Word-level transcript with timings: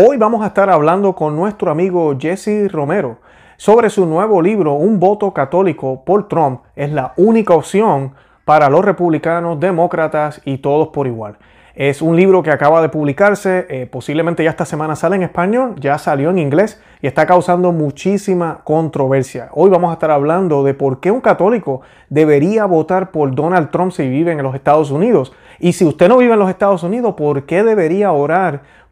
Hoy 0.00 0.16
vamos 0.16 0.44
a 0.44 0.46
estar 0.46 0.70
hablando 0.70 1.16
con 1.16 1.34
nuestro 1.34 1.72
amigo 1.72 2.16
Jesse 2.16 2.70
Romero 2.70 3.18
sobre 3.56 3.90
su 3.90 4.06
nuevo 4.06 4.40
libro 4.40 4.74
Un 4.74 5.00
voto 5.00 5.34
católico 5.34 6.04
por 6.04 6.28
Trump 6.28 6.60
es 6.76 6.92
la 6.92 7.14
única 7.16 7.54
opción 7.54 8.14
para 8.44 8.70
los 8.70 8.84
republicanos, 8.84 9.58
demócratas 9.58 10.40
y 10.44 10.58
todos 10.58 10.90
por 10.90 11.08
igual. 11.08 11.38
Es 11.74 12.02
un 12.02 12.16
libro 12.16 12.42
que 12.42 12.50
acaba 12.50 12.80
de 12.82 12.88
publicarse, 12.88 13.66
eh, 13.68 13.86
posiblemente 13.86 14.42
ya 14.44 14.50
esta 14.50 14.64
semana 14.64 14.94
sale 14.94 15.16
en 15.16 15.22
español, 15.22 15.74
ya 15.80 15.98
salió 15.98 16.30
en 16.30 16.38
inglés 16.38 16.80
y 17.00 17.06
está 17.06 17.26
causando 17.26 17.72
muchísima 17.72 18.62
controversia. 18.64 19.48
Hoy 19.52 19.70
vamos 19.70 19.90
a 19.90 19.94
estar 19.94 20.10
hablando 20.10 20.64
de 20.64 20.74
por 20.74 20.98
qué 20.98 21.10
un 21.10 21.20
católico 21.20 21.82
debería 22.08 22.66
votar 22.66 23.10
por 23.10 23.34
Donald 23.34 23.70
Trump 23.70 23.92
si 23.92 24.08
vive 24.08 24.32
en 24.32 24.42
los 24.42 24.54
Estados 24.54 24.90
Unidos. 24.90 25.32
Y 25.60 25.72
si 25.72 25.84
usted 25.84 26.08
no 26.08 26.18
vive 26.18 26.32
en 26.32 26.38
los 26.40 26.50
Estados 26.50 26.82
Unidos, 26.82 27.14
¿por 27.16 27.46
qué 27.46 27.62
debería 27.62 28.10
orar 28.10 28.62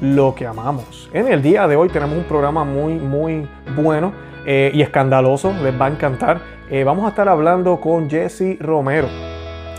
lo 0.00 0.34
que 0.34 0.46
amamos. 0.46 1.10
En 1.12 1.28
el 1.28 1.42
día 1.42 1.68
de 1.68 1.76
hoy 1.76 1.88
tenemos 1.88 2.16
un 2.16 2.24
programa 2.24 2.64
muy, 2.64 2.94
muy 2.94 3.46
bueno 3.76 4.12
eh, 4.46 4.70
y 4.74 4.82
escandaloso, 4.82 5.52
les 5.62 5.78
va 5.78 5.86
a 5.86 5.90
encantar. 5.90 6.40
Eh, 6.70 6.84
vamos 6.84 7.04
a 7.04 7.08
estar 7.08 7.28
hablando 7.28 7.80
con 7.80 8.08
Jesse 8.08 8.58
Romero, 8.60 9.08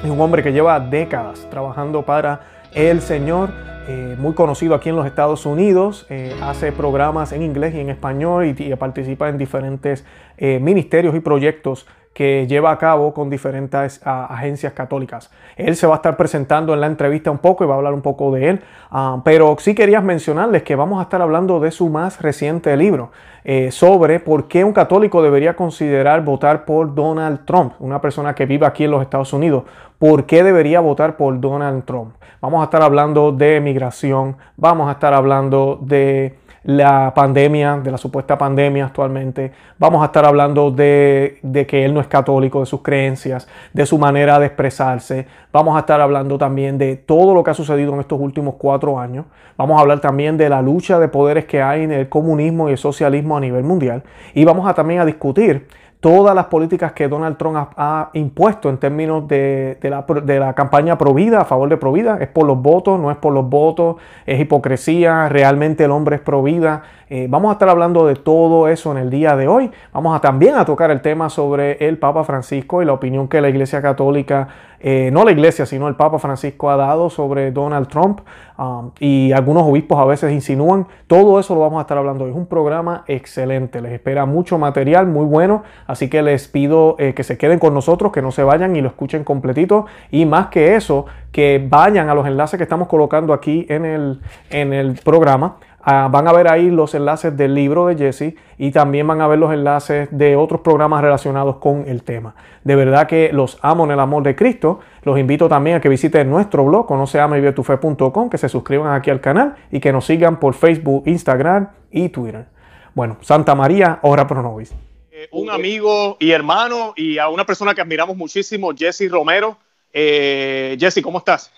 es 0.04 0.10
un 0.10 0.20
hombre 0.20 0.44
que 0.44 0.52
lleva 0.52 0.80
décadas 0.80 1.48
trabajando 1.50 2.04
para 2.04 2.42
el 2.73 3.02
Señor 3.02 3.50
eh, 3.88 4.16
muy 4.20 4.34
conocido 4.34 4.76
aquí 4.76 4.90
en 4.90 4.95
los 4.95 5.06
Estados 5.06 5.45
Unidos, 5.45 6.06
hace 6.42 6.72
programas 6.72 7.32
en 7.32 7.42
inglés 7.42 7.73
y 7.73 7.80
en 7.80 7.90
español 7.90 8.45
y, 8.45 8.76
participa 8.76 9.30
en 9.30 9.38
diferentes 9.38 10.06
ministerios 10.40 11.16
y 11.16 11.20
proyectos 11.20 11.88
que 12.14 12.45
lleva 12.48 12.72
a 12.72 12.78
cabo 12.78 13.14
con 13.14 13.30
diferentes 13.30 14.02
agencias 14.04 14.73
católicas. 14.73 15.31
Él 15.56 15.76
se 15.76 15.88
va 15.88 15.94
a 15.94 15.98
estar 15.98 16.17
presentando 16.17 16.73
en 16.73 16.81
la 16.81 16.88
entrevista 16.88 17.31
un 17.31 17.38
poco 17.38 17.64
y 17.64 17.67
va 17.67 17.76
a 17.76 17.78
hablar 17.78 17.94
un 17.94 18.02
poco 18.02 18.31
de 18.31 18.50
él, 18.50 18.62
ah, 18.90 19.22
pero 19.23 19.56
sí 19.59 19.73
quería 19.73 20.02
mencionarles 20.02 20.64
que 20.64 20.76
vamos 20.76 21.00
a 21.00 21.04
estar 21.04 21.22
hablando 21.22 21.59
de 21.59 21.72
su 21.72 21.89
más 21.89 22.22
reciente 22.22 22.76
libro 22.76 23.12
eh, 23.44 23.72
sobre 23.72 24.20
por 24.20 24.48
qué 24.48 24.64
un 24.64 24.73
católico 24.73 25.23
debería 25.23 25.56
considerar 25.56 26.23
votar 26.23 26.66
por 26.66 26.94
Donald 26.94 27.45
Trump, 27.45 27.73
una 27.80 28.02
persona 28.02 28.36
que 28.36 28.45
vive 28.45 28.66
aquí 28.66 28.84
en 28.84 28.92
los 28.92 29.02
Estados 29.02 29.32
Unidos. 29.34 29.64
¿Por 29.98 30.26
qué 30.26 30.44
debería 30.44 30.80
votar 30.80 31.16
por 31.16 31.39
Donald 31.39 31.86
Trump? 31.86 32.16
Vamos 32.42 32.62
a 32.62 32.66
estar 32.66 32.82
hablando 32.82 33.32
de 33.32 33.62
migración, 33.62 34.36
vamos 34.58 34.89
a 34.89 34.94
estar 34.94 35.14
hablando 35.14 35.80
de 35.82 36.39
la 36.64 37.12
pandemia, 37.16 37.78
de 37.78 37.92
la 37.92 37.98
supuesta 37.98 38.38
pandemia 38.38 38.86
actualmente. 38.86 39.52
Vamos 39.80 40.04
a 40.04 40.06
estar 40.06 40.26
hablando 40.26 40.70
de, 40.70 41.40
que 41.67 41.86
él 41.86 41.94
no 41.94 42.02
es 42.02 42.08
católico, 42.08 42.59
de 42.59 42.66
sus 42.66 42.81
creencias, 42.81 43.48
de 43.73 43.86
su 43.86 43.98
manera 43.98 44.40
de 44.40 44.45
expresarse. 44.45 45.26
Vamos 45.52 45.76
a 45.76 45.80
estar 45.80 46.00
hablando 46.00 46.38
también 46.38 46.78
de 46.78 46.98
todo 46.98 47.34
lo 47.34 47.44
que 47.44 47.52
ha 47.52 47.56
sucedido 47.56 47.94
en 47.94 48.00
estos 48.02 48.20
últimos 48.20 48.56
cuatro 48.58 49.00
años. 49.00 49.26
Vamos 49.58 49.78
a 49.78 49.82
hablar 49.82 50.00
también 50.00 50.38
de 50.38 50.50
la 50.50 50.62
lucha 50.62 51.00
de 51.00 51.08
poderes 51.08 51.45
que 51.45 51.62
hay 51.62 51.84
en 51.84 51.92
el 51.92 52.09
comunismo 52.09 52.70
y 52.70 52.73
el 52.73 52.78
socialismo 52.78 53.38
a 53.38 53.39
nivel 53.39 53.64
mundial. 53.64 54.04
Y 54.34 54.45
vamos 54.45 54.67
a 54.70 54.73
también 54.73 55.00
a 55.00 55.06
discutir 55.06 55.67
todas 56.02 56.34
las 56.34 56.48
políticas 56.48 56.94
que 56.94 57.08
Donald 57.08 57.38
Trump 57.38 57.56
ha, 57.78 58.10
impuesto 58.14 58.70
en 58.70 58.78
términos 58.80 59.28
de, 59.28 59.78
la, 59.84 60.04
de, 60.24 60.40
la, 60.40 60.54
campaña 60.54 60.98
Provida, 60.98 61.42
a 61.42 61.45
favor 61.45 61.70
de 61.70 61.78
Provida, 61.78 62.17
es 62.20 62.28
por 62.28 62.48
los 62.48 62.60
votos, 62.60 63.00
no 63.00 63.12
es 63.12 63.17
por 63.17 63.32
los 63.32 63.48
votos, 63.48 63.98
es 64.26 64.40
hipocresía, 64.40 65.30
realmente 65.30 65.86
el 65.86 65.92
hombre 65.92 66.16
es 66.17 66.22
Provida. 66.22 66.82
Eh, 67.08 67.28
vamos 67.30 67.50
a 67.50 67.54
estar 67.54 67.70
hablando 67.70 68.08
de 68.08 68.16
todo 68.16 68.67
eso 68.67 68.92
en 68.92 68.98
el 68.98 69.10
día 69.11 69.36
de 69.36 69.48
hoy. 69.48 69.70
Vamos 69.94 70.16
a 70.16 70.22
también 70.22 70.56
a 70.56 70.66
tocar 70.66 70.90
el 70.90 71.02
tema 71.02 71.30
sobre 71.30 71.73
el 71.88 72.00
Papa 72.00 72.23
Francisco 72.23 72.82
y 72.82 72.86
la 72.86 72.94
opinión 72.94 73.28
que 73.28 73.40
la 73.40 73.50
Iglesia 73.50 73.82
Católica 73.82 74.48
eh, 74.84 75.11
no 75.14 75.23
la 75.23 75.32
iglesia, 75.32 75.67
sino 75.67 75.88
el 75.88 75.95
Papa 75.95 76.17
Francisco 76.17 76.72
ha 76.72 76.76
dado 76.76 77.11
sobre 77.11 77.52
Donald 77.52 77.88
Trump 77.88 78.22
um, 78.58 78.90
y 79.00 79.32
algunos 79.32 79.64
obispos 79.64 80.00
a 80.00 80.06
veces 80.06 80.32
insinúan. 80.34 80.88
Todo 81.06 81.40
eso 81.40 81.54
lo 81.54 81.61
vamos 81.61 81.78
a 81.78 81.82
estar 81.82 82.00
hablando 82.00 82.23
hoy. 82.23 82.32
Es 82.32 82.36
un 82.36 82.48
programa 82.48 83.04
excelente, 83.08 83.80
les 83.80 83.92
espera 83.92 84.26
mucho 84.26 84.58
material, 84.58 85.06
muy 85.06 85.26
bueno, 85.26 85.61
así 85.92 86.10
que 86.10 86.22
les 86.22 86.48
pido 86.48 86.96
eh, 87.00 87.14
que 87.14 87.24
se 87.24 87.38
queden 87.38 87.60
con 87.60 87.74
nosotros, 87.74 88.12
que 88.12 88.22
no 88.22 88.32
se 88.32 88.44
vayan 88.44 88.76
y 88.76 88.82
lo 88.82 88.88
escuchen 88.88 89.24
completito 89.24 89.86
y 90.10 90.26
más 90.26 90.48
que 90.48 90.76
eso, 90.76 91.06
que 91.32 91.66
vayan 91.70 92.10
a 92.10 92.16
los 92.16 92.26
enlaces 92.28 92.58
que 92.58 92.64
estamos 92.64 92.88
colocando 92.88 93.34
aquí 93.34 93.66
en 93.70 93.86
el, 93.86 94.22
en 94.50 94.74
el 94.74 94.94
programa 95.04 95.58
Ah, 95.84 96.10
van 96.12 96.28
a 96.28 96.34
ver 96.34 96.48
ahí 96.48 96.70
los 96.70 96.94
enlaces 96.94 97.36
del 97.36 97.56
libro 97.56 97.88
de 97.88 97.96
Jesse 97.96 98.36
y 98.60 98.70
también 98.70 99.08
van 99.08 99.20
a 99.20 99.28
ver 99.28 99.40
los 99.40 99.52
enlaces 99.52 100.10
de 100.12 100.36
otros 100.36 100.62
programas 100.62 101.02
relacionados 101.02 101.56
con 101.56 101.86
el 101.88 102.04
tema. 102.04 102.36
De 102.64 102.76
verdad 102.76 103.08
que 103.08 103.32
los 103.34 103.58
amo 103.64 103.86
en 103.86 103.92
el 103.92 104.00
amor 104.00 104.22
de 104.22 104.36
Cristo. 104.36 104.80
Los 105.04 105.18
invito 105.18 105.50
también 105.50 105.78
a 105.78 105.82
que 105.82 105.90
visiten 105.90 106.30
nuestro 106.30 106.64
blog, 106.66 106.86
conoceamaybietufe.com, 106.86 108.30
que 108.30 108.38
se 108.38 108.50
suscriban 108.50 108.94
aquí 108.94 109.10
al 109.10 109.22
canal 109.22 109.56
y 109.72 109.80
que 109.80 109.92
nos 109.92 110.06
sigan 110.06 110.40
por 110.40 110.54
Facebook, 110.54 111.04
Instagram 111.08 111.70
y 111.90 112.10
Twitter. 112.10 112.46
Bueno, 112.94 113.18
Santa 113.22 113.56
María, 113.56 113.98
ora 114.04 114.28
pro 114.28 114.44
nobis. 114.44 114.76
Eh, 115.21 115.27
un 115.33 115.52
amigo 115.52 116.17
y 116.20 116.32
hermano 116.32 116.93
y 116.95 117.20
a 117.20 117.30
una 117.30 117.45
persona 117.45 117.76
que 117.76 117.82
admiramos 117.82 118.17
muchísimo, 118.17 118.71
Jesse 118.76 119.08
Romero. 119.08 119.55
Eh, 119.93 120.76
Jesse, 120.80 121.04
¿cómo 121.04 121.20
estás? 121.20 121.52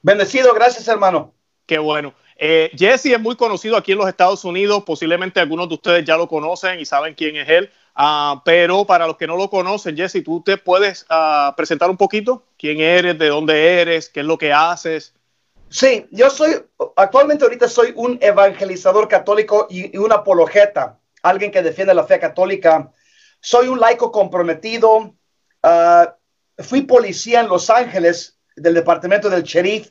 Bendecido, 0.00 0.54
gracias 0.54 0.88
hermano. 0.88 1.34
Qué 1.66 1.78
bueno. 1.78 2.14
Eh, 2.36 2.70
Jesse 2.74 3.06
es 3.06 3.20
muy 3.20 3.36
conocido 3.36 3.76
aquí 3.76 3.92
en 3.92 3.98
los 3.98 4.08
Estados 4.08 4.46
Unidos, 4.46 4.84
posiblemente 4.84 5.40
algunos 5.40 5.68
de 5.68 5.74
ustedes 5.74 6.04
ya 6.06 6.16
lo 6.16 6.26
conocen 6.26 6.80
y 6.80 6.86
saben 6.86 7.12
quién 7.12 7.36
es 7.36 7.50
él, 7.50 7.70
ah, 7.94 8.40
pero 8.46 8.86
para 8.86 9.06
los 9.06 9.18
que 9.18 9.26
no 9.26 9.36
lo 9.36 9.50
conocen, 9.50 9.94
Jesse, 9.94 10.24
¿tú 10.24 10.42
te 10.42 10.56
puedes 10.56 11.04
ah, 11.10 11.52
presentar 11.54 11.90
un 11.90 11.98
poquito? 11.98 12.44
¿Quién 12.56 12.80
eres? 12.80 13.18
¿De 13.18 13.28
dónde 13.28 13.82
eres? 13.82 14.08
¿Qué 14.08 14.20
es 14.20 14.26
lo 14.26 14.38
que 14.38 14.54
haces? 14.54 15.12
Sí, 15.68 16.06
yo 16.10 16.30
soy, 16.30 16.64
actualmente 16.96 17.44
ahorita 17.44 17.68
soy 17.68 17.92
un 17.94 18.18
evangelizador 18.22 19.06
católico 19.06 19.66
y, 19.68 19.98
un 19.98 20.12
apologeta, 20.12 20.98
alguien 21.22 21.50
que 21.50 21.62
defiende 21.62 21.92
la 21.92 22.04
fe 22.04 22.18
católica. 22.18 22.90
Soy 23.44 23.66
un 23.66 23.80
laico 23.80 24.12
comprometido. 24.12 25.16
Ah, 25.64 26.16
fui 26.58 26.82
policía 26.82 27.40
en 27.40 27.48
Los 27.48 27.70
Ángeles 27.70 28.38
del 28.54 28.74
departamento 28.74 29.28
del 29.28 29.42
sheriff 29.42 29.90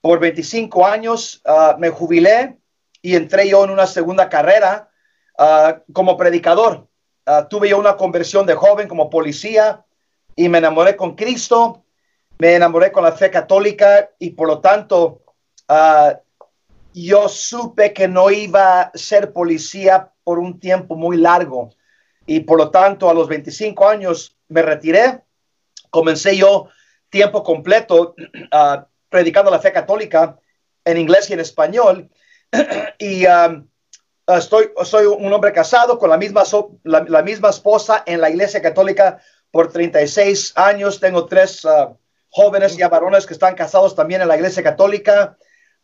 por 0.00 0.20
25 0.20 0.86
años 0.86 1.42
ah, 1.44 1.74
me 1.80 1.90
jubilé 1.90 2.58
y 3.02 3.16
entré 3.16 3.48
yo 3.48 3.64
en 3.64 3.70
una 3.70 3.88
segunda 3.88 4.28
carrera 4.28 4.88
ah, 5.36 5.80
como 5.92 6.16
predicador. 6.16 6.86
Tuve 7.50 7.70
yo 7.70 7.78
una 7.80 7.96
conversión 7.96 8.46
de 8.46 8.54
joven 8.54 8.86
como 8.86 9.10
policía 9.10 9.84
y 10.36 10.48
me 10.48 10.58
enamoré 10.58 10.94
con 10.94 11.16
Cristo, 11.16 11.82
me 12.38 12.54
enamoré 12.54 12.92
con 12.92 13.02
la 13.02 13.10
fe 13.10 13.32
católica 13.32 14.10
y 14.20 14.30
por 14.30 14.46
lo 14.46 14.60
tanto 14.60 15.22
yo 16.94 17.28
supe 17.28 17.92
que 17.92 18.06
no 18.06 18.30
iba 18.30 18.82
a 18.82 18.92
ser 18.94 19.32
policía 19.32 20.12
por 20.22 20.38
un 20.38 20.60
tiempo 20.60 20.94
muy 20.94 21.16
largo 21.16 21.70
y 22.26 22.40
por 22.40 22.58
lo 22.58 22.70
tanto 22.70 23.08
a 23.08 23.14
los 23.14 23.28
25 23.28 23.88
años 23.88 24.36
me 24.48 24.62
retiré, 24.62 25.22
comencé 25.90 26.36
yo 26.36 26.68
tiempo 27.08 27.42
completo 27.42 28.14
predicando 29.08 29.50
la 29.50 29.60
fe 29.60 29.72
católica 29.72 30.38
en 30.84 30.98
inglés 30.98 31.30
y 31.30 31.34
en 31.34 31.40
español. 31.40 32.10
y 32.98 33.26
um, 33.26 33.66
estoy, 34.26 34.70
soy 34.84 35.06
un 35.06 35.32
hombre 35.32 35.52
casado 35.52 35.98
con 35.98 36.10
la 36.10 36.16
misma, 36.16 36.42
la, 36.84 37.22
misma 37.22 37.50
esposa 37.50 38.02
en 38.06 38.20
la 38.20 38.30
iglesia 38.30 38.60
católica 38.60 39.20
por 39.50 39.72
36 39.72 40.52
años. 40.56 41.00
Tengo 41.00 41.26
tres 41.26 41.64
uh, 41.64 41.96
jóvenes 42.28 42.78
y 42.78 42.82
varones 42.82 43.26
que 43.26 43.34
están 43.34 43.54
casados 43.54 43.94
también 43.94 44.22
en 44.22 44.28
la 44.28 44.36
iglesia 44.36 44.62
católica. 44.62 45.36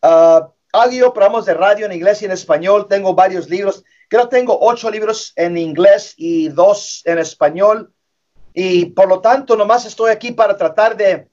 Uh, 0.02 0.50
hago 0.72 1.12
programas 1.12 1.44
de 1.44 1.54
radio 1.54 1.86
en 1.86 1.92
inglés 1.92 2.22
y 2.22 2.24
en 2.24 2.32
español. 2.32 2.86
Tengo 2.88 3.14
varios 3.14 3.48
libros. 3.48 3.84
Creo 4.12 4.28
que 4.28 4.36
tengo 4.36 4.58
ocho 4.60 4.90
libros 4.90 5.32
en 5.36 5.56
inglés 5.56 6.12
y 6.18 6.48
dos 6.48 7.00
en 7.06 7.16
español. 7.16 7.94
Y 8.52 8.84
por 8.90 9.08
lo 9.08 9.22
tanto, 9.22 9.56
nomás 9.56 9.86
estoy 9.86 10.10
aquí 10.10 10.32
para 10.32 10.54
tratar 10.58 10.98
de 10.98 11.30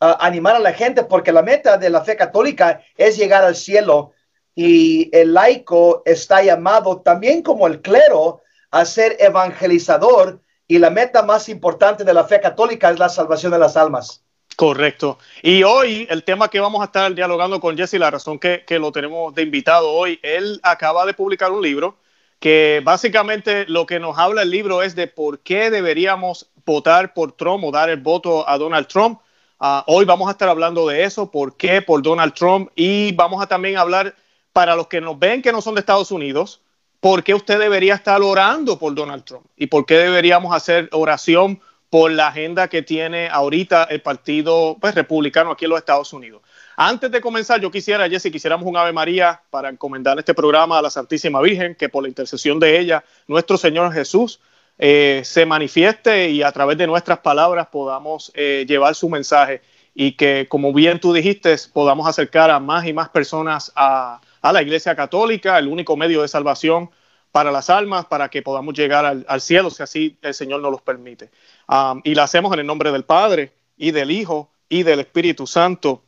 animar 0.00 0.56
a 0.56 0.58
la 0.58 0.72
gente, 0.72 1.04
porque 1.04 1.30
la 1.30 1.42
meta 1.42 1.76
de 1.76 1.90
la 1.90 2.00
fe 2.00 2.16
católica 2.16 2.80
es 2.96 3.18
llegar 3.18 3.44
al 3.44 3.54
cielo 3.54 4.12
y 4.54 5.14
el 5.14 5.34
laico 5.34 6.02
está 6.06 6.42
llamado 6.42 7.02
también 7.02 7.42
como 7.42 7.66
el 7.66 7.82
clero 7.82 8.40
a 8.70 8.86
ser 8.86 9.14
evangelizador 9.20 10.40
y 10.66 10.78
la 10.78 10.88
meta 10.88 11.22
más 11.22 11.50
importante 11.50 12.02
de 12.02 12.14
la 12.14 12.24
fe 12.24 12.40
católica 12.40 12.88
es 12.90 12.98
la 12.98 13.10
salvación 13.10 13.52
de 13.52 13.58
las 13.58 13.76
almas. 13.76 14.24
Correcto. 14.56 15.18
Y 15.42 15.64
hoy 15.64 16.06
el 16.08 16.24
tema 16.24 16.48
que 16.48 16.60
vamos 16.60 16.80
a 16.80 16.86
estar 16.86 17.14
dialogando 17.14 17.60
con 17.60 17.76
Jesse, 17.76 17.98
la 17.98 18.10
razón 18.10 18.38
que, 18.38 18.64
que 18.66 18.78
lo 18.78 18.90
tenemos 18.90 19.34
de 19.34 19.42
invitado 19.42 19.90
hoy, 19.90 20.18
él 20.22 20.60
acaba 20.62 21.04
de 21.04 21.12
publicar 21.12 21.52
un 21.52 21.60
libro 21.60 21.98
que 22.42 22.82
básicamente 22.82 23.66
lo 23.68 23.86
que 23.86 24.00
nos 24.00 24.18
habla 24.18 24.42
el 24.42 24.50
libro 24.50 24.82
es 24.82 24.96
de 24.96 25.06
por 25.06 25.38
qué 25.38 25.70
deberíamos 25.70 26.50
votar 26.66 27.14
por 27.14 27.30
Trump 27.30 27.62
o 27.62 27.70
dar 27.70 27.88
el 27.88 28.00
voto 28.00 28.48
a 28.48 28.58
Donald 28.58 28.88
Trump. 28.88 29.20
Ah, 29.60 29.84
hoy 29.86 30.04
vamos 30.04 30.26
a 30.26 30.32
estar 30.32 30.48
hablando 30.48 30.88
de 30.88 31.04
eso, 31.04 31.30
por 31.30 31.56
qué 31.56 31.82
por 31.82 32.02
Donald 32.02 32.34
Trump 32.34 32.68
y 32.74 33.12
vamos 33.12 33.40
a 33.40 33.46
también 33.46 33.76
hablar 33.76 34.16
para 34.52 34.74
los 34.74 34.88
que 34.88 35.00
nos 35.00 35.16
ven 35.20 35.40
que 35.40 35.52
no 35.52 35.62
son 35.62 35.76
de 35.76 35.80
Estados 35.82 36.10
Unidos, 36.10 36.60
por 36.98 37.22
qué 37.22 37.32
usted 37.32 37.60
debería 37.60 37.94
estar 37.94 38.20
orando 38.20 38.76
por 38.76 38.92
Donald 38.92 39.22
Trump 39.22 39.46
y 39.56 39.68
por 39.68 39.86
qué 39.86 39.98
deberíamos 39.98 40.52
hacer 40.52 40.88
oración 40.90 41.60
por 41.90 42.10
la 42.10 42.26
agenda 42.26 42.66
que 42.66 42.82
tiene 42.82 43.28
ahorita 43.28 43.84
el 43.84 44.02
Partido 44.02 44.76
pues, 44.80 44.96
Republicano 44.96 45.52
aquí 45.52 45.66
en 45.66 45.70
los 45.70 45.78
Estados 45.78 46.12
Unidos. 46.12 46.42
Antes 46.76 47.10
de 47.10 47.20
comenzar, 47.20 47.60
yo 47.60 47.70
quisiera, 47.70 48.08
Jesse, 48.08 48.30
quisiéramos 48.30 48.66
un 48.66 48.76
Ave 48.76 48.92
María 48.92 49.42
para 49.50 49.68
encomendar 49.68 50.18
este 50.18 50.34
programa 50.34 50.78
a 50.78 50.82
la 50.82 50.90
Santísima 50.90 51.40
Virgen, 51.40 51.74
que 51.74 51.88
por 51.88 52.02
la 52.02 52.08
intercesión 52.08 52.58
de 52.58 52.78
ella, 52.78 53.04
nuestro 53.26 53.56
Señor 53.56 53.92
Jesús 53.92 54.40
eh, 54.78 55.22
se 55.24 55.44
manifieste 55.46 56.30
y 56.30 56.42
a 56.42 56.50
través 56.50 56.78
de 56.78 56.86
nuestras 56.86 57.18
palabras 57.18 57.68
podamos 57.68 58.32
eh, 58.34 58.64
llevar 58.66 58.94
su 58.94 59.08
mensaje 59.08 59.60
y 59.94 60.12
que, 60.12 60.46
como 60.48 60.72
bien 60.72 60.98
tú 60.98 61.12
dijiste, 61.12 61.54
podamos 61.72 62.08
acercar 62.08 62.50
a 62.50 62.58
más 62.58 62.86
y 62.86 62.92
más 62.92 63.10
personas 63.10 63.72
a, 63.76 64.20
la 64.42 64.62
Iglesia 64.62 64.96
Católica, 64.96 65.58
el 65.58 65.68
único 65.68 65.96
medio 65.96 66.22
de 66.22 66.28
salvación 66.28 66.90
para 67.30 67.52
las 67.52 67.70
almas, 67.70 68.06
para 68.06 68.28
que 68.28 68.42
podamos 68.42 68.74
llegar 68.74 69.04
al, 69.04 69.40
cielo, 69.40 69.70
si 69.70 69.82
así 69.82 70.18
el 70.20 70.34
Señor 70.34 70.60
nos 70.60 70.72
los 70.72 70.82
permite. 70.82 71.30
Um, 71.68 72.00
y 72.04 72.14
la 72.14 72.24
hacemos 72.24 72.52
en 72.52 72.60
el 72.60 72.66
nombre 72.66 72.90
del 72.90 73.04
Padre 73.04 73.52
y 73.76 73.92
del 73.92 74.10
Hijo 74.10 74.50
y 74.68 74.82
del 74.82 75.00
Espíritu 75.00 75.46
Santo. 75.46 76.02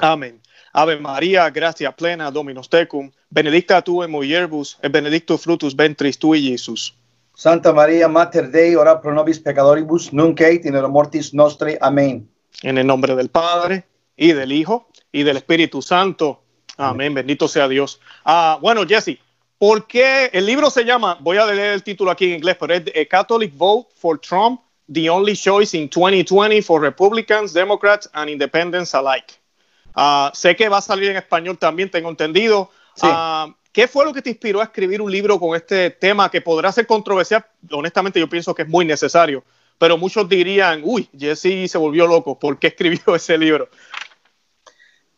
Amén. 0.00 0.40
Ave 0.72 0.96
María, 0.98 1.50
gracia 1.50 1.92
plena, 1.92 2.30
Dominus 2.30 2.68
tecum, 2.68 3.10
benedicta 3.28 3.82
tu 3.82 4.02
en 4.02 4.10
mulieribus, 4.10 4.78
et 4.82 4.92
benedictus 4.92 5.40
frutus 5.40 5.74
ventris 5.74 6.18
tui, 6.18 6.42
Jesús. 6.42 6.94
Santa 7.34 7.72
María, 7.72 8.08
Mater 8.08 8.50
Dei, 8.50 8.76
ora 8.76 9.00
pro 9.00 9.12
nobis 9.12 9.38
peccatoribus, 9.40 10.12
nunc 10.12 10.40
et 10.40 10.66
in 10.66 10.74
mortis 10.90 11.32
nostri. 11.32 11.76
Amén. 11.80 12.28
En 12.62 12.78
el 12.78 12.86
nombre 12.86 13.14
del 13.16 13.30
Padre, 13.30 13.84
y 14.16 14.32
del 14.32 14.52
Hijo, 14.52 14.88
y 15.10 15.22
del 15.22 15.38
Espíritu 15.38 15.82
Santo. 15.82 16.42
Amén. 16.76 17.14
Bendito 17.14 17.48
sea 17.48 17.66
Dios. 17.66 18.00
Ah, 18.24 18.58
bueno, 18.60 18.86
Jesse, 18.86 19.18
¿por 19.58 19.86
qué 19.86 20.30
el 20.32 20.46
libro 20.46 20.70
se 20.70 20.84
llama, 20.84 21.16
voy 21.20 21.38
a 21.38 21.46
leer 21.46 21.74
el 21.74 21.82
título 21.82 22.10
aquí 22.10 22.26
en 22.26 22.36
inglés, 22.36 22.56
pero 22.60 22.74
es 22.74 22.82
A 22.88 23.08
Catholic 23.08 23.56
Vote 23.56 23.88
for 23.96 24.18
Trump, 24.18 24.60
the 24.92 25.08
only 25.10 25.34
choice 25.34 25.76
in 25.76 25.88
2020 25.88 26.60
for 26.62 26.80
Republicans, 26.80 27.52
Democrats, 27.52 28.08
and 28.12 28.30
Independents 28.30 28.94
alike? 28.94 29.39
Ah, 30.02 30.30
sé 30.32 30.56
que 30.56 30.70
va 30.70 30.78
a 30.78 30.80
salir 30.80 31.10
en 31.10 31.18
español 31.18 31.58
también, 31.58 31.90
tengo 31.90 32.08
entendido. 32.08 32.70
Ah, 33.02 33.54
¿Qué 33.70 33.86
fue 33.86 34.06
lo 34.06 34.14
que 34.14 34.22
te 34.22 34.30
inspiró 34.30 34.62
a 34.62 34.64
escribir 34.64 35.02
un 35.02 35.12
libro 35.12 35.38
con 35.38 35.54
este 35.54 35.90
tema 35.90 36.30
que 36.30 36.40
podrá 36.40 36.72
ser 36.72 36.86
controversial? 36.86 37.44
Honestamente, 37.70 38.18
yo 38.18 38.26
pienso 38.26 38.54
que 38.54 38.62
es 38.62 38.68
muy 38.68 38.86
necesario, 38.86 39.44
pero 39.76 39.98
muchos 39.98 40.26
dirían, 40.26 40.80
uy, 40.84 41.06
Jesse 41.14 41.70
se 41.70 41.76
volvió 41.76 42.06
loco, 42.06 42.38
¿por 42.38 42.58
qué 42.58 42.66
escribió 42.68 43.14
ese 43.14 43.36
libro? 43.36 43.68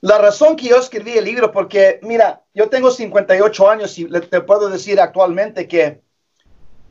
La 0.00 0.18
razón 0.18 0.56
que 0.56 0.70
yo 0.70 0.78
escribí 0.78 1.12
el 1.12 1.26
libro, 1.26 1.52
porque 1.52 2.00
mira, 2.02 2.42
yo 2.52 2.68
tengo 2.68 2.90
58 2.90 3.70
años 3.70 3.96
y 4.00 4.06
te 4.06 4.40
puedo 4.40 4.68
decir 4.68 5.00
actualmente 5.00 5.68
que 5.68 6.02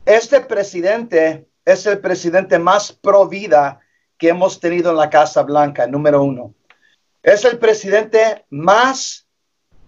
este 0.06 0.40
presidente 0.40 1.46
es 1.66 1.84
el 1.84 1.98
presidente 1.98 2.58
más 2.58 2.90
pro 2.90 3.28
vida 3.28 3.80
que 4.16 4.30
hemos 4.30 4.60
tenido 4.60 4.92
en 4.92 4.96
la 4.96 5.10
Casa 5.10 5.42
Blanca, 5.42 5.86
número 5.86 6.22
uno. 6.22 6.54
Es 7.22 7.44
el 7.44 7.58
presidente 7.58 8.46
más 8.50 9.28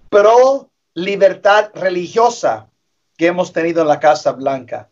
pro 0.08 0.70
libertad 0.94 1.70
religiosa 1.74 2.70
que 3.16 3.26
hemos 3.26 3.52
tenido 3.52 3.82
en 3.82 3.88
la 3.88 3.98
Casa 3.98 4.32
Blanca. 4.32 4.88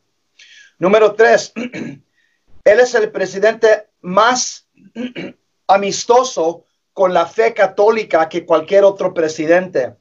Número 0.78 1.14
tres, 1.14 1.52
él 2.64 2.80
es 2.80 2.94
el 2.94 3.12
presidente 3.12 3.88
más 4.00 4.68
amistoso 5.68 6.66
con 6.92 7.14
la 7.14 7.26
fe 7.26 7.54
católica 7.54 8.28
que 8.28 8.44
cualquier 8.44 8.84
otro 8.84 9.14
presidente. 9.14 9.94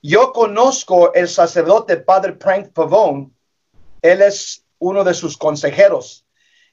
Yo 0.00 0.32
conozco 0.32 1.12
el 1.14 1.28
sacerdote 1.28 1.96
Padre 1.96 2.36
Frank 2.40 2.72
Pavone. 2.72 3.30
Él 4.00 4.22
es 4.22 4.64
uno 4.78 5.02
de 5.02 5.14
sus 5.14 5.36
consejeros. 5.36 6.26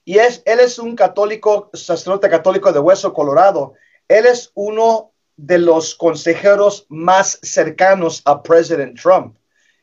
Y 0.06 0.20
es, 0.20 0.42
él 0.46 0.60
es 0.60 0.80
un 0.80 0.96
católico, 0.96 1.70
sacerdote 1.74 2.30
católico 2.30 2.72
de 2.72 2.80
Hueso 2.80 3.14
Colorado. 3.14 3.74
Él 4.10 4.26
es 4.26 4.52
uno 4.56 5.14
de 5.38 5.60
los 5.60 5.96
consejeros 5.96 6.86
más 6.90 7.40
cercanos 7.42 8.22
a 8.26 8.44
President 8.44 9.00
Trump, 9.00 9.38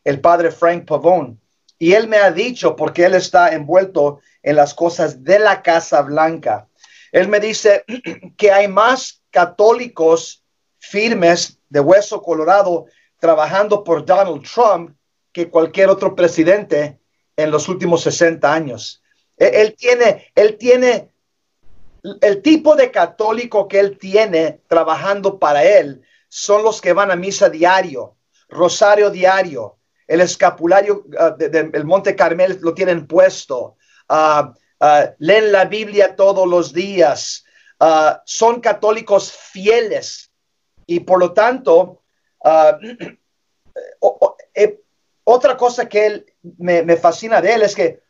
el 0.04 0.20
padre 0.20 0.50
Frank 0.50 0.84
Pavone. 0.84 1.38
Y 1.78 1.94
él 1.94 2.08
me 2.08 2.18
ha 2.18 2.30
dicho, 2.30 2.76
porque 2.76 3.06
él 3.06 3.14
está 3.14 3.54
envuelto 3.54 4.20
en 4.42 4.56
las 4.56 4.74
cosas 4.74 5.24
de 5.24 5.38
la 5.38 5.62
Casa 5.62 6.02
Blanca, 6.02 6.68
él 7.12 7.28
me 7.28 7.40
dice 7.40 7.84
que 8.36 8.52
hay 8.52 8.68
más 8.68 9.22
católicos 9.30 10.44
firmes 10.78 11.58
de 11.68 11.80
hueso 11.80 12.20
colorado 12.20 12.86
trabajando 13.18 13.82
por 13.82 14.04
Donald 14.04 14.42
Trump 14.42 14.94
que 15.32 15.48
cualquier 15.48 15.88
otro 15.88 16.14
presidente 16.14 16.98
en 17.36 17.50
los 17.50 17.68
últimos 17.68 18.02
60 18.02 18.52
años. 18.52 19.02
Él 19.36 19.74
tiene, 19.76 20.30
él 20.34 20.56
tiene 20.56 21.10
el 22.20 22.42
tipo 22.42 22.76
de 22.76 22.90
católico 22.90 23.68
que 23.68 23.80
él 23.80 23.98
tiene 23.98 24.60
trabajando 24.68 25.38
para 25.38 25.64
él 25.64 26.02
son 26.28 26.62
los 26.62 26.80
que 26.80 26.92
van 26.92 27.10
a 27.10 27.16
misa 27.16 27.48
diario, 27.48 28.16
rosario 28.48 29.10
diario, 29.10 29.78
el 30.06 30.20
escapulario 30.20 31.04
ah, 31.18 31.30
del 31.30 31.84
Monte 31.84 32.14
Carmel 32.14 32.58
lo 32.60 32.74
tienen 32.74 33.06
puesto, 33.06 33.76
uh, 34.08 34.52
leen 35.18 35.52
la 35.52 35.64
Biblia 35.64 36.14
todos 36.14 36.46
los 36.46 36.72
días, 36.72 37.44
son 38.24 38.60
católicos 38.60 39.32
fieles. 39.32 40.30
Y 40.86 41.00
por 41.00 41.18
lo 41.18 41.32
tanto, 41.32 42.02
eh, 44.54 44.80
otra 45.24 45.56
cosa 45.56 45.88
que 45.88 46.26
me, 46.58 46.82
me 46.82 46.96
fascina 46.96 47.40
de 47.40 47.54
él 47.54 47.62
es 47.62 47.74
que 47.74 48.00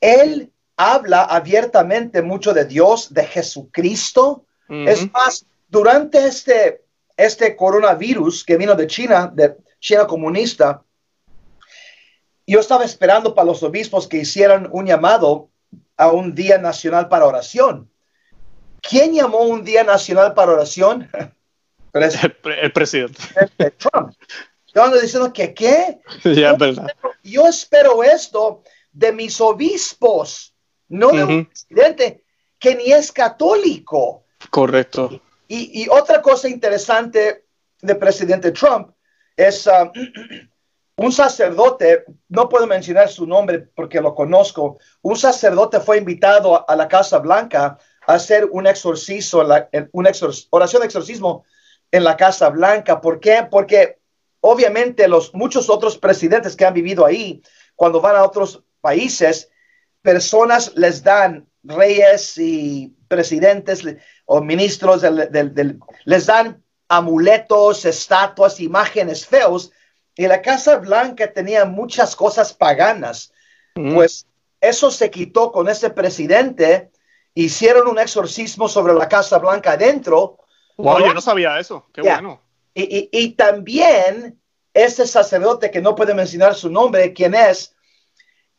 él 0.00 0.52
habla 0.80 1.24
abiertamente 1.24 2.22
mucho 2.22 2.54
de 2.54 2.64
Dios, 2.64 3.12
de 3.12 3.24
Jesucristo. 3.26 4.46
Es 4.68 5.10
más, 5.12 5.44
durante 5.68 6.24
este, 6.24 6.84
este 7.16 7.54
coronavirus 7.54 8.44
que 8.44 8.56
vino 8.56 8.74
de 8.74 8.86
China, 8.86 9.30
de 9.34 9.56
China 9.80 10.06
comunista, 10.06 10.82
yo 12.46 12.60
estaba 12.60 12.84
esperando 12.84 13.34
para 13.34 13.46
los 13.46 13.62
obispos 13.62 14.08
que 14.08 14.18
hicieran 14.18 14.68
un 14.72 14.86
llamado 14.86 15.50
a 15.96 16.08
un 16.08 16.34
día 16.34 16.56
nacional 16.56 17.08
para 17.08 17.26
oración. 17.26 17.90
¿Quién 18.80 19.12
llamó 19.12 19.40
un 19.40 19.64
día 19.64 19.84
nacional 19.84 20.32
para 20.32 20.52
oración? 20.52 21.10
el, 21.92 22.72
presidente. 22.72 23.20
Trump. 23.76 24.14
Yo 24.72 24.82
ando 24.82 24.98
diciendo 24.98 25.30
que 25.32 25.52
qué. 25.52 26.00
Ya, 26.24 26.54
verdad. 26.54 26.86
yo 27.22 27.46
espero 27.46 28.02
esto 28.02 28.62
de 28.92 29.12
mis 29.12 29.40
obispos 29.40 30.49
no 30.90 31.10
de 31.12 31.24
un 31.24 31.46
presidente 31.46 32.24
que 32.58 32.74
ni 32.74 32.92
es 32.92 33.10
católico. 33.10 34.24
Correcto. 34.50 35.20
Y, 35.48 35.88
otra 35.88 36.22
cosa 36.22 36.48
interesante 36.48 37.46
de 37.80 37.94
presidente 37.96 38.52
Trump 38.52 38.90
es 39.36 39.66
um, 39.66 39.90
un 40.96 41.12
sacerdote, 41.12 42.04
no 42.28 42.48
puedo 42.48 42.66
mencionar 42.66 43.08
su 43.08 43.26
nombre 43.26 43.58
porque 43.58 44.00
lo 44.00 44.14
conozco, 44.14 44.78
un 45.02 45.16
sacerdote 45.16 45.80
fue 45.80 45.98
invitado 45.98 46.68
a, 46.68 46.76
la 46.76 46.86
Casa 46.86 47.18
Blanca 47.18 47.78
a 48.06 48.12
hacer 48.12 48.46
un 48.52 48.66
exorcismo, 48.66 49.42
una 49.92 50.10
oración 50.50 50.80
de 50.80 50.86
exorcismo 50.86 51.44
en 51.90 52.04
la 52.04 52.16
Casa 52.16 52.48
Blanca. 52.50 53.00
¿Por 53.00 53.18
qué? 53.18 53.46
Porque 53.50 53.98
obviamente 54.40 55.08
los 55.08 55.34
muchos 55.34 55.70
otros 55.70 55.98
presidentes 55.98 56.54
que 56.54 56.64
han 56.64 56.74
vivido 56.74 57.06
ahí, 57.06 57.42
cuando 57.74 58.00
van 58.00 58.16
a 58.16 58.24
otros 58.24 58.62
países, 58.80 59.50
personas 60.02 60.72
les 60.76 61.02
dan, 61.02 61.46
reyes 61.62 62.38
y 62.38 62.94
presidentes 63.08 63.84
o 64.24 64.40
ministros, 64.40 65.02
les 66.04 66.26
dan 66.26 66.62
amuletos, 66.88 67.84
estatuas, 67.84 68.60
imágenes 68.60 69.26
feos. 69.26 69.72
Y 70.16 70.26
la 70.26 70.42
Casa 70.42 70.76
Blanca 70.76 71.32
tenía 71.32 71.64
muchas 71.64 72.16
cosas 72.16 72.52
paganas. 72.52 73.32
Mm. 73.74 73.94
Pues 73.94 74.26
eso 74.60 74.90
se 74.90 75.10
quitó 75.10 75.52
con 75.52 75.68
ese 75.68 75.90
presidente. 75.90 76.90
Hicieron 77.34 77.88
un 77.88 77.98
exorcismo 77.98 78.68
sobre 78.68 78.92
la 78.94 79.08
Casa 79.08 79.38
Blanca 79.38 79.72
adentro. 79.72 80.38
Wow, 80.76 81.00
yo 81.00 81.14
no 81.14 81.20
sabía 81.20 81.58
eso. 81.58 81.86
Qué 81.92 82.02
bueno. 82.02 82.40
Y, 82.74 83.08
y, 83.12 83.30
también 83.30 84.40
ese 84.72 85.06
sacerdote 85.06 85.70
que 85.70 85.80
no 85.80 85.96
puede 85.96 86.14
mencionar 86.14 86.54
su 86.54 86.70
nombre, 86.70 87.12
quien 87.12 87.34
es, 87.34 87.74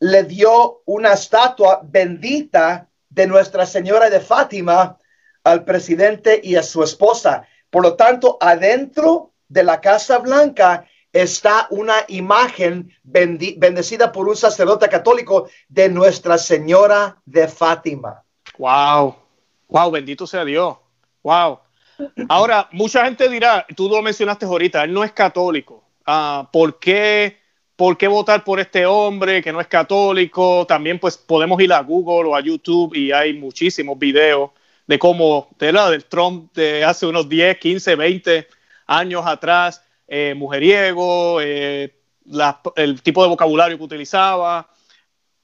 le 0.01 0.23
dio 0.23 0.81
una 0.85 1.13
estatua 1.13 1.81
bendita 1.83 2.89
de 3.07 3.27
Nuestra 3.27 3.67
Señora 3.67 4.09
de 4.09 4.19
Fátima 4.19 4.97
al 5.43 5.63
presidente 5.63 6.41
y 6.43 6.55
a 6.55 6.63
su 6.63 6.83
esposa. 6.83 7.47
Por 7.69 7.83
lo 7.83 7.95
tanto, 7.95 8.37
adentro 8.41 9.31
de 9.47 9.63
la 9.63 9.79
Casa 9.79 10.17
Blanca 10.17 10.87
está 11.13 11.67
una 11.69 11.97
imagen 12.07 12.91
bendecida 13.03 14.11
por 14.11 14.27
un 14.27 14.35
sacerdote 14.35 14.89
católico 14.89 15.49
de 15.69 15.89
Nuestra 15.89 16.39
Señora 16.39 17.21
de 17.25 17.47
Fátima. 17.47 18.23
Wow, 18.57 19.15
wow, 19.67 19.91
bendito 19.91 20.25
sea 20.25 20.43
Dios. 20.43 20.77
Wow. 21.21 21.59
Ahora, 22.27 22.67
mucha 22.71 23.05
gente 23.05 23.29
dirá, 23.29 23.67
tú 23.75 23.87
lo 23.87 24.01
mencionaste 24.01 24.47
ahorita, 24.47 24.83
él 24.83 24.93
no 24.93 25.03
es 25.03 25.11
católico. 25.11 25.83
Ah, 26.07 26.49
¿por, 26.51 26.79
qué, 26.79 27.40
¿Por 27.81 27.97
qué 27.97 28.07
votar 28.07 28.43
por 28.43 28.59
este 28.59 28.85
hombre 28.85 29.41
que 29.41 29.51
no 29.51 29.59
es 29.59 29.65
católico? 29.65 30.67
También 30.67 30.99
pues 30.99 31.17
podemos 31.17 31.59
ir 31.59 31.73
a 31.73 31.81
Google 31.81 32.29
o 32.29 32.35
a 32.35 32.39
YouTube 32.39 32.93
y 32.93 33.11
hay 33.11 33.33
muchísimos 33.33 33.97
videos 33.97 34.51
de 34.85 34.99
cómo, 34.99 35.49
de 35.57 35.71
la 35.73 35.89
del 35.89 36.05
Trump 36.05 36.53
de 36.53 36.85
hace 36.85 37.07
unos 37.07 37.27
10, 37.27 37.57
15, 37.57 37.95
20 37.95 38.47
años 38.85 39.23
atrás, 39.25 39.83
eh, 40.07 40.35
mujeriego, 40.37 41.41
eh, 41.41 41.91
el 42.75 43.01
tipo 43.01 43.23
de 43.23 43.29
vocabulario 43.29 43.79
que 43.79 43.83
utilizaba. 43.83 44.69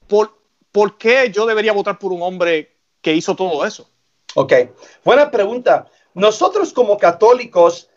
¿Por, 0.06 0.38
¿Por 0.70 0.96
qué 0.96 1.32
yo 1.34 1.44
debería 1.44 1.72
votar 1.72 1.98
por 1.98 2.12
un 2.12 2.22
hombre 2.22 2.76
que 3.00 3.14
hizo 3.14 3.34
todo 3.34 3.66
eso? 3.66 3.90
Ok, 4.36 4.52
buena 5.04 5.28
pregunta. 5.28 5.86
Nosotros 6.14 6.72
como 6.72 6.98
católicos 6.98 7.90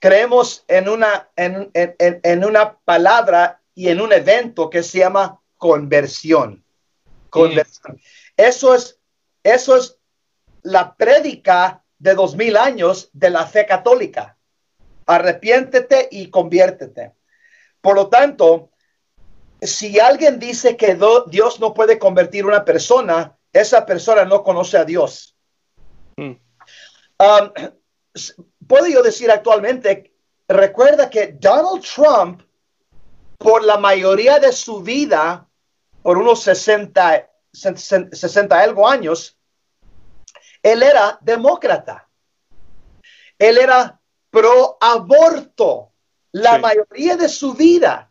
creemos 0.00 0.64
en 0.66 0.88
una, 0.88 1.28
en, 1.36 1.70
en, 1.72 2.44
una 2.44 2.76
palabra 2.84 3.60
y 3.74 3.88
en 3.88 4.00
un 4.00 4.12
evento 4.12 4.70
que 4.70 4.82
se 4.82 4.98
llama 4.98 5.40
conversión. 5.56 6.64
Conversión. 7.30 8.00
Eso 8.36 8.74
es, 8.74 8.98
eso 9.42 9.76
es 9.76 9.98
la 10.62 10.94
prédica 10.96 11.84
de 11.98 12.14
dos 12.14 12.36
mil 12.36 12.56
años 12.56 13.10
de 13.12 13.30
la 13.30 13.46
fe 13.46 13.66
católica. 13.66 14.36
Arrepiéntete 15.06 16.08
y 16.10 16.30
conviértete. 16.30 17.12
Por 17.80 17.96
lo 17.96 18.08
tanto, 18.08 18.70
si 19.60 19.98
alguien 19.98 20.38
dice 20.38 20.76
que 20.76 20.98
Dios 21.28 21.60
no 21.60 21.74
puede 21.74 21.98
convertir 21.98 22.46
una 22.46 22.64
persona, 22.64 23.36
esa 23.52 23.86
persona 23.86 24.24
no 24.24 24.42
conoce 24.42 24.76
a 24.76 24.84
Dios. 24.84 25.36
Mm. 26.16 26.32
Um, 27.18 27.52
puedo 28.66 28.86
yo 28.86 29.02
decir 29.02 29.30
actualmente, 29.30 30.14
recuerda 30.48 31.10
que 31.10 31.36
Donald 31.38 31.82
Trump, 31.82 32.42
por 33.44 33.62
la 33.62 33.76
mayoría 33.76 34.38
de 34.38 34.52
su 34.52 34.80
vida, 34.80 35.46
por 36.02 36.16
unos 36.16 36.42
60, 36.44 37.30
60 37.52 38.58
algo 38.58 38.88
años, 38.88 39.38
él 40.62 40.82
era 40.82 41.18
demócrata. 41.20 42.08
Él 43.38 43.58
era 43.58 44.00
pro 44.30 44.78
aborto 44.80 45.92
la 46.32 46.56
mayoría 46.56 47.18
de 47.18 47.28
su 47.28 47.52
vida. 47.52 48.10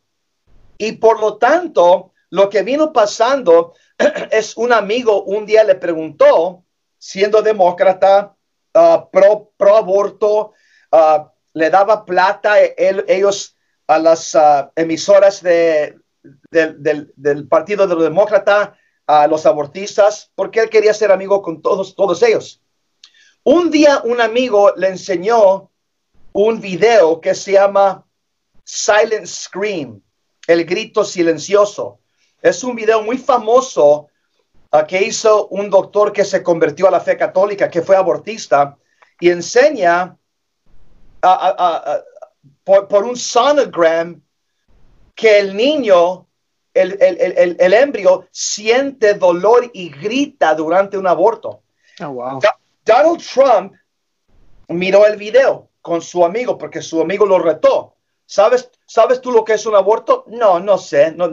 Y 0.77 0.93
por 0.93 1.19
lo 1.19 1.37
tanto, 1.39 2.13
lo 2.29 2.47
que 2.47 2.61
vino 2.61 2.93
pasando 2.93 3.73
es 4.29 4.55
un 4.55 4.71
amigo 4.71 5.23
un 5.23 5.47
día 5.47 5.63
le 5.63 5.75
preguntó, 5.75 6.63
siendo 6.99 7.41
demócrata, 7.41 8.35
uh, 8.75 9.09
pro, 9.11 9.51
pro, 9.57 9.77
aborto, 9.77 10.53
uh, 10.91 11.25
le 11.53 11.69
daba 11.71 12.05
plata 12.05 12.57
ellos 12.77 13.52
a 13.87 13.99
las 13.99 14.35
uh, 14.35 14.69
emisoras 14.75 15.41
de, 15.41 15.97
del, 16.51 17.47
Partido 17.47 17.87
de 17.87 17.95
los 17.95 18.03
Demócratas, 18.03 18.71
a 19.05 19.27
los 19.27 19.45
abortistas, 19.45 20.31
porque 20.35 20.61
él 20.61 20.69
quería 20.69 20.93
ser 20.93 21.11
amigo 21.11 21.41
con 21.41 21.61
todos, 21.61 21.95
todos 21.95 22.23
ellos. 22.23 22.61
Un 23.43 23.69
día 23.69 24.01
un 24.05 24.21
amigo 24.21 24.73
le 24.77 24.87
enseñó 24.87 25.69
un 26.31 26.61
video 26.61 27.19
que 27.19 27.35
se 27.35 27.53
llama 27.53 28.05
Silent 28.63 29.25
Scream, 29.25 30.01
el 30.47 30.65
grito 30.65 31.03
silencioso. 31.03 31.99
Es 32.41 32.63
un 32.63 32.75
video 32.75 33.01
muy 33.03 33.17
famoso 33.17 34.07
uh, 34.71 34.85
que 34.87 35.03
hizo 35.03 35.47
un 35.47 35.69
doctor 35.69 36.13
que 36.13 36.23
se 36.23 36.41
convirtió 36.41 36.87
a 36.87 36.91
la 36.91 37.01
fe 37.01 37.17
católica, 37.17 37.69
que 37.69 37.81
fue 37.81 37.97
abortista, 37.97 38.77
y 39.19 39.29
enseña 39.29 40.17
por, 42.63 43.03
un 43.03 43.15
sonogram 43.15 44.21
que 45.15 45.39
el 45.39 45.55
niño, 45.55 46.27
el, 46.73 46.97
el, 47.01 47.55
el, 47.59 47.73
embrio, 47.73 48.27
siente 48.31 49.13
dolor 49.13 49.69
y 49.73 49.89
grita 49.89 50.55
durante 50.55 50.97
un 50.97 51.07
aborto. 51.07 51.61
Oh, 52.01 52.39
Donald 52.85 53.21
Trump 53.21 53.73
miró 54.67 55.05
el 55.05 55.17
video 55.17 55.69
con 55.81 56.01
su 56.01 56.25
amigo 56.25 56.57
porque 56.57 56.81
su 56.81 57.01
amigo 57.01 57.25
lo 57.25 57.39
retó. 57.39 57.95
¿Sabes, 58.25 58.71
¿Sabes 58.85 59.21
tú 59.21 59.31
lo 59.31 59.43
que 59.43 59.53
es 59.53 59.65
un 59.65 59.75
aborto? 59.75 60.25
No, 60.27 60.59
no 60.59 60.77
sé. 60.77 61.11
No, 61.11 61.31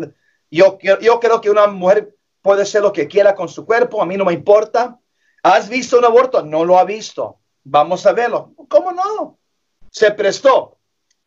yo, 0.50 0.78
yo 0.80 1.20
creo 1.20 1.40
que 1.40 1.50
una 1.50 1.66
mujer 1.66 2.16
puede 2.42 2.66
ser 2.66 2.82
lo 2.82 2.92
que 2.92 3.06
quiera 3.06 3.34
con 3.34 3.48
su 3.48 3.64
cuerpo, 3.64 4.02
a 4.02 4.06
mí 4.06 4.16
no 4.16 4.24
me 4.24 4.32
importa. 4.32 4.98
¿Has 5.42 5.68
visto 5.68 5.98
un 5.98 6.04
aborto? 6.04 6.42
No 6.42 6.64
lo 6.64 6.78
ha 6.78 6.84
visto. 6.84 7.38
Vamos 7.64 8.04
a 8.06 8.12
verlo. 8.12 8.52
¿Cómo 8.68 8.92
no? 8.92 9.38
Se 9.90 10.10
prestó. 10.10 10.79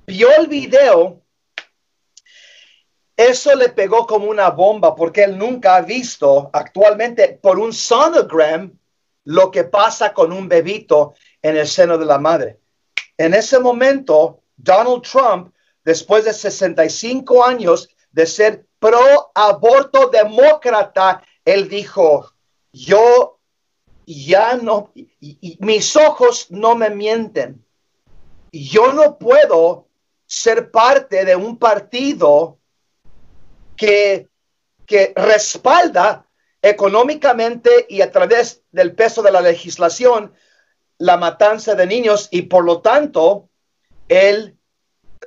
Vio 0.05 0.29
el 0.37 0.47
video. 0.47 1.21
Eso 3.15 3.55
le 3.55 3.69
pegó 3.69 4.05
como 4.05 4.29
una 4.29 4.49
bomba 4.49 4.95
porque 4.95 5.23
él 5.23 5.37
nunca 5.37 5.75
ha 5.75 5.81
visto 5.81 6.49
actualmente 6.51 7.39
por 7.41 7.59
un 7.59 7.71
sonogram 7.71 8.77
lo 9.25 9.51
que 9.51 9.63
pasa 9.63 10.13
con 10.13 10.33
un 10.33 10.49
bebito 10.49 11.13
en 11.41 11.55
el 11.55 11.67
seno 11.67 11.97
de 11.97 12.05
la 12.05 12.17
madre. 12.17 12.59
En 13.17 13.33
ese 13.33 13.59
momento, 13.59 14.41
Donald 14.57 15.03
Trump, 15.03 15.53
después 15.85 16.25
de 16.25 16.33
65 16.33 17.45
años 17.45 17.87
de 18.11 18.25
ser 18.25 18.65
pro 18.79 19.31
aborto 19.33 20.09
demócrata, 20.09 21.23
él 21.45 21.69
dijo, 21.69 22.33
yo 22.73 23.39
ya 24.05 24.55
no, 24.55 24.91
mis 25.59 25.95
ojos 25.95 26.47
no 26.49 26.75
me 26.75 26.89
mienten. 26.89 27.63
Yo 28.51 28.91
no 28.91 29.17
puedo 29.17 29.87
ser 30.33 30.71
parte 30.71 31.25
de 31.25 31.35
un 31.35 31.59
partido 31.59 32.57
que, 33.77 34.29
que 34.87 35.13
respalda 35.15 36.27
económicamente 36.59 37.85
y 37.87 38.01
a 38.01 38.11
través 38.11 38.63
del 38.71 38.95
peso 38.95 39.21
de 39.21 39.31
la 39.31 39.41
legislación 39.41 40.33
la 40.97 41.17
matanza 41.17 41.75
de 41.75 41.85
niños 41.85 42.29
y 42.31 42.43
por 42.43 42.65
lo 42.65 42.81
tanto 42.81 43.49
él 44.07 44.57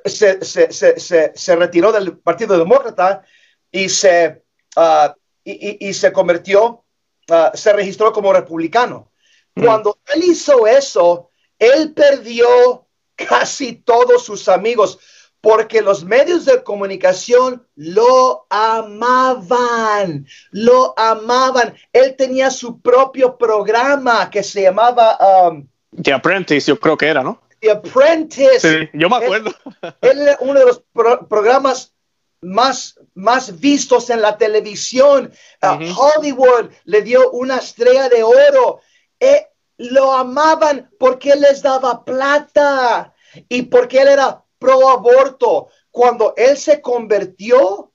se, 0.04 0.42
se, 0.42 1.56
retiró 1.56 1.92
del 1.92 2.18
Partido 2.18 2.58
Demócrata 2.58 3.22
y 3.70 3.88
se, 3.88 4.42
uh, 4.76 5.12
y, 5.44 5.92
se 5.94 6.12
convirtió, 6.12 6.84
uh, 7.30 7.56
se 7.56 7.72
registró 7.72 8.12
como 8.12 8.32
republicano. 8.32 9.12
Mm. 9.54 9.64
Cuando 9.64 9.98
él 10.14 10.24
hizo 10.24 10.66
eso, 10.66 11.30
él 11.58 11.92
perdió 11.94 12.85
casi 13.16 13.74
todos 13.74 14.24
sus 14.24 14.48
amigos 14.48 14.98
porque 15.46 15.80
los 15.80 16.04
medios 16.04 16.44
de 16.44 16.64
comunicación 16.64 17.64
lo 17.76 18.46
amaban, 18.50 20.26
lo 20.50 20.92
amaban. 20.98 21.76
Él 21.92 22.16
tenía 22.16 22.50
su 22.50 22.80
propio 22.80 23.38
programa 23.38 24.28
que 24.28 24.42
se 24.42 24.62
llamaba... 24.62 25.16
Um, 25.48 25.68
The 26.02 26.12
Apprentice, 26.12 26.66
yo 26.66 26.80
creo 26.80 26.96
que 26.96 27.06
era, 27.06 27.22
¿no? 27.22 27.40
The 27.60 27.70
Apprentice. 27.70 28.60
Sí, 28.60 28.90
yo 28.92 29.08
me 29.08 29.16
acuerdo. 29.16 29.54
Él, 30.00 30.22
era 30.22 30.36
uno 30.40 30.58
de 30.58 30.66
los 30.66 30.82
programas 31.28 31.94
más, 32.40 32.98
más 33.14 33.60
vistos 33.60 34.10
en 34.10 34.22
la 34.22 34.36
televisión. 34.36 35.32
Hollywood 35.62 36.70
le 36.84 37.02
dio 37.02 37.30
una 37.30 37.58
estrella 37.58 38.08
de 38.08 38.24
oro. 38.24 38.80
Eh, 39.20 39.46
lo 39.78 40.12
amaban 40.12 40.90
porque 40.98 41.32
él 41.32 41.40
les 41.40 41.62
daba 41.62 42.04
plata 42.04 43.14
y 43.48 43.62
porque 43.62 44.00
él 44.00 44.08
era 44.08 44.44
pro 44.58 44.88
aborto. 44.88 45.68
Cuando 45.90 46.34
él 46.36 46.56
se 46.56 46.80
convirtió 46.80 47.92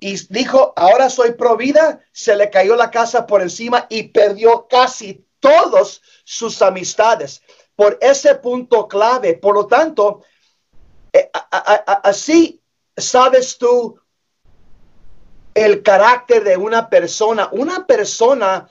y 0.00 0.16
dijo, 0.28 0.72
ahora 0.76 1.10
soy 1.10 1.32
pro 1.32 1.56
vida, 1.56 2.00
se 2.12 2.36
le 2.36 2.50
cayó 2.50 2.76
la 2.76 2.90
casa 2.90 3.26
por 3.26 3.42
encima 3.42 3.86
y 3.88 4.04
perdió 4.04 4.66
casi 4.68 5.26
todos 5.40 6.02
sus 6.24 6.60
amistades 6.62 7.42
por 7.74 7.98
ese 8.00 8.34
punto 8.36 8.88
clave. 8.88 9.34
Por 9.34 9.54
lo 9.54 9.66
tanto, 9.66 10.22
eh, 11.12 11.30
así 12.02 12.60
sabes 12.96 13.58
tú 13.58 14.00
el 15.54 15.82
carácter 15.82 16.44
de 16.44 16.56
una 16.56 16.88
persona, 16.88 17.48
una 17.52 17.86
persona 17.86 18.68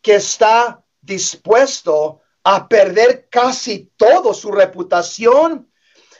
que 0.00 0.16
está 0.16 0.83
dispuesto 1.04 2.22
a 2.42 2.68
perder 2.68 3.28
casi 3.30 3.90
todo 3.96 4.34
su 4.34 4.52
reputación, 4.52 5.70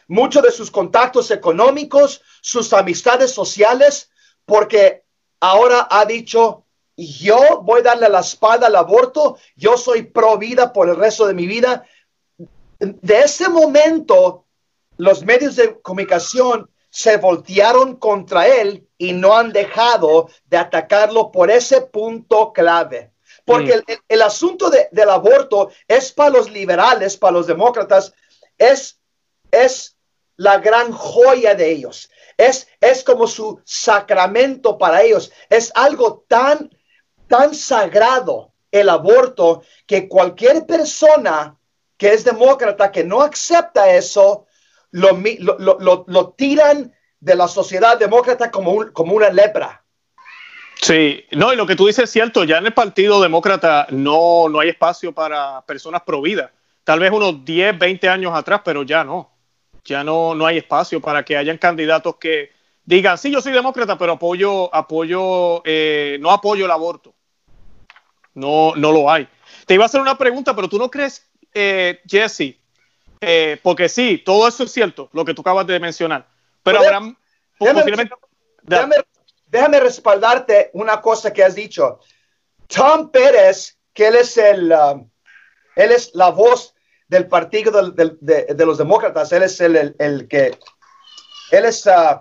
muchos 0.09 0.43
de 0.43 0.51
sus 0.51 0.71
contactos 0.71 1.31
económicos, 1.31 2.23
sus 2.41 2.73
amistades 2.73 3.31
sociales, 3.31 4.11
porque 4.45 5.05
ahora 5.41 5.87
ha 5.91 6.05
dicho, 6.05 6.65
yo 6.97 7.61
voy 7.63 7.81
a 7.81 7.85
darle 7.85 8.09
la 8.09 8.21
espalda 8.21 8.69
al 8.69 8.77
aborto, 8.77 9.39
yo 9.57 9.77
soy 9.77 10.03
pro 10.03 10.39
vida 10.39 10.73
por 10.73 10.89
el 10.89 10.97
resto 10.97 11.27
de 11.27 11.35
mi 11.35 11.47
vida. 11.47 11.85
De 12.79 13.21
ese 13.21 13.49
momento, 13.49 14.47
los 14.97 15.25
medios 15.25 15.57
de 15.57 15.81
comunicación 15.81 16.71
se 16.91 17.17
voltearon 17.17 17.97
contra 17.97 18.47
él 18.47 18.89
y 18.97 19.13
no 19.13 19.37
han 19.37 19.53
dejado 19.53 20.29
de 20.47 20.57
atacarlo 20.57 21.33
por 21.33 21.51
ese 21.51 21.81
punto 21.81 22.53
clave. 22.53 23.14
Porque 23.45 23.83
el, 24.09 24.23
asunto 24.23 24.71
del 24.71 25.11
aborto 25.11 25.71
es 25.87 26.13
para 26.13 26.31
los 26.31 26.51
liberales, 26.51 27.17
para 27.17 27.33
los 27.33 27.47
demócratas, 27.47 28.15
es, 28.57 28.99
es 29.51 29.97
la 30.37 30.59
gran 30.59 30.93
joya 30.93 31.55
de 31.55 31.71
ellos. 31.71 32.11
Es, 32.39 32.67
es 32.81 33.05
como 33.05 33.27
su 33.27 33.61
sacramento 33.65 34.79
para 34.79 35.03
ellos. 35.03 35.31
Es 35.51 35.71
algo 35.75 36.25
tan, 36.27 36.71
tan 37.29 37.55
sagrado 37.55 38.53
el 38.71 38.89
aborto 38.89 39.63
que 39.87 40.09
cualquier 40.09 40.67
persona 40.67 41.57
que 41.97 42.13
es 42.13 42.25
demócrata 42.25 42.91
que 42.91 43.05
no 43.05 43.23
acepta 43.23 43.95
eso, 43.95 44.47
lo, 44.91 45.13
lo, 45.19 46.31
tiran 46.31 46.93
de 47.21 47.35
la 47.35 47.49
sociedad 47.49 47.99
demócrata 47.99 48.51
como, 48.51 48.93
como 48.93 49.15
una 49.15 49.31
lepra. 49.31 49.84
Sí, 50.85 51.25
no, 51.31 51.51
y 51.51 51.57
lo 51.57 51.67
que 51.67 51.77
tú 51.77 51.87
dices 51.87 52.05
es 52.05 52.11
cierto, 52.11 52.45
ya 52.45 52.59
en 52.59 52.67
el 52.67 52.75
Partido 52.75 53.23
Demócrata 53.23 53.87
no, 53.89 54.51
no 54.51 54.61
hay 54.61 54.69
espacio 54.69 55.13
para 55.13 55.63
personas 55.63 56.03
providas. 56.03 56.51
Tal 56.85 57.01
vez 57.01 57.11
unos 57.11 57.43
10, 57.43 57.79
20 57.79 58.07
años 58.07 58.35
atrás, 58.35 58.61
pero 58.63 58.83
ya 58.83 59.03
no. 59.03 59.31
Ya 59.87 60.05
no, 60.05 60.35
no 60.35 60.45
hay 60.45 60.59
espacio 60.59 61.01
para 61.01 61.25
que 61.25 61.39
hayan 61.39 61.57
candidatos 61.57 62.17
que 62.17 62.53
digan, 62.85 63.17
sí, 63.17 63.31
yo 63.31 63.41
soy 63.41 63.53
demócrata, 63.55 63.97
pero 63.97 64.13
apoyo, 64.13 64.75
apoyo, 64.75 65.63
eh, 65.65 66.19
no 66.21 66.31
apoyo 66.31 66.67
el 66.67 66.71
aborto. 66.71 67.15
No, 68.35 68.75
no 68.77 68.93
lo 68.93 69.11
hay. 69.11 69.27
Te 69.65 69.73
iba 69.73 69.85
a 69.85 69.87
hacer 69.87 70.03
una 70.03 70.19
pregunta, 70.19 70.55
pero 70.55 70.69
tú 70.69 70.77
no 70.77 70.91
crees, 70.91 71.27
eh, 71.55 72.03
Jesse, 72.07 72.59
eh, 73.23 73.59
porque 73.63 73.89
sí, 73.89 74.19
todo 74.23 74.47
eso 74.47 74.65
es 74.65 74.71
cierto, 74.71 75.09
lo 75.15 75.25
que 75.25 75.33
tú 75.33 75.41
acabas 75.41 75.67
de 75.67 75.81
mencionar. 75.81 76.27
Pero 76.63 76.81
habrá 76.81 77.01
déjame, 78.65 78.97
respaldarte 79.81 80.71
una 80.75 81.01
cosa 81.01 81.33
que 81.33 81.45
has 81.45 81.55
dicho. 81.55 82.01
Tom 82.67 83.11
Pérez, 83.11 83.79
que 83.93 84.09
él 84.09 84.17
es 84.17 84.37
el, 84.37 84.73
um, 84.73 85.09
él 85.77 85.93
es 85.93 86.11
la 86.15 86.31
voz 86.31 86.75
del 87.09 87.29
partido 87.29 87.71
de, 87.93 88.67
los 88.67 88.79
demócratas, 88.79 89.33
él 89.33 89.43
es 89.43 89.61
el, 89.61 89.95
el, 89.99 90.29
que, 90.29 90.59
él 91.51 91.65
es 91.65 91.87
uh, 91.87 92.21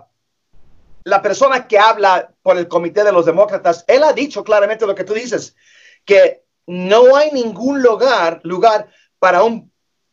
la 1.04 1.22
persona 1.22 1.66
que 1.66 1.78
habla 1.78 2.32
por 2.42 2.56
el 2.56 2.68
comité 2.68 3.02
de 3.02 3.12
los 3.12 3.26
demócratas. 3.26 3.84
Él 3.88 4.04
ha 4.04 4.12
dicho 4.12 4.44
claramente 4.44 4.86
lo 4.86 4.94
que 4.94 5.04
tú 5.04 5.14
dices, 5.14 5.56
que 6.04 6.44
no 6.66 7.16
hay 7.16 7.32
ningún 7.32 7.82
lugar, 7.82 8.40
lugar 8.44 8.88
para 9.18 9.42
un 9.42 9.72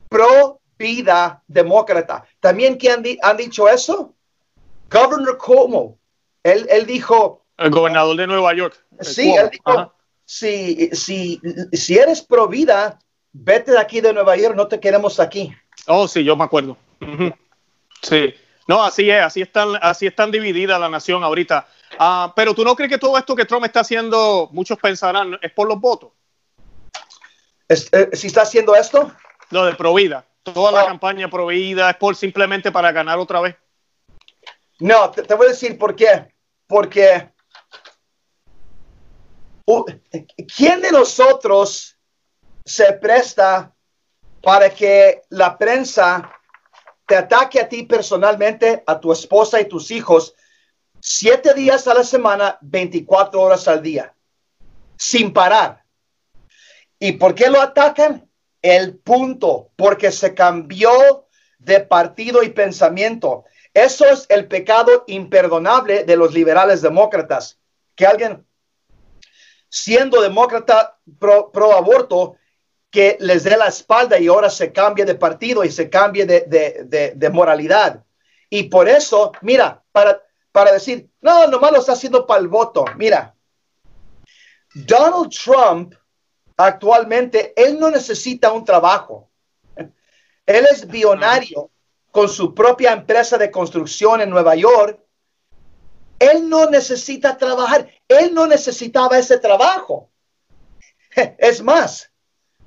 pro 0.09 0.59
vida 0.77 1.43
demócrata. 1.47 2.25
También 2.39 2.77
que 2.77 2.89
han, 2.89 3.03
han 3.21 3.37
dicho 3.37 3.69
eso, 3.69 4.15
Governor 4.89 5.37
Cuomo, 5.37 6.00
él, 6.43 6.67
él, 6.69 6.85
dijo... 6.85 7.45
El 7.57 7.69
gobernador 7.69 8.15
de 8.17 8.27
Nueva 8.27 8.53
York. 8.53 8.83
Sí, 9.01 9.33
él 9.33 9.49
dijo, 9.51 9.93
si, 10.25 10.89
si, 10.93 11.41
si 11.71 11.97
eres 11.97 12.21
pro 12.21 12.47
vida, 12.47 12.99
vete 13.31 13.71
de 13.71 13.79
aquí 13.79 14.01
de 14.01 14.13
Nueva 14.13 14.35
York, 14.35 14.55
no 14.55 14.67
te 14.67 14.79
queremos 14.79 15.19
aquí. 15.19 15.53
Oh, 15.87 16.07
sí, 16.07 16.23
yo 16.23 16.35
me 16.35 16.43
acuerdo. 16.43 16.77
Sí. 18.01 18.33
No, 18.67 18.83
así 18.83 19.09
es, 19.09 19.21
así 19.21 19.41
están, 19.41 19.77
así 19.81 20.07
están 20.07 20.31
dividida 20.31 20.79
la 20.79 20.89
nación 20.89 21.23
ahorita. 21.23 21.67
Ah, 21.99 22.31
pero 22.35 22.53
tú 22.53 22.63
no 22.63 22.75
crees 22.75 22.91
que 22.91 22.97
todo 22.97 23.17
esto 23.17 23.35
que 23.35 23.45
Trump 23.45 23.65
está 23.65 23.81
haciendo, 23.81 24.49
muchos 24.51 24.77
pensarán, 24.79 25.37
es 25.41 25.51
por 25.51 25.67
los 25.67 25.79
votos. 25.79 26.11
Eh, 27.67 28.09
¿Si 28.13 28.27
está 28.27 28.41
haciendo 28.43 28.75
esto? 28.75 29.11
Lo 29.49 29.65
de 29.65 29.75
Provida. 29.75 30.25
Toda 30.43 30.71
la 30.71 30.85
campaña 30.85 31.29
Provida 31.29 31.89
es 31.89 31.97
por 31.97 32.15
simplemente 32.15 32.71
para 32.71 32.91
ganar 32.91 33.19
otra 33.19 33.41
vez. 33.41 33.55
No, 34.81 35.11
te, 35.11 35.33
voy 35.35 35.45
a 35.45 35.49
decir 35.49 35.77
por 35.77 35.95
qué. 35.95 36.33
Porque 36.65 37.29
¿quién 40.55 40.81
de 40.81 40.91
nosotros 40.91 41.97
se 42.65 42.93
presta 42.93 43.75
para 44.41 44.71
que 44.71 45.21
la 45.29 45.55
prensa 45.55 46.31
te 47.05 47.15
ataque 47.15 47.59
a 47.59 47.69
ti 47.69 47.83
personalmente, 47.83 48.83
a 48.87 48.99
tu 48.99 49.11
esposa 49.11 49.61
y 49.61 49.67
tus 49.67 49.91
hijos, 49.91 50.33
siete 50.99 51.53
días 51.53 51.87
a 51.87 51.93
la 51.93 52.03
semana, 52.03 52.57
24 52.61 53.39
horas 53.39 53.67
al 53.67 53.83
día, 53.83 54.15
sin 54.97 55.31
parar? 55.31 55.85
¿Y 56.97 57.11
por 57.13 57.35
qué 57.35 57.51
lo 57.51 57.61
atacan? 57.61 58.27
El 58.63 58.97
punto, 58.97 59.69
porque 59.75 60.11
se 60.11 60.33
cambió 60.33 61.27
de 61.59 61.81
partido 61.81 62.41
y 62.41 62.49
pensamiento. 62.49 63.45
Eso 63.73 64.05
es 64.05 64.25
el 64.29 64.47
pecado 64.47 65.03
imperdonable 65.07 66.03
de 66.03 66.17
los 66.17 66.33
liberales 66.33 66.81
demócratas. 66.81 67.57
Que 67.95 68.05
alguien, 68.05 68.45
siendo 69.69 70.21
demócrata 70.21 70.97
pro, 71.19 71.73
aborto, 71.75 72.35
que 72.89 73.17
les 73.21 73.43
dé 73.43 73.55
la 73.55 73.67
espalda 73.67 74.19
y 74.19 74.27
ahora 74.27 74.49
se 74.49 74.73
cambie 74.73 75.05
de 75.05 75.15
partido 75.15 75.63
y 75.63 75.71
se 75.71 75.89
cambie 75.89 76.25
de, 76.25 77.29
moralidad. 77.31 78.03
Y 78.49 78.63
por 78.63 78.89
eso, 78.89 79.31
mira, 79.41 79.81
para, 79.93 80.21
decir, 80.73 81.09
no, 81.21 81.47
nomás 81.47 81.71
lo 81.71 81.79
está 81.79 81.93
haciendo 81.93 82.27
para 82.27 82.41
el 82.41 82.49
voto. 82.49 82.83
Mira, 82.97 83.33
Donald 84.73 85.31
Trump 85.31 85.95
actualmente, 86.57 87.53
él 87.55 87.79
no 87.79 87.89
necesita 87.89 88.51
un 88.51 88.65
trabajo. 88.65 89.29
Él 90.45 90.65
es 90.69 90.85
billonario 90.85 91.71
con 92.11 92.29
su 92.29 92.53
propia 92.53 92.91
empresa 92.93 93.37
de 93.37 93.51
construcción 93.51 94.21
en 94.21 94.29
Nueva 94.29 94.55
York. 94.55 94.99
Él 96.19 96.47
no 96.47 96.69
necesita 96.69 97.37
trabajar. 97.37 97.89
Él 98.07 98.33
no 98.33 98.45
necesitaba 98.47 99.17
ese 99.17 99.37
trabajo. 99.37 100.09
Es 101.37 101.61
más, 101.61 102.09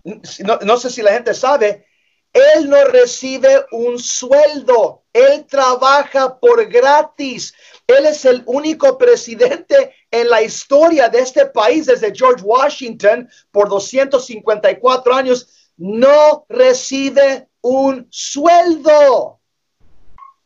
no, 0.05 0.77
sé 0.77 0.91
si 0.91 1.01
la 1.01 1.13
gente 1.13 1.33
sabe, 1.33 1.87
él 2.33 2.69
no 2.69 2.85
recibe 2.85 3.65
un 3.71 3.99
sueldo. 3.99 5.05
Él 5.13 5.47
trabaja 5.47 6.39
por 6.39 6.67
gratis. 6.67 7.55
Él 7.87 8.07
es 8.07 8.25
el 8.25 8.43
único 8.47 8.99
presidente 8.99 9.95
en 10.11 10.29
la 10.29 10.43
historia 10.43 11.09
de 11.09 11.21
este 11.21 11.47
país 11.47 11.87
desde 11.87 12.15
George 12.15 12.43
Washington 12.43 13.31
por 13.53 13.69
254 13.69 15.15
años. 15.15 15.71
No 15.77 16.45
recibe 16.49 17.49
un 17.65 18.07
sueldo. 18.11 19.41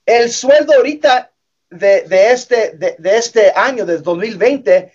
El 0.07 0.31
sueldo 0.31 0.73
ahorita 0.75 1.33
de, 1.69 2.31
este, 2.31 2.71
de, 2.77 3.17
este 3.17 3.53
año, 3.55 3.85
de 3.85 3.99
2020, 3.99 4.93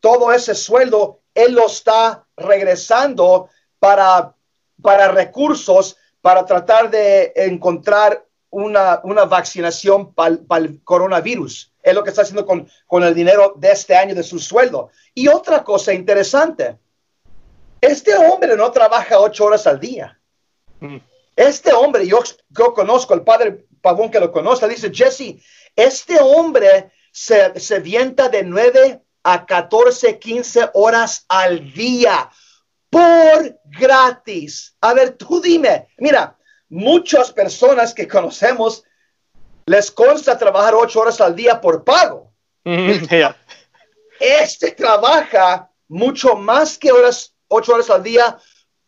todo 0.00 0.32
ese 0.32 0.54
sueldo, 0.54 1.20
él 1.34 1.52
lo 1.52 1.66
está 1.66 2.26
regresando 2.34 3.50
para, 3.78 4.34
para 4.80 5.08
recursos, 5.08 5.98
para 6.22 6.46
tratar 6.46 6.90
de 6.90 7.32
encontrar 7.36 8.24
una, 8.48 9.00
una 9.04 9.28
para 9.28 10.64
el 10.64 10.82
coronavirus. 10.82 11.74
Es 11.82 11.94
lo 11.94 12.02
que 12.02 12.10
está 12.10 12.22
haciendo 12.22 12.46
con, 12.46 12.66
con 12.86 13.04
el 13.04 13.14
dinero 13.14 13.52
de 13.54 13.70
este 13.70 13.94
año 13.94 14.14
de 14.14 14.22
su 14.22 14.38
sueldo. 14.38 14.90
Y 15.14 15.28
otra 15.28 15.62
cosa 15.62 15.92
interesante, 15.92 16.78
este 17.82 18.16
hombre 18.16 18.56
no 18.56 18.72
trabaja 18.72 19.20
ocho 19.20 19.44
horas 19.44 19.66
al 19.66 19.78
día. 19.78 20.18
Mm. 20.80 20.96
Este 21.36 21.74
hombre, 21.74 22.06
yo, 22.06 22.20
yo 22.48 22.72
conozco 22.72 23.12
al 23.12 23.22
padre 23.22 23.66
Pavón 23.82 24.10
que 24.10 24.18
lo 24.18 24.32
conoce, 24.32 24.66
dice, 24.66 24.90
Jesse, 24.92 25.36
este 25.76 26.18
hombre 26.18 26.90
se, 27.12 27.60
se 27.60 27.78
vienta 27.80 28.30
de 28.30 28.42
9 28.42 29.02
a 29.22 29.44
14, 29.44 30.18
15 30.18 30.70
horas 30.72 31.26
al 31.28 31.72
día 31.74 32.30
por 32.88 33.60
gratis. 33.64 34.74
A 34.80 34.94
ver, 34.94 35.12
tú 35.12 35.40
dime, 35.40 35.88
mira, 35.98 36.38
muchas 36.70 37.32
personas 37.32 37.92
que 37.92 38.08
conocemos 38.08 38.82
les 39.66 39.90
consta 39.90 40.38
trabajar 40.38 40.74
ocho 40.74 41.00
horas 41.00 41.20
al 41.20 41.36
día 41.36 41.60
por 41.60 41.84
pago. 41.84 42.32
Este 44.18 44.70
trabaja 44.70 45.70
mucho 45.88 46.36
más 46.36 46.78
que 46.78 46.90
horas, 46.90 47.34
ocho 47.48 47.74
horas 47.74 47.90
al 47.90 48.02
día 48.02 48.38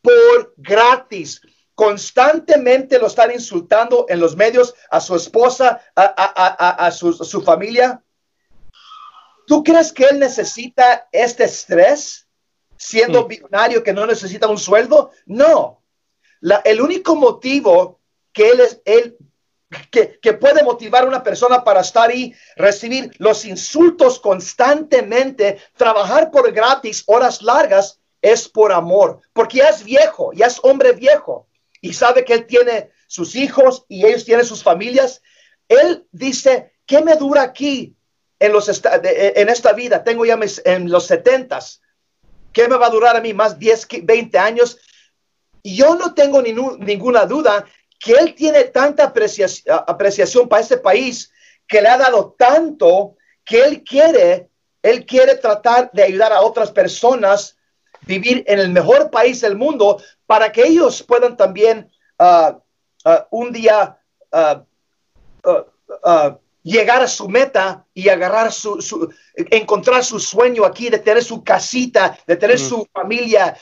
por 0.00 0.54
gratis 0.56 1.42
constantemente 1.78 2.98
lo 2.98 3.06
están 3.06 3.30
insultando 3.30 4.06
en 4.08 4.18
los 4.18 4.34
medios 4.34 4.74
a 4.90 5.00
su 5.00 5.14
esposa, 5.14 5.80
a, 5.94 6.90
su, 6.90 7.40
familia. 7.42 8.02
¿Tú 9.46 9.62
crees 9.62 9.92
que 9.92 10.06
él 10.06 10.18
necesita 10.18 11.08
este 11.12 11.44
estrés 11.44 12.26
siendo 12.76 13.22
mm. 13.22 13.28
millonario 13.28 13.84
que 13.84 13.92
no 13.92 14.06
necesita 14.06 14.48
un 14.48 14.58
sueldo? 14.58 15.12
No. 15.24 15.84
el 16.64 16.80
único 16.80 17.14
motivo 17.14 18.00
que 18.32 18.50
él 18.50 18.58
es, 18.58 18.82
él, 18.84 19.16
que, 19.92 20.18
que, 20.20 20.32
puede 20.32 20.64
motivar 20.64 21.04
a 21.04 21.08
una 21.08 21.22
persona 21.22 21.62
para 21.62 21.82
estar 21.82 22.10
ahí, 22.10 22.34
recibir 22.56 23.14
los 23.18 23.44
insultos 23.44 24.18
constantemente, 24.18 25.60
trabajar 25.76 26.32
por 26.32 26.50
gratis, 26.50 27.04
horas 27.06 27.40
largas, 27.40 28.00
es 28.20 28.48
por 28.48 28.72
amor, 28.72 29.20
porque 29.32 29.58
ya 29.58 29.68
es 29.68 29.84
viejo, 29.84 30.32
ya 30.32 30.46
es 30.46 30.58
hombre 30.64 30.90
viejo 30.90 31.47
y 31.80 31.92
sabe 31.92 32.24
que 32.24 32.34
él 32.34 32.46
tiene 32.46 32.90
sus 33.06 33.34
hijos 33.34 33.84
y 33.88 34.04
ellos 34.04 34.24
tienen 34.24 34.44
sus 34.44 34.62
familias, 34.62 35.22
él 35.68 36.06
dice, 36.12 36.72
¿qué 36.86 37.02
me 37.02 37.16
dura 37.16 37.42
aquí 37.42 37.96
en, 38.38 38.52
en 38.52 39.48
esta 39.48 39.72
vida? 39.72 40.04
Tengo 40.04 40.24
ya 40.24 40.38
en 40.64 40.90
los 40.90 41.06
setentas. 41.06 41.80
¿Qué 42.52 42.68
me 42.68 42.76
va 42.76 42.86
a 42.86 42.90
durar 42.90 43.16
a 43.16 43.20
mí? 43.20 43.34
¿Más 43.34 43.58
10, 43.58 43.88
20 44.02 44.38
años? 44.38 44.78
Yo 45.62 45.94
no 45.96 46.14
tengo 46.14 46.40
ninguna 46.42 47.26
duda 47.26 47.66
que 47.98 48.12
él 48.12 48.34
tiene 48.34 48.64
tanta 48.64 49.04
apreciación, 49.04 49.82
apreciación 49.86 50.48
para 50.48 50.62
este 50.62 50.78
país 50.78 51.30
que 51.66 51.82
le 51.82 51.88
ha 51.88 51.98
dado 51.98 52.34
tanto 52.38 53.16
que 53.44 53.62
él 53.62 53.84
quiere, 53.84 54.50
él 54.82 55.04
quiere 55.04 55.36
tratar 55.36 55.90
de 55.92 56.04
ayudar 56.04 56.32
a 56.32 56.40
otras 56.40 56.70
personas 56.70 57.57
vivir 58.08 58.42
en 58.46 58.58
el 58.58 58.70
mejor 58.70 59.10
país 59.10 59.42
del 59.42 59.54
mundo 59.54 60.02
para 60.26 60.50
que 60.50 60.66
ellos 60.66 61.02
puedan 61.02 61.36
también 61.36 61.90
uh, 62.18 62.56
uh, 63.04 63.20
un 63.30 63.52
día 63.52 63.98
uh, 64.32 64.64
llegar 66.62 67.02
a 67.02 67.06
su 67.06 67.28
meta 67.28 67.86
y 67.92 68.08
agarrar 68.08 68.50
su, 68.50 69.12
encontrar 69.36 70.02
su 70.04 70.18
sueño 70.18 70.64
aquí 70.64 70.88
de 70.88 70.98
tener 70.98 71.22
su 71.22 71.44
casita, 71.44 72.18
de 72.26 72.36
tener 72.36 72.58
su 72.58 72.86
familia. 72.92 73.56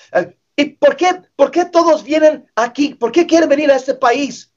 ¿Y 0.57 0.65
por 0.67 0.97
qué, 0.97 1.23
por 1.35 1.51
qué 1.51 1.67
todos 1.67 2.03
vienen 2.03 2.47
aquí? 2.55 2.95
¿Por 2.95 3.13
qué 3.13 3.27
quieren 3.27 3.49
venir 3.49 3.71
a 3.71 3.77
este 3.77 3.95
país? 3.95 4.53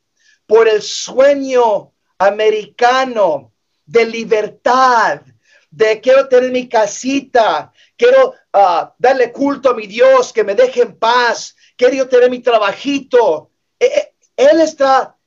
Por 0.46 0.68
el 0.68 0.82
sueño 0.82 1.92
americano 2.18 3.52
de 3.86 4.06
libertad, 4.06 5.22
de 5.70 6.00
quiero 6.00 6.28
tener 6.28 6.52
mi 6.52 6.68
casita, 6.68 7.72
quiero 8.00 8.34
ah, 8.54 8.96
darle 8.98 9.32
culto 9.32 9.70
a 9.70 9.74
mi 9.76 9.86
Dios, 9.86 10.32
que 10.32 10.44
me 10.44 10.56
deje 10.56 10.82
en 10.82 10.98
paz, 10.98 11.56
quiero 11.76 12.08
tener 12.08 12.32
mi 12.32 12.40
trabajito. 12.40 13.52
E, 13.78 13.86
e, 13.86 14.14
él 14.38 14.62
está, 14.62 15.18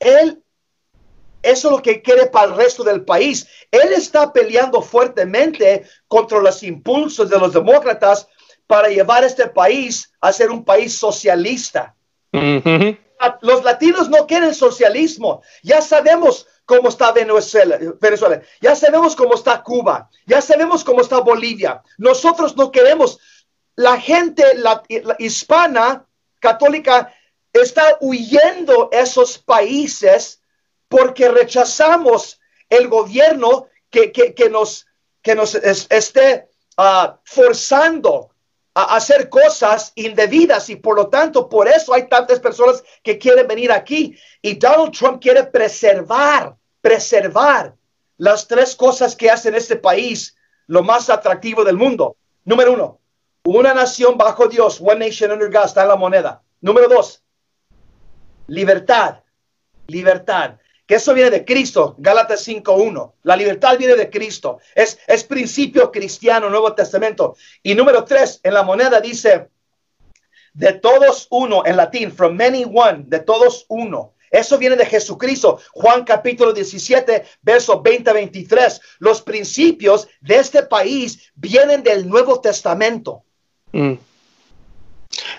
él, 0.00 0.42
eso 1.42 1.68
es 1.68 1.72
lo 1.72 1.80
que 1.80 2.02
quiere 2.02 2.26
para 2.26 2.48
el 2.48 2.56
resto 2.56 2.82
del 2.82 3.04
país. 3.04 3.46
Él 3.70 3.92
está 3.92 4.32
peleando 4.32 4.82
fuertemente 4.82 5.86
contra 6.08 6.40
los 6.40 6.62
impulsos 6.64 7.30
de 7.30 7.38
los 7.38 7.52
demócratas 7.52 8.26
para 8.66 8.88
llevar 8.88 9.22
este 9.22 9.46
país 9.46 10.12
a 10.20 10.32
ser 10.32 10.50
un 10.50 10.64
país 10.64 10.98
socialista. 10.98 11.94
Los 13.40 13.62
latinos 13.62 14.10
no 14.10 14.26
quieren 14.26 14.52
socialismo. 14.52 15.42
Ya 15.62 15.80
sabemos 15.80 16.46
cómo 16.66 16.88
está 16.88 17.12
Venezuela, 17.12 18.42
ya 18.60 18.74
sabemos 18.74 19.14
cómo 19.14 19.34
está 19.34 19.62
Cuba, 19.62 20.10
ya 20.26 20.42
sabemos 20.42 20.84
cómo 20.84 21.00
está 21.00 21.20
Bolivia. 21.20 21.82
Nosotros 21.96 22.56
no 22.56 22.70
queremos, 22.72 23.18
la 23.76 23.98
gente 24.00 24.42
hispana 25.18 26.04
católica 26.40 27.14
está 27.52 27.96
huyendo 28.00 28.90
esos 28.92 29.38
países 29.38 30.42
porque 30.88 31.28
rechazamos 31.28 32.40
el 32.68 32.88
gobierno 32.88 33.68
que, 33.90 34.48
nos, 34.50 34.86
que 35.22 35.34
nos 35.34 35.54
esté 35.54 36.48
ah, 36.76 37.18
forzando 37.24 38.30
a 38.78 38.94
hacer 38.94 39.30
cosas 39.30 39.90
indebidas 39.94 40.68
y 40.68 40.76
por 40.76 40.96
lo 40.96 41.08
tanto 41.08 41.48
por 41.48 41.66
eso 41.66 41.94
hay 41.94 42.08
tantas 42.08 42.40
personas 42.40 42.84
que 43.02 43.16
quieren 43.16 43.48
venir 43.48 43.72
aquí 43.72 44.14
y 44.42 44.54
Donald 44.56 44.92
Trump 44.92 45.22
quiere 45.22 45.44
preservar, 45.44 46.54
preservar 46.82 47.74
las 48.18 48.46
tres 48.46 48.76
cosas 48.76 49.16
que 49.16 49.30
hacen 49.30 49.54
este 49.54 49.76
país 49.76 50.36
lo 50.66 50.82
más 50.82 51.08
atractivo 51.08 51.64
del 51.64 51.78
mundo. 51.78 52.18
Número 52.44 52.74
uno, 52.74 53.00
una 53.44 53.72
nación 53.72 54.18
bajo 54.18 54.46
Dios, 54.46 54.78
one 54.78 55.06
nation 55.06 55.32
under 55.32 55.50
God, 55.50 55.64
está 55.64 55.84
en 55.84 55.88
la 55.88 55.96
moneda. 55.96 56.42
Número 56.60 56.86
dos, 56.86 57.22
libertad, 58.46 59.20
libertad 59.86 60.58
que 60.86 60.94
eso 60.94 61.14
viene 61.14 61.30
de 61.30 61.44
Cristo, 61.44 61.96
Gálatas 61.98 62.46
5.1. 62.46 63.12
La 63.24 63.36
libertad 63.36 63.76
viene 63.76 63.96
de 63.96 64.08
Cristo. 64.08 64.60
Es, 64.74 64.98
es 65.06 65.24
principio 65.24 65.90
cristiano, 65.90 66.48
Nuevo 66.48 66.74
Testamento. 66.74 67.36
Y 67.62 67.74
número 67.74 68.04
tres, 68.04 68.40
en 68.44 68.54
la 68.54 68.62
moneda 68.62 69.00
dice, 69.00 69.48
de 70.52 70.72
todos 70.74 71.26
uno, 71.30 71.64
en 71.66 71.76
latín, 71.76 72.12
from 72.12 72.36
many 72.36 72.64
one, 72.64 73.04
de 73.06 73.18
todos 73.18 73.66
uno. 73.68 74.14
Eso 74.30 74.58
viene 74.58 74.76
de 74.76 74.86
Jesucristo. 74.86 75.60
Juan 75.72 76.04
capítulo 76.04 76.52
17, 76.52 77.24
verso 77.42 77.82
20 77.82 78.12
23. 78.12 78.80
Los 78.98 79.22
principios 79.22 80.08
de 80.20 80.36
este 80.36 80.62
país 80.62 81.30
vienen 81.34 81.82
del 81.82 82.08
Nuevo 82.08 82.40
Testamento. 82.40 83.22
Mm. 83.72 83.94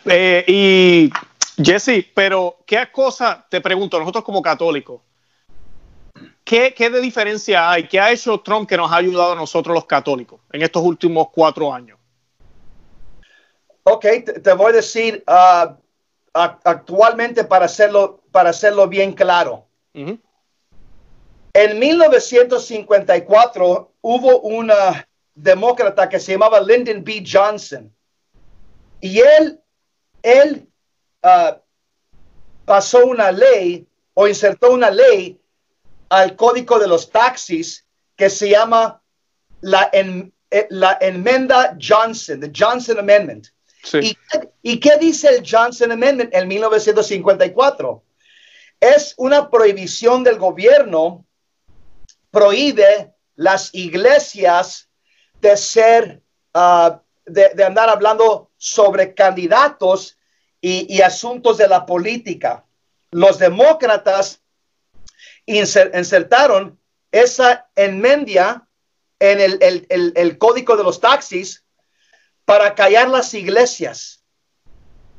Eh, 0.06 0.44
y 0.48 1.10
Jesse, 1.64 2.06
pero 2.14 2.58
¿qué 2.66 2.88
cosa, 2.92 3.46
te 3.50 3.62
pregunto, 3.62 4.00
nosotros 4.00 4.24
como 4.24 4.42
católicos, 4.42 5.02
¿Qué, 6.44 6.74
de 6.78 7.02
diferencia 7.02 7.70
hay? 7.70 7.88
¿Qué 7.88 8.00
ha 8.00 8.12
hecho 8.12 8.40
Trump 8.40 8.70
que 8.70 8.78
nos 8.78 8.92
ha 8.92 8.96
ayudado 8.96 9.34
a 9.34 9.36
nosotros 9.36 9.74
los 9.74 9.86
católicos 9.86 10.40
en 10.52 10.62
estos 10.62 10.82
últimos 10.82 11.28
cuatro 11.30 11.74
años? 11.74 12.00
Ok, 13.84 14.06
te, 14.44 14.54
voy 14.54 14.72
a 14.72 14.76
decir 14.76 15.24
uh, 15.28 15.74
actualmente 16.34 17.44
para 17.44 17.66
hacerlo, 17.66 18.22
para 18.32 18.52
hacerlo 18.52 18.88
bien 18.88 19.12
claro. 19.14 19.66
En 19.94 20.22
1954 21.80 23.92
hubo 24.02 24.40
una 24.40 25.08
demócrata 25.36 26.08
que 26.08 26.20
se 26.20 26.34
llamaba 26.34 26.62
Lyndon 26.62 27.04
B. 27.04 27.24
Johnson 27.30 27.94
y 29.02 29.20
él, 29.20 29.60
él 30.24 30.68
uh, 31.24 31.60
pasó 32.66 33.06
una 33.06 33.32
ley 33.32 33.88
o 34.14 34.28
insertó 34.28 34.72
una 34.72 34.90
ley 34.90 35.40
al 36.10 36.36
código 36.36 36.80
de 36.80 36.88
los 36.88 37.10
taxis 37.10 37.86
que 38.16 38.30
se 38.30 38.50
llama 38.50 39.02
la, 39.62 39.90
en, 39.94 40.34
eh, 40.50 40.68
la 40.70 40.98
enmienda 41.02 41.78
Johnson, 41.80 42.40
the 42.40 42.52
Johnson 42.56 43.00
Amendment. 43.00 43.48
¿Y, 43.94 44.18
¿Y, 44.62 44.80
qué 44.80 44.98
dice 44.98 45.30
el 45.30 45.44
Johnson 45.50 45.92
Amendment 45.92 46.34
en 46.34 46.48
1954? 46.48 48.04
Es 48.80 49.14
una 49.18 49.50
prohibición 49.50 50.24
del 50.24 50.38
gobierno, 50.38 51.26
prohíbe 52.32 53.14
las 53.36 53.74
iglesias 53.74 54.90
de 55.42 55.56
ser, 55.56 56.22
uh, 56.54 56.98
de, 57.26 57.52
de, 57.56 57.64
andar 57.64 57.90
hablando 57.90 58.52
sobre 58.58 59.14
candidatos 59.14 60.18
y, 60.60 60.94
y 60.94 61.02
asuntos 61.02 61.58
de 61.58 61.68
la 61.68 61.86
política. 61.86 62.66
Los 63.12 63.40
demócratas 63.40 64.42
insertaron 65.48 66.80
esa 67.12 67.70
enmendia 67.76 68.68
en 69.20 69.40
el, 69.40 70.38
código 70.38 70.78
de 70.78 70.84
los 70.84 71.00
taxis 71.00 71.66
para 72.46 72.76
callar 72.76 73.10
las 73.10 73.34
iglesias. 73.34 74.24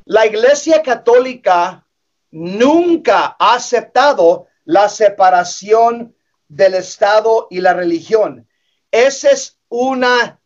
La 0.05 0.25
iglesia 0.25 0.81
católica 0.81 1.85
nunca 2.31 3.35
ha 3.37 3.55
aceptado 3.55 4.47
la 4.63 4.87
separación 4.87 6.15
del 6.47 6.75
Estado 6.75 7.47
y 7.49 7.59
la 7.59 7.73
religión. 7.73 8.47
Esa 8.91 9.31
es 9.31 9.59
una, 9.67 10.39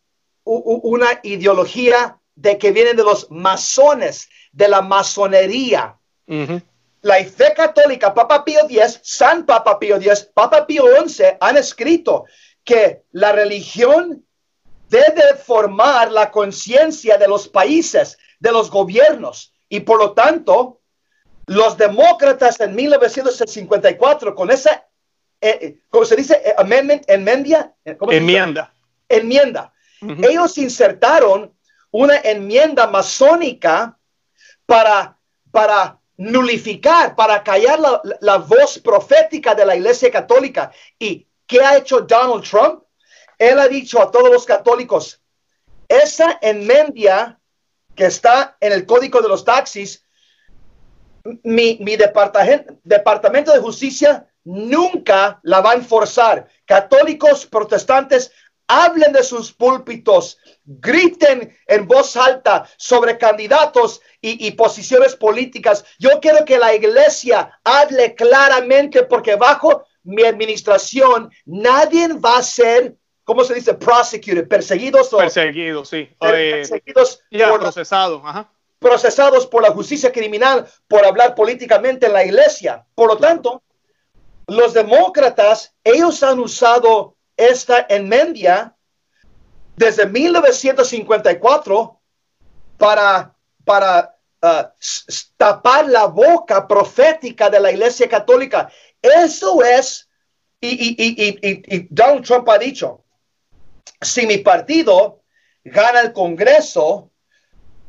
una 0.44 1.20
ideología 1.22 2.18
de 2.34 2.58
que 2.58 2.72
viene 2.72 2.94
de 2.94 3.04
los 3.04 3.30
masones, 3.30 4.28
de 4.52 4.68
la 4.68 4.82
masonería 4.82 5.98
la 7.04 7.22
fe 7.22 7.52
católica, 7.54 8.14
Papa 8.14 8.42
Pío 8.44 8.60
X, 8.66 8.98
San 9.02 9.44
Papa 9.44 9.78
Pío 9.78 9.96
X, 9.96 10.30
Papa 10.32 10.66
Pío 10.66 10.84
XI 11.06 11.36
han 11.38 11.58
escrito 11.58 12.24
que 12.64 13.02
la 13.12 13.30
religión 13.32 14.24
debe 14.88 15.34
formar 15.36 16.10
la 16.10 16.30
conciencia 16.30 17.18
de 17.18 17.28
los 17.28 17.46
países, 17.46 18.16
de 18.40 18.52
los 18.52 18.70
gobiernos, 18.70 19.52
y 19.68 19.80
por 19.80 19.98
lo 19.98 20.12
tanto, 20.14 20.80
los 21.46 21.76
demócratas 21.76 22.58
en 22.60 22.74
1954, 22.74 24.34
con 24.34 24.50
esa, 24.50 24.86
eh, 25.42 25.58
eh, 25.60 25.78
¿cómo 25.90 26.06
se 26.06 26.16
dice? 26.16 26.40
Eh, 26.42 26.54
amendment, 26.56 27.04
enmendia, 27.06 27.74
enmienda. 27.84 28.72
Enmienda. 29.10 29.74
Ellos 30.00 30.56
insertaron 30.56 31.54
una 31.90 32.16
enmienda 32.16 32.86
masónica 32.86 33.98
para, 34.66 35.18
para 35.50 36.00
nulificar, 36.16 37.16
para 37.16 37.42
callar 37.42 37.80
la, 38.20 38.36
voz 38.38 38.78
profética 38.78 39.54
de 39.54 39.66
la 39.66 39.76
Iglesia 39.76 40.10
Católica. 40.10 40.70
¿Y 40.98 41.26
qué 41.46 41.60
ha 41.60 41.76
hecho 41.76 42.00
Donald 42.00 42.44
Trump? 42.48 42.84
Él 43.38 43.58
ha 43.58 43.68
dicho 43.68 44.00
a 44.00 44.10
todos 44.10 44.30
los 44.30 44.44
católicos, 44.44 45.20
esa 45.88 46.38
enmendia 46.40 47.38
que 47.94 48.06
está 48.06 48.56
en 48.60 48.72
el 48.72 48.86
código 48.86 49.20
de 49.20 49.28
los 49.28 49.44
taxis, 49.44 50.04
mi, 51.42 51.78
mi 51.80 51.96
departamento, 51.96 52.74
departamento 52.84 53.52
de 53.52 53.60
justicia 53.60 54.26
nunca 54.44 55.40
la 55.42 55.60
va 55.60 55.72
a 55.72 55.74
enforzar. 55.74 56.48
Católicos, 56.66 57.46
protestantes, 57.46 58.30
hablen 58.66 59.12
de 59.12 59.22
sus 59.22 59.52
púlpitos, 59.52 60.38
griten 60.64 61.56
en 61.66 61.86
voz 61.86 62.16
alta 62.16 62.68
sobre 62.76 63.18
candidatos 63.18 64.00
y, 64.20 64.50
posiciones 64.52 65.14
políticas. 65.16 65.84
Yo 65.98 66.20
quiero 66.20 66.44
que 66.44 66.58
la 66.58 66.74
iglesia 66.74 67.60
hable 67.62 68.14
claramente 68.14 69.02
porque 69.02 69.36
bajo, 69.36 69.84
mi 70.02 70.22
administración, 70.22 71.30
nadie 71.46 72.08
va 72.14 72.38
a 72.38 72.42
ser, 72.42 72.94
¿cómo 73.24 73.42
se 73.42 73.54
dice? 73.54 73.74
Prosecuted, 73.74 74.46
perseguidos 74.46 75.12
o 75.14 75.18
perseguidos, 75.18 75.88
sí. 75.88 76.08
Perseguidos 76.18 77.20
ya, 77.30 77.52
procesados, 77.54 78.20
ajá. 78.24 78.50
procesados 78.78 79.46
por 79.46 79.62
la 79.62 79.70
justicia 79.70 80.12
criminal 80.12 80.66
por 80.88 81.06
hablar 81.06 81.34
políticamente 81.34 82.06
en 82.06 82.12
la 82.12 82.24
iglesia. 82.24 82.84
Por 82.94 83.08
lo 83.08 83.16
tanto, 83.16 83.62
los 84.46 84.74
demócratas, 84.74 85.74
ellos 85.82 86.22
han 86.22 86.38
usado 86.38 87.13
esta 87.36 87.86
enmendia 87.88 88.74
desde 89.76 90.06
1954 90.06 92.00
para, 92.78 93.34
para 93.64 94.16
uh, 94.42 94.64
tapar 95.36 95.88
la 95.88 96.06
boca 96.06 96.66
profética 96.66 97.50
de 97.50 97.60
la 97.60 97.70
iglesia 97.72 98.08
católica. 98.08 98.70
Eso 99.02 99.62
es, 99.62 100.08
y, 100.60 100.68
y, 100.68 100.94
y, 100.98 101.76
y, 101.76 101.86
Donald 101.90 102.24
Trump 102.24 102.48
ha 102.48 102.58
dicho, 102.58 103.04
si 104.00 104.26
mi 104.26 104.38
partido 104.38 105.22
gana 105.64 106.00
el 106.00 106.12
Congreso 106.12 107.10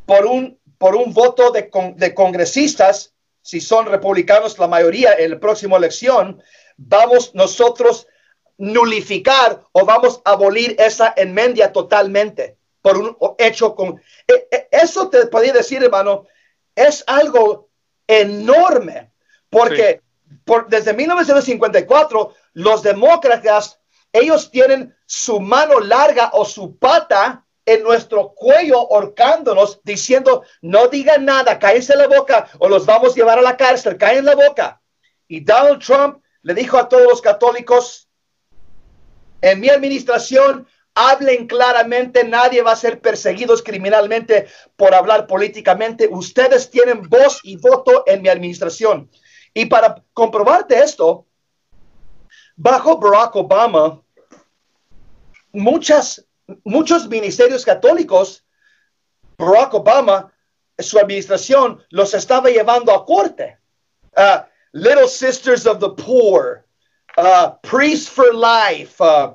por 0.05 0.25
un, 0.25 0.59
por 0.77 0.95
un 0.95 1.13
voto 1.13 1.51
de, 1.51 1.69
de 1.95 2.13
congresistas, 2.13 3.13
si 3.41 3.61
son 3.61 3.85
republicanos 3.85 4.57
la 4.57 4.67
mayoría 4.67 5.13
en 5.13 5.31
la 5.31 5.39
próxima 5.39 5.77
elección, 5.77 6.41
vamos 6.77 7.33
nosotros 7.35 8.07
nulificar 8.57 9.61
o 9.71 9.85
vamos 9.85 10.21
a 10.25 10.31
abolir 10.31 10.75
esa 10.79 11.13
enmienda 11.15 11.71
totalmente 11.71 12.57
por 12.81 12.97
un 12.97 13.17
hecho 13.37 13.75
con... 13.75 13.99
E, 14.27 14.47
e, 14.51 14.67
eso 14.71 15.09
te 15.09 15.25
podría 15.27 15.53
decir, 15.53 15.83
hermano, 15.83 16.25
es 16.75 17.03
algo 17.07 17.69
enorme, 18.07 19.11
porque 19.49 20.01
por, 20.43 20.67
desde 20.67 20.93
1954 20.93 22.33
los 22.53 22.83
demócratas, 22.83 23.79
ellos 24.13 24.51
tienen 24.51 24.95
su 25.05 25.39
mano 25.39 25.79
larga 25.79 26.29
o 26.33 26.45
su 26.45 26.77
pata 26.77 27.45
en 27.65 27.81
nuestro 27.83 28.33
cuello 28.33 28.81
ahorcándonos, 28.93 29.81
diciendo, 29.83 30.43
no 30.61 30.87
digan 30.87 31.25
nada, 31.25 31.57
cállense 31.57 31.95
la 31.95 32.07
boca 32.07 32.47
o 32.59 32.69
los 32.69 32.85
vamos 32.85 33.13
a 33.13 33.15
llevar 33.15 33.39
a 33.39 33.41
la 33.41 33.57
cárcel, 33.57 33.97
caen 33.97 34.25
la 34.25 34.35
boca. 34.35 34.81
Y 35.27 35.39
Donald 35.39 35.83
Trump 35.83 36.23
le 36.43 36.53
dijo 36.53 36.77
a 36.77 36.87
todos 36.87 37.03
los 37.03 37.21
católicos, 37.21 38.04
en 39.41 39.59
mi 39.59 39.69
administración, 39.69 40.67
hablen 40.93 41.47
claramente, 41.47 42.23
nadie 42.23 42.61
va 42.61 42.71
a 42.71 42.77
ser 42.77 43.01
perseguidos 43.01 43.61
criminalmente 43.61 44.47
por 44.75 44.95
hablar 44.95 45.27
políticamente. 45.27 46.07
Ustedes 46.09 46.69
tienen 46.69 47.09
voz 47.09 47.41
y 47.43 47.57
voto 47.57 48.03
en 48.07 48.21
mi 48.21 48.29
administración. 48.29 49.09
Y 49.53 49.65
para 49.65 50.03
comprobarte 50.13 50.79
esto, 50.79 51.25
bajo 52.55 52.97
Barack 52.97 53.35
Obama, 53.35 54.01
muchas 55.51 56.25
muchos 56.63 57.07
ministerios 57.07 57.65
católicos, 57.65 58.45
Barack 59.37 59.73
Obama, 59.73 60.31
su 60.77 60.99
administración 60.99 61.81
los 61.89 62.13
estaba 62.13 62.49
llevando 62.49 62.93
a 62.93 63.05
corte. 63.05 63.57
Uh, 64.15 64.43
Little 64.73 65.07
Sisters 65.07 65.65
of 65.65 65.79
the 65.79 65.89
Poor, 65.89 66.64
uh, 67.17 67.51
Priests 67.61 68.09
for 68.09 68.33
Life, 68.33 69.01
uh, 69.01 69.33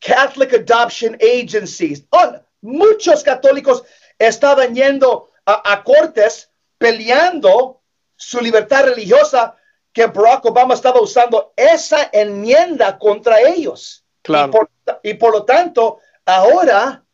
Catholic 0.00 0.52
Adoption 0.52 1.16
Agencies. 1.20 2.04
Oh, 2.12 2.40
muchos 2.62 3.22
católicos 3.22 3.82
estaban 4.18 4.74
yendo 4.74 5.28
a, 5.46 5.72
a 5.72 5.82
cortes 5.82 6.50
peleando 6.78 7.80
su 8.16 8.40
libertad 8.40 8.84
religiosa 8.84 9.56
que 9.94 10.06
Barack 10.06 10.44
Obama 10.46 10.74
estaba 10.74 11.00
usando 11.00 11.52
esa 11.56 12.10
enmienda 12.12 12.98
contra 12.98 13.40
ellos. 13.40 14.04
Y, 15.02 15.14
por, 15.14 15.32
lo 15.32 15.44
tanto, 15.44 15.98
ahora 16.26 17.04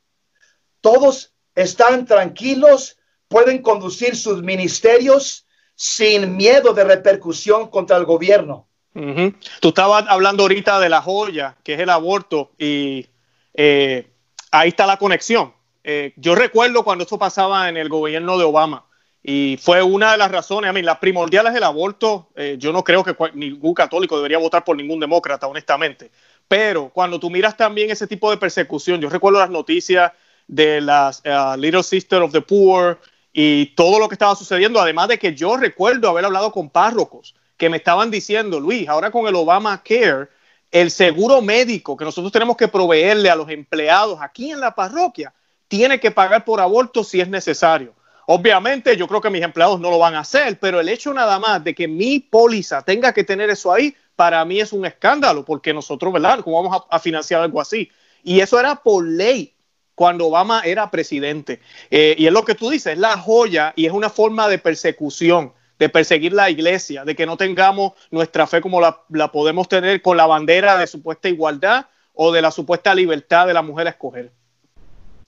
todos 0.80 1.34
están 1.54 2.06
tranquilos, 2.06 2.96
pueden 3.28 3.60
conducir 3.60 4.16
sus 4.16 4.42
ministerios 4.42 5.46
sin 5.74 6.36
miedo 6.36 6.72
de 6.72 6.84
repercusión 6.84 7.68
contra 7.68 7.98
el 7.98 8.06
gobierno. 8.06 8.69
Tú 8.92 9.68
estabas 9.68 10.04
hablando 10.08 10.42
ahorita 10.42 10.80
de 10.80 10.88
la 10.88 11.00
joya, 11.00 11.56
que 11.62 11.74
es 11.74 11.80
el 11.80 11.90
aborto, 11.90 12.50
y 12.58 13.06
eh, 13.54 14.10
ahí 14.50 14.68
está 14.70 14.86
la 14.86 14.98
conexión. 14.98 15.52
Eh, 15.84 16.12
yo 16.16 16.34
recuerdo 16.34 16.84
cuando 16.84 17.04
esto 17.04 17.18
pasaba 17.18 17.68
en 17.68 17.76
el 17.76 17.88
gobierno 17.88 18.36
de 18.36 18.44
Obama, 18.44 18.84
y 19.22 19.58
fue 19.62 19.82
una 19.82 20.12
de 20.12 20.18
las 20.18 20.30
razones, 20.30 20.70
a 20.70 20.72
mí, 20.72 20.82
las 20.82 20.98
primordiales 20.98 21.52
del 21.52 21.62
aborto, 21.62 22.30
eh, 22.34 22.56
yo 22.58 22.72
no 22.72 22.82
creo 22.82 23.04
que 23.04 23.14
ningún 23.34 23.74
católico 23.74 24.16
debería 24.16 24.38
votar 24.38 24.64
por 24.64 24.76
ningún 24.76 24.98
demócrata, 24.98 25.46
honestamente. 25.46 26.10
Pero 26.48 26.88
cuando 26.88 27.20
tú 27.20 27.30
miras 27.30 27.56
también 27.56 27.90
ese 27.90 28.06
tipo 28.06 28.30
de 28.30 28.38
persecución, 28.38 29.00
yo 29.00 29.10
recuerdo 29.10 29.38
las 29.38 29.50
noticias 29.50 30.12
de 30.48 30.80
las 30.80 31.22
uh, 31.24 31.56
Little 31.56 31.82
Sister 31.82 32.22
of 32.22 32.32
the 32.32 32.40
Poor 32.40 32.98
y 33.32 33.66
todo 33.76 33.98
lo 34.00 34.08
que 34.08 34.14
estaba 34.14 34.34
sucediendo, 34.34 34.80
además 34.80 35.08
de 35.08 35.18
que 35.18 35.34
yo 35.34 35.56
recuerdo 35.56 36.08
haber 36.08 36.24
hablado 36.24 36.50
con 36.50 36.70
párrocos 36.70 37.36
que 37.60 37.68
me 37.68 37.76
estaban 37.76 38.10
diciendo, 38.10 38.58
Luis, 38.58 38.88
ahora 38.88 39.10
con 39.10 39.28
el 39.28 39.34
Obama 39.34 39.82
Care, 39.84 40.28
el 40.70 40.90
seguro 40.90 41.42
médico 41.42 41.94
que 41.94 42.06
nosotros 42.06 42.32
tenemos 42.32 42.56
que 42.56 42.68
proveerle 42.68 43.28
a 43.28 43.36
los 43.36 43.50
empleados 43.50 44.18
aquí 44.22 44.50
en 44.50 44.60
la 44.60 44.74
parroquia, 44.74 45.34
tiene 45.68 46.00
que 46.00 46.10
pagar 46.10 46.46
por 46.46 46.58
aborto 46.58 47.04
si 47.04 47.20
es 47.20 47.28
necesario. 47.28 47.92
Obviamente 48.26 48.96
yo 48.96 49.06
creo 49.06 49.20
que 49.20 49.28
mis 49.28 49.42
empleados 49.42 49.78
no 49.78 49.90
lo 49.90 49.98
van 49.98 50.14
a 50.14 50.20
hacer, 50.20 50.58
pero 50.58 50.80
el 50.80 50.88
hecho 50.88 51.12
nada 51.12 51.38
más 51.38 51.62
de 51.62 51.74
que 51.74 51.86
mi 51.86 52.18
póliza 52.18 52.80
tenga 52.80 53.12
que 53.12 53.24
tener 53.24 53.50
eso 53.50 53.70
ahí, 53.70 53.94
para 54.16 54.42
mí 54.46 54.58
es 54.58 54.72
un 54.72 54.86
escándalo, 54.86 55.44
porque 55.44 55.74
nosotros, 55.74 56.14
¿verdad? 56.14 56.40
¿Cómo 56.40 56.62
vamos 56.62 56.86
a, 56.88 56.98
financiar 56.98 57.42
algo 57.42 57.60
así? 57.60 57.90
Y 58.22 58.40
eso 58.40 58.58
era 58.58 58.76
por 58.76 59.06
ley 59.06 59.54
cuando 59.94 60.28
Obama 60.28 60.62
era 60.64 60.90
presidente. 60.90 61.60
Eh, 61.90 62.14
y 62.16 62.26
es 62.26 62.32
lo 62.32 62.42
que 62.42 62.54
tú 62.54 62.70
dices, 62.70 62.94
es 62.94 62.98
la 62.98 63.18
joya 63.18 63.74
y 63.76 63.84
es 63.84 63.92
una 63.92 64.08
forma 64.08 64.48
de 64.48 64.56
persecución, 64.56 65.52
de 65.80 65.88
perseguir 65.88 66.34
la 66.34 66.50
iglesia, 66.50 67.06
de 67.06 67.16
que 67.16 67.24
no 67.24 67.38
tengamos 67.38 67.94
nuestra 68.10 68.46
fe 68.46 68.60
como 68.60 68.82
la, 68.82 69.32
podemos 69.32 69.66
tener 69.66 70.02
con 70.02 70.14
la 70.14 70.26
bandera 70.26 70.76
de 70.76 70.86
supuesta 70.86 71.30
igualdad 71.30 71.86
o 72.12 72.30
de 72.30 72.42
la 72.42 72.50
supuesta 72.50 72.94
libertad 72.94 73.46
de 73.46 73.54
la 73.54 73.62
mujer 73.62 73.86
a 73.86 73.90
escoger. 73.90 74.30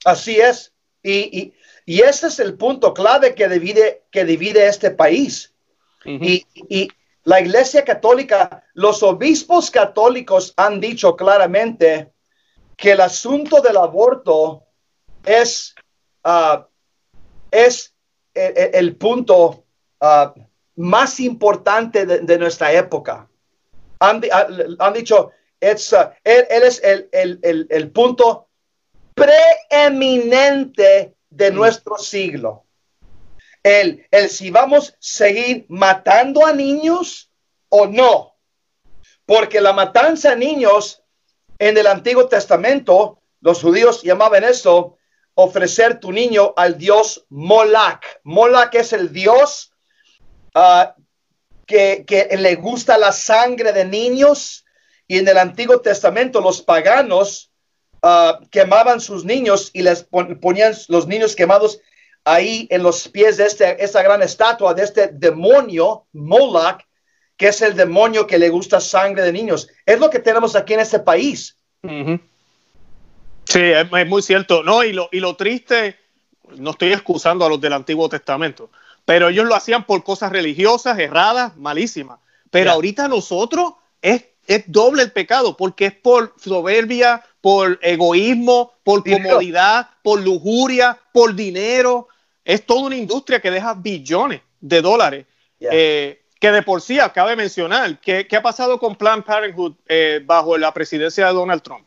Así 0.05 0.39
es. 0.39 0.71
Y, 1.01 1.53
ese 1.87 2.27
es 2.27 2.39
el 2.39 2.53
punto 2.53 2.93
clave 2.93 3.33
que 3.33 3.49
divide, 3.49 4.03
que 4.11 4.25
divide 4.25 4.67
este 4.67 4.91
país. 4.91 5.51
y, 6.05 6.45
la 7.25 7.39
Iglesia 7.39 7.85
Católica, 7.85 8.63
los 8.73 9.01
obispos 9.01 9.71
católicos 9.71 10.53
han 10.57 10.81
dicho 10.81 11.15
claramente 11.15 12.11
que 12.75 12.91
el 12.91 12.99
asunto 12.99 13.61
del 13.61 13.77
aborto 13.77 14.65
es, 15.23 15.73
ah, 16.25 16.67
es 17.49 17.93
el, 18.33 18.97
punto 18.97 19.62
ah, 20.03 20.33
más 20.75 21.19
importante 21.19 22.05
de, 22.05 22.37
nuestra 22.37 22.71
época. 22.71 23.27
Han, 23.99 24.21
ah, 24.31 24.91
dicho, 24.91 25.31
él, 25.59 25.77
es 26.23 26.81
el, 26.83 27.91
punto 27.91 28.47
preeminente 29.15 31.15
de 31.29 31.51
nuestro 31.51 31.97
siglo 31.97 32.63
el, 33.63 34.05
el 34.11 34.29
si 34.29 34.51
vamos 34.51 34.89
a 34.89 34.95
seguir 34.99 35.65
matando 35.69 36.45
a 36.45 36.53
niños 36.53 37.31
o 37.69 37.87
no. 37.87 38.35
Porque 39.25 39.61
la 39.61 39.71
matanza 39.71 40.31
de 40.31 40.37
niños 40.37 41.01
en 41.57 41.77
el 41.77 41.87
Antiguo 41.87 42.27
Testamento, 42.27 43.21
los 43.39 43.61
judíos 43.61 44.03
llamaban 44.03 44.43
eso 44.43 44.97
ofrecer 45.35 45.99
tu 45.99 46.11
niño 46.11 46.53
al 46.57 46.77
dios 46.77 47.25
Moloch. 47.29 48.03
Moloch 48.23 48.75
es 48.75 48.93
el 48.93 49.11
dios 49.11 49.72
ah, 50.53 50.95
que, 51.65 52.29
le 52.37 52.55
gusta 52.55 52.97
la 52.97 53.11
sangre 53.11 53.71
de 53.71 53.85
niños 53.85 54.65
y 55.07 55.17
en 55.17 55.27
el 55.27 55.37
Antiguo 55.37 55.79
Testamento 55.81 56.41
los 56.41 56.61
paganos 56.61 57.51
uh, 58.01 58.45
quemaban 58.49 59.01
sus 59.01 59.25
niños 59.25 59.71
y 59.73 59.81
les 59.81 60.03
ponían 60.03 60.73
los 60.87 61.07
niños 61.07 61.35
quemados 61.35 61.79
ahí 62.25 62.67
en 62.69 62.83
los 62.83 63.07
pies 63.07 63.37
de 63.37 63.45
esta 63.79 64.03
gran 64.03 64.21
estatua 64.21 64.73
de 64.73 64.83
este 64.83 65.07
demonio, 65.07 66.05
Moloch, 66.13 66.81
que 67.35 67.47
es 67.47 67.61
el 67.61 67.75
demonio 67.75 68.27
que 68.27 68.37
le 68.37 68.49
gusta 68.49 68.79
sangre 68.79 69.23
de 69.23 69.33
niños. 69.33 69.67
Es 69.85 69.99
lo 69.99 70.09
que 70.09 70.19
tenemos 70.19 70.55
aquí 70.55 70.73
en 70.73 70.79
este 70.79 70.99
país. 70.99 71.57
Sí, 73.45 73.59
es, 73.59 74.07
muy 74.07 74.21
cierto. 74.21 74.63
No, 74.63 74.83
y 74.83 74.93
lo, 74.93 75.09
y 75.11 75.19
lo 75.19 75.35
triste, 75.35 75.97
no 76.55 76.71
estoy 76.71 76.93
excusando 76.93 77.45
a 77.45 77.49
los 77.49 77.59
del 77.59 77.73
Antiguo 77.73 78.07
Testamento, 78.07 78.69
pero 79.05 79.29
ellos 79.29 79.45
lo 79.45 79.55
hacían 79.55 79.85
por 79.85 80.03
cosas 80.03 80.31
religiosas, 80.31 80.97
erradas, 80.99 81.55
malísimas. 81.57 82.19
Pero 82.49 82.71
ahorita 82.71 83.07
nosotros 83.07 83.73
es, 84.01 84.25
es 84.47 84.63
doble 84.67 85.03
el 85.03 85.11
pecado, 85.11 85.57
porque 85.57 85.87
es 85.87 85.93
por 85.93 86.33
soberbia, 86.37 87.23
por 87.41 87.79
egoísmo, 87.81 88.73
por 88.83 89.03
comodidad, 89.03 89.89
por 90.03 90.21
lujuria, 90.21 90.97
por 91.11 91.35
dinero 91.35 92.07
es 92.45 92.65
toda 92.65 92.81
una 92.81 92.95
industria 92.95 93.39
que 93.39 93.51
deja 93.51 93.73
billones 93.73 94.41
de 94.59 94.81
dólares, 94.81 95.25
eh, 95.59 96.23
que 96.39 96.51
de 96.51 96.61
por 96.61 96.81
sí 96.81 96.99
acabe 96.99 97.35
mencionar. 97.35 97.99
¿Qué, 97.99 98.27
qué 98.27 98.35
ha 98.35 98.41
pasado 98.41 98.79
con 98.79 98.95
Planned 98.95 99.23
Parenthood 99.23 99.75
eh, 99.87 100.21
bajo 100.23 100.57
la 100.57 100.73
presidencia 100.73 101.27
de 101.27 101.33
Donald 101.33 101.61
Trump? 101.61 101.85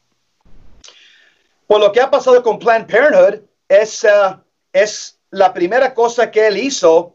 Pues 1.66 1.80
lo 1.80 1.92
que 1.92 2.00
ha 2.00 2.10
pasado 2.10 2.42
con 2.42 2.58
Planned 2.58 2.90
Parenthood 2.90 3.42
es, 3.68 4.04
uh, 4.04 4.36
es 4.72 5.15
la 5.36 5.52
primera 5.52 5.92
cosa 5.92 6.30
que 6.30 6.46
él 6.46 6.56
hizo. 6.56 7.14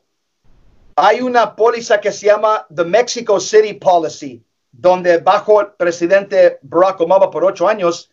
Hay 0.96 1.22
una 1.22 1.56
póliza 1.56 2.00
que 2.00 2.12
se 2.12 2.28
llama 2.28 2.68
The 2.74 2.84
Mexico 2.84 3.40
City 3.40 3.74
Policy, 3.74 4.44
donde 4.72 5.18
bajo 5.18 5.62
el 5.62 5.68
presidente 5.74 6.60
Barack 6.62 7.02
Obama 7.02 7.32
por 7.32 7.44
ocho 7.44 7.68
años, 7.68 8.12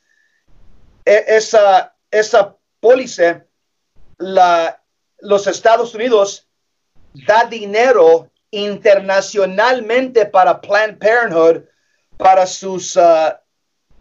e, 1.05 1.25
esa, 1.29 1.95
esa 2.11 2.57
póliza, 2.81 3.45
la, 4.17 4.83
los 5.19 5.47
Estados 5.47 5.95
Unidos 5.95 6.49
da 7.27 7.45
dinero 7.45 8.31
internacionalmente 8.51 10.25
para 10.25 10.59
Planned 10.59 10.99
Parenthood 10.99 11.65
para 12.17 12.47
sus 12.47 12.97
uh, 12.97 13.35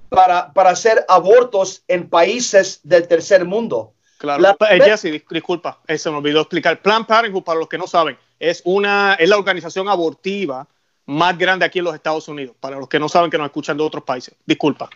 para, 0.10 0.54
para 0.54 0.70
hacer 0.70 1.04
abortos 1.10 1.84
en 1.90 2.10
países 2.10 2.80
del 2.84 3.08
tercer 3.10 3.44
mundo. 3.44 3.94
Claro, 4.18 4.42
la, 4.42 4.58
eh, 4.72 4.82
Jesse, 4.82 5.24
disculpa, 5.30 5.80
eh, 5.88 5.98
se 5.98 6.10
me 6.10 6.18
olvidó 6.18 6.42
explicar. 6.42 6.82
Planned 6.82 7.06
Parenthood, 7.06 7.44
para 7.44 7.60
los 7.60 7.70
que 7.70 7.78
no 7.78 7.86
saben, 7.86 8.18
es 8.40 8.62
una 8.66 9.16
es 9.16 9.30
la 9.30 9.38
organización 9.38 9.88
abortiva 9.88 10.68
más 11.06 11.38
grande 11.38 11.66
aquí 11.66 11.80
en 11.80 11.86
los 11.86 11.94
Estados 11.94 12.28
Unidos. 12.28 12.56
Para 12.60 12.78
los 12.78 12.90
que 12.90 13.00
no 13.00 13.08
saben 13.10 13.30
que 13.30 13.38
nos 13.38 13.46
escuchan 13.46 13.78
de 13.78 13.84
otros 13.84 14.04
países, 14.04 14.36
disculpa. 14.46 14.90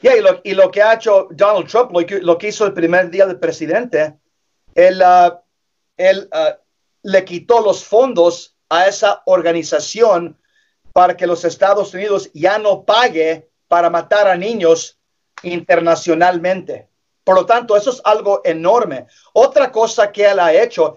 Yeah, 0.00 0.16
y, 0.16 0.20
lo, 0.20 0.40
y 0.44 0.54
lo 0.54 0.70
que 0.70 0.82
ha 0.82 0.94
hecho 0.94 1.28
Donald 1.30 1.68
Trump, 1.68 1.92
lo 1.92 2.06
que, 2.06 2.20
lo 2.20 2.38
que 2.38 2.48
hizo 2.48 2.66
el 2.66 2.72
primer 2.72 3.10
día 3.10 3.26
del 3.26 3.38
presidente, 3.38 4.14
él, 4.74 5.02
uh, 5.02 5.36
él 5.96 6.28
uh, 6.32 6.56
le 7.02 7.24
quitó 7.24 7.60
los 7.60 7.84
fondos 7.84 8.56
a 8.68 8.86
esa 8.86 9.22
organización 9.26 10.38
para 10.92 11.16
que 11.16 11.26
los 11.26 11.44
Estados 11.44 11.94
Unidos 11.94 12.30
ya 12.32 12.58
no 12.58 12.84
pague 12.84 13.48
para 13.66 13.90
matar 13.90 14.28
a 14.28 14.36
niños 14.36 14.98
internacionalmente. 15.42 16.87
Por 17.28 17.36
lo 17.36 17.44
tanto, 17.44 17.76
eso 17.76 17.90
es 17.90 18.00
algo 18.04 18.40
enorme. 18.42 19.06
Otra 19.34 19.70
cosa 19.70 20.10
que 20.10 20.24
él 20.24 20.40
ha 20.40 20.50
hecho, 20.50 20.96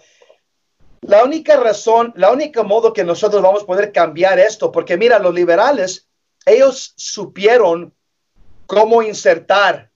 la 1.02 1.26
única 1.26 1.58
razón, 1.58 2.14
la 2.16 2.32
única 2.32 2.64
modo 2.64 2.94
que 2.94 3.04
nosotros 3.04 3.42
vamos 3.42 3.64
a 3.64 3.66
poder 3.66 3.92
cambiar 3.92 4.40
esto, 4.40 4.72
porque 4.72 4.96
mira, 4.96 5.20
los 5.20 5.34
liberales, 5.34 6.08
ellos 6.46 6.94
supieron 6.96 7.94
cómo 8.66 9.04
insertar 9.04 9.92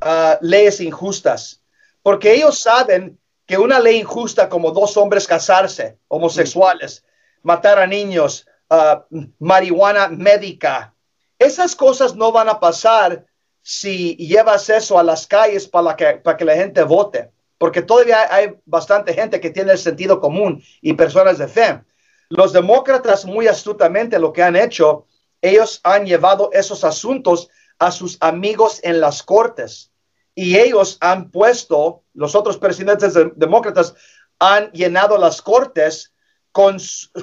uh, 0.00 0.38
leyes 0.40 0.80
injustas, 0.80 1.62
porque 2.02 2.32
ellos 2.32 2.60
saben 2.60 3.20
que 3.44 3.58
una 3.58 3.78
ley 3.78 3.98
injusta 3.98 4.48
como 4.48 4.70
dos 4.70 4.96
hombres 4.96 5.26
casarse, 5.26 5.98
homosexuales, 6.08 7.04
matar 7.42 7.78
a 7.78 7.86
niños, 7.86 8.46
uh, 8.70 9.02
marihuana 9.38 10.08
médica, 10.08 10.94
esas 11.38 11.76
cosas 11.76 12.14
no 12.14 12.32
van 12.32 12.48
a 12.48 12.58
pasar 12.58 13.26
si 13.66 14.14
llevas 14.16 14.68
eso 14.68 14.98
a 14.98 15.02
las 15.02 15.26
calles 15.26 15.66
para 15.66 15.96
que, 15.96 16.20
para 16.22 16.36
que 16.36 16.44
la 16.44 16.54
gente 16.54 16.82
vote, 16.82 17.30
porque 17.56 17.80
todavía 17.80 18.28
hay 18.32 18.54
bastante 18.66 19.14
gente 19.14 19.40
que 19.40 19.48
tiene 19.48 19.72
el 19.72 19.78
sentido 19.78 20.20
común 20.20 20.62
y 20.82 20.92
personas 20.92 21.38
de 21.38 21.48
fe. 21.48 21.82
Los 22.28 22.52
demócratas 22.52 23.24
muy 23.24 23.46
astutamente 23.46 24.18
lo 24.18 24.34
que 24.34 24.42
han 24.42 24.54
hecho, 24.54 25.06
ellos 25.40 25.80
han 25.82 26.04
llevado 26.04 26.50
esos 26.52 26.84
asuntos 26.84 27.48
a 27.78 27.90
sus 27.90 28.18
amigos 28.20 28.80
en 28.82 29.00
las 29.00 29.22
cortes 29.22 29.90
y 30.34 30.58
ellos 30.58 30.98
han 31.00 31.30
puesto, 31.30 32.02
los 32.12 32.34
otros 32.34 32.58
presidentes 32.58 33.14
demócratas 33.34 33.94
han 34.40 34.70
llenado 34.72 35.16
las 35.16 35.40
cortes 35.40 36.12
con, 36.52 36.76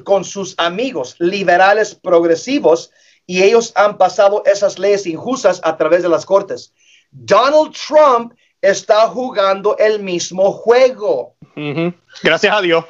con 0.03 0.23
sus 0.23 0.55
amigos 0.57 1.17
liberales 1.19 1.93
progresivos 1.93 2.91
y 3.31 3.43
ellos 3.43 3.71
han 3.75 3.97
pasado 3.97 4.43
esas 4.45 4.77
leyes 4.77 5.07
injustas 5.07 5.61
a 5.63 5.77
través 5.77 6.03
de 6.03 6.09
las 6.09 6.25
cortes. 6.25 6.73
Donald 7.11 7.73
Trump 7.73 8.33
está 8.59 9.07
jugando 9.07 9.77
el 9.77 10.03
mismo 10.03 10.51
juego. 10.51 11.37
Gracias 12.23 12.53
a 12.53 12.59
Dios. 12.59 12.83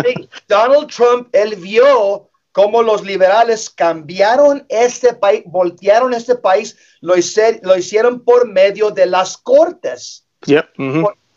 Donald 0.48 0.86
Trump, 0.86 1.28
él 1.32 1.56
vio 1.56 2.30
cómo 2.52 2.80
los 2.84 3.02
liberales 3.02 3.68
cambiaron 3.68 4.64
este 4.68 5.14
país, 5.14 5.42
voltearon 5.46 6.14
este 6.14 6.36
país, 6.36 6.78
lo, 7.00 7.14
lo 7.62 7.76
hicieron 7.76 8.20
por 8.20 8.46
medio 8.46 8.92
de 8.92 9.06
las 9.06 9.36
cortes. 9.36 10.28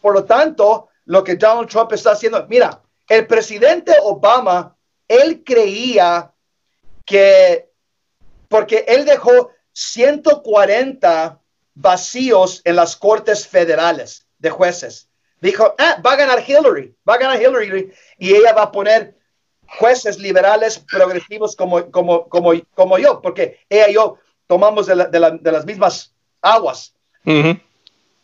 por, 0.02 0.14
lo 0.14 0.24
tanto, 0.26 0.90
lo 1.06 1.24
que 1.24 1.36
Donald 1.36 1.68
Trump 1.68 1.92
está 1.94 2.12
haciendo, 2.12 2.46
mira, 2.48 2.80
el 3.10 3.26
presidente 3.26 3.94
Obama, 4.04 4.76
él 5.08 5.42
creía 5.44 6.32
que 7.08 7.71
porque 8.52 8.84
él 8.86 9.06
dejó 9.06 9.52
140 9.72 11.40
vacíos 11.74 12.62
en 12.66 12.76
las 12.76 12.98
cortes 12.98 13.48
federales 13.48 14.28
de 14.40 14.50
jueces. 14.50 15.08
Dijo, 15.40 15.74
ah, 15.78 16.02
va 16.06 16.12
a 16.12 16.18
ganar 16.18 16.44
Hillary, 16.46 16.94
va 17.08 17.14
a 17.14 17.18
ganar 17.18 17.42
Hillary 17.42 17.94
y 18.20 18.36
ella 18.36 18.52
va 18.52 18.64
a 18.64 18.72
poner 18.74 19.16
jueces 19.80 20.20
liberales 20.20 20.80
progresivos 20.80 21.56
como, 21.56 21.90
como, 21.92 22.28
como, 22.28 22.52
como 22.76 22.98
yo, 22.98 23.22
porque 23.22 23.58
ella 23.70 23.90
y 23.90 23.94
yo 23.94 24.18
tomamos 24.48 24.86
de, 24.86 24.96
las 24.96 25.66
mismas 25.66 26.14
aguas. 26.42 26.94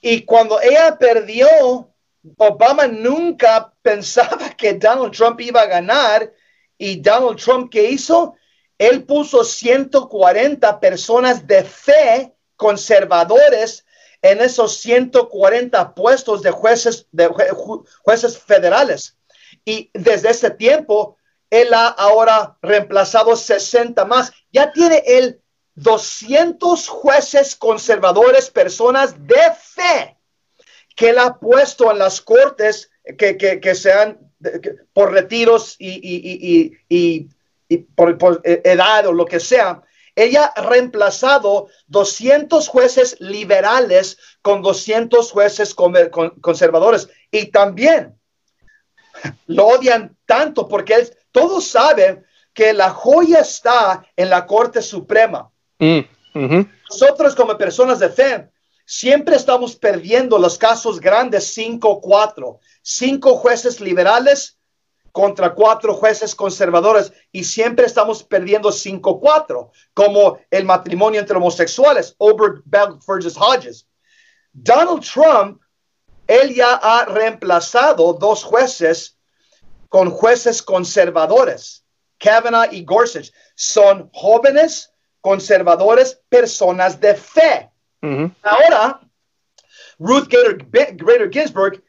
Y 0.01 0.23
cuando 0.23 0.59
ella 0.59 0.97
perdió, 0.99 1.89
Obama 2.35 2.85
nunca 2.87 3.71
pensaba 3.81 4.49
que 4.57 4.73
Donald 4.73 5.15
Trump 5.15 5.39
iba 5.39 5.61
a 5.61 5.67
ganar 5.67 6.33
y 6.77 6.99
Donald 6.99 7.41
Trump, 7.41 7.71
¿qué 7.71 7.91
hizo? 7.91 8.35
Él 8.77 9.03
puso 9.05 9.43
140 9.43 10.79
personas 10.79 11.47
de 11.47 11.63
fe 11.63 12.33
conservadores 12.55 13.85
en 14.21 14.41
esos 14.41 14.77
140 14.77 15.95
puestos 15.95 16.41
de 16.41 16.51
jueces, 16.51 17.07
de 17.11 17.27
jueces 18.03 18.37
federales. 18.37 19.17
Y 19.65 19.89
desde 19.93 20.29
ese 20.29 20.51
tiempo, 20.51 21.17
él 21.49 21.73
ha 21.73 21.87
ahora 21.87 22.57
reemplazado 22.61 23.35
60 23.35 24.05
más. 24.05 24.31
Ya 24.51 24.71
tiene 24.71 25.03
él 25.05 25.41
200 25.75 26.87
jueces 26.87 27.55
conservadores, 27.55 28.49
personas 28.49 29.27
de 29.27 29.41
fe, 29.59 30.17
que 30.95 31.09
él 31.09 31.19
ha 31.19 31.39
puesto 31.39 31.91
en 31.91 31.99
las 31.99 32.21
cortes 32.21 32.89
que, 33.17 33.75
sean 33.75 34.19
por 34.93 35.13
retiros 35.13 35.75
y 35.79 37.27
por, 37.95 38.41
eh, 38.43 38.61
edad 38.63 39.07
o 39.07 39.13
lo 39.13 39.25
que 39.25 39.39
sea, 39.39 39.81
ella 40.15 40.45
ha 40.45 40.61
reemplazado 40.61 41.67
200 41.87 42.67
jueces 42.67 43.17
liberales 43.19 44.17
con 44.41 44.61
200 44.61 45.31
jueces 45.31 45.75
conservadores. 46.41 47.07
Y 47.29 47.47
también 47.47 48.17
lo 49.45 49.67
odian 49.67 50.15
tanto 50.25 50.67
porque 50.67 51.09
todos 51.31 51.67
saben 51.67 52.25
que 52.53 52.73
la 52.73 52.89
joya 52.89 53.41
está 53.41 54.03
en 54.15 54.31
la 54.31 54.47
Corte 54.47 54.81
Suprema. 54.81 55.51
Mm, 55.77 55.99
Nosotros 56.89 57.35
como 57.35 57.55
personas 57.57 57.99
de 57.99 58.09
fe 58.09 58.49
siempre 58.85 59.35
estamos 59.35 59.75
perdiendo 59.75 60.39
los 60.39 60.57
casos 60.57 60.99
grandes 60.99 61.55
5-4. 61.55 62.57
Cinco 62.81 63.35
jueces 63.35 63.79
liberales 63.79 64.56
contra 65.11 65.53
cuatro 65.53 65.93
jueces 65.93 66.35
conservadores 66.35 67.11
y 67.31 67.43
siempre 67.43 67.85
estamos 67.85 68.23
perdiendo 68.23 68.69
5-4, 68.69 69.71
como 69.93 70.39
el 70.51 70.65
matrimonio 70.65 71.19
entre 71.19 71.37
homosexuales, 71.37 72.15
Oberberg 72.17 72.99
versus 73.05 73.37
Hodges. 73.37 73.87
Donald 74.53 75.03
Trump, 75.03 75.61
él 76.27 76.53
ya 76.53 76.73
ha 76.75 77.05
reemplazado 77.05 78.13
dos 78.13 78.43
jueces 78.43 79.17
con 79.89 80.09
jueces 80.09 80.61
conservadores. 80.61 81.85
Kavanaugh 82.19 82.71
y 82.71 82.83
Gorsuch 82.83 83.31
son 83.55 84.09
jóvenes 84.13 84.91
conservadores, 85.21 86.21
personas 86.29 86.99
de 86.99 87.15
fe. 87.15 87.69
Ahora, 88.41 89.01
Ruth 89.99 90.27
Gator 90.29 91.29
Ginsburg 91.31 91.83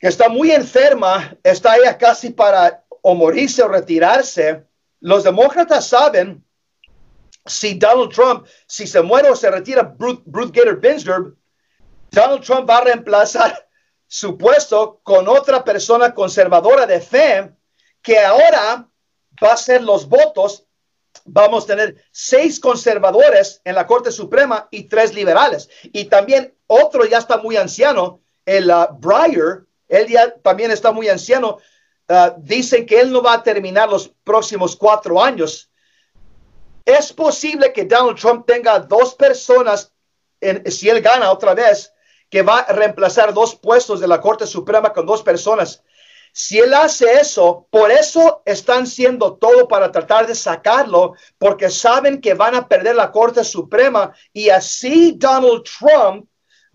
está 0.00 0.28
muy 0.28 0.50
enferma, 0.50 1.36
está 1.42 1.76
ella 1.76 1.96
casi 1.96 2.30
para 2.30 2.84
o 3.02 3.14
morirse 3.14 3.62
o 3.62 3.68
retirarse, 3.68 4.64
los 5.00 5.24
demócratas 5.24 5.86
saben 5.86 6.42
si 7.46 7.74
Donald 7.74 8.10
Trump, 8.10 8.46
si 8.66 8.86
se 8.86 9.02
muere 9.02 9.28
o 9.28 9.36
se 9.36 9.50
retira 9.50 9.82
Bruce, 9.82 10.22
Gator 10.26 10.80
Binsberg, 10.80 11.34
Donald 12.10 12.42
Trump 12.42 12.68
va 12.68 12.78
a 12.78 12.84
reemplazar 12.84 13.68
su 14.06 14.38
puesto 14.38 15.00
con 15.02 15.28
otra 15.28 15.64
persona 15.64 16.14
conservadora 16.14 16.86
de 16.86 17.00
fe 17.00 17.52
que 18.00 18.18
ahora 18.18 18.88
va 19.42 19.52
a 19.52 19.56
ser 19.56 19.82
los 19.82 20.08
votos. 20.08 20.66
Vamos 21.24 21.64
a 21.64 21.66
tener 21.68 22.04
seis 22.10 22.60
conservadores 22.60 23.60
en 23.64 23.74
la 23.74 23.86
Corte 23.86 24.10
Suprema 24.10 24.68
y 24.70 24.84
tres 24.84 25.14
liberales. 25.14 25.68
Y 25.82 26.06
también 26.06 26.54
otro 26.66 27.04
ya 27.04 27.18
está 27.18 27.38
muy 27.38 27.56
anciano, 27.56 28.20
el 28.44 28.70
uh, 28.70 28.86
Breyer, 28.98 29.64
él 29.88 30.08
ya 30.08 30.34
también 30.36 30.70
está 30.70 30.92
muy 30.92 31.08
anciano. 31.08 31.58
uh, 32.08 32.32
dicen 32.38 32.86
que 32.86 33.00
él 33.00 33.10
no 33.10 33.22
va 33.22 33.34
a 33.34 33.42
terminar 33.42 33.88
los 33.88 34.08
próximos 34.24 34.76
cuatro 34.76 35.22
años. 35.22 35.70
Es 36.84 37.12
posible 37.12 37.72
que 37.72 37.84
Donald 37.84 38.18
Trump 38.18 38.46
tenga 38.46 38.78
dos 38.78 39.14
personas, 39.14 39.92
en, 40.40 40.70
si 40.70 40.88
él 40.88 41.00
gana 41.00 41.32
otra 41.32 41.54
vez, 41.54 41.92
que 42.28 42.42
va 42.42 42.58
a 42.58 42.72
reemplazar 42.72 43.32
dos 43.32 43.54
puestos 43.54 44.00
de 44.00 44.08
la 44.08 44.20
Corte 44.20 44.46
Suprema 44.46 44.92
con 44.92 45.06
dos 45.06 45.22
personas. 45.22 45.82
Si 46.32 46.58
él 46.58 46.74
hace 46.74 47.12
eso, 47.12 47.68
por 47.70 47.92
eso 47.92 48.42
están 48.44 48.82
haciendo 48.82 49.34
todo 49.36 49.68
para 49.68 49.92
tratar 49.92 50.26
de 50.26 50.34
sacarlo, 50.34 51.14
porque 51.38 51.70
saben 51.70 52.20
que 52.20 52.34
van 52.34 52.56
a 52.56 52.66
perder 52.66 52.96
la 52.96 53.12
Corte 53.12 53.44
Suprema 53.44 54.12
y 54.32 54.48
así 54.48 55.12
Donald 55.16 55.62
Trump 55.62 56.28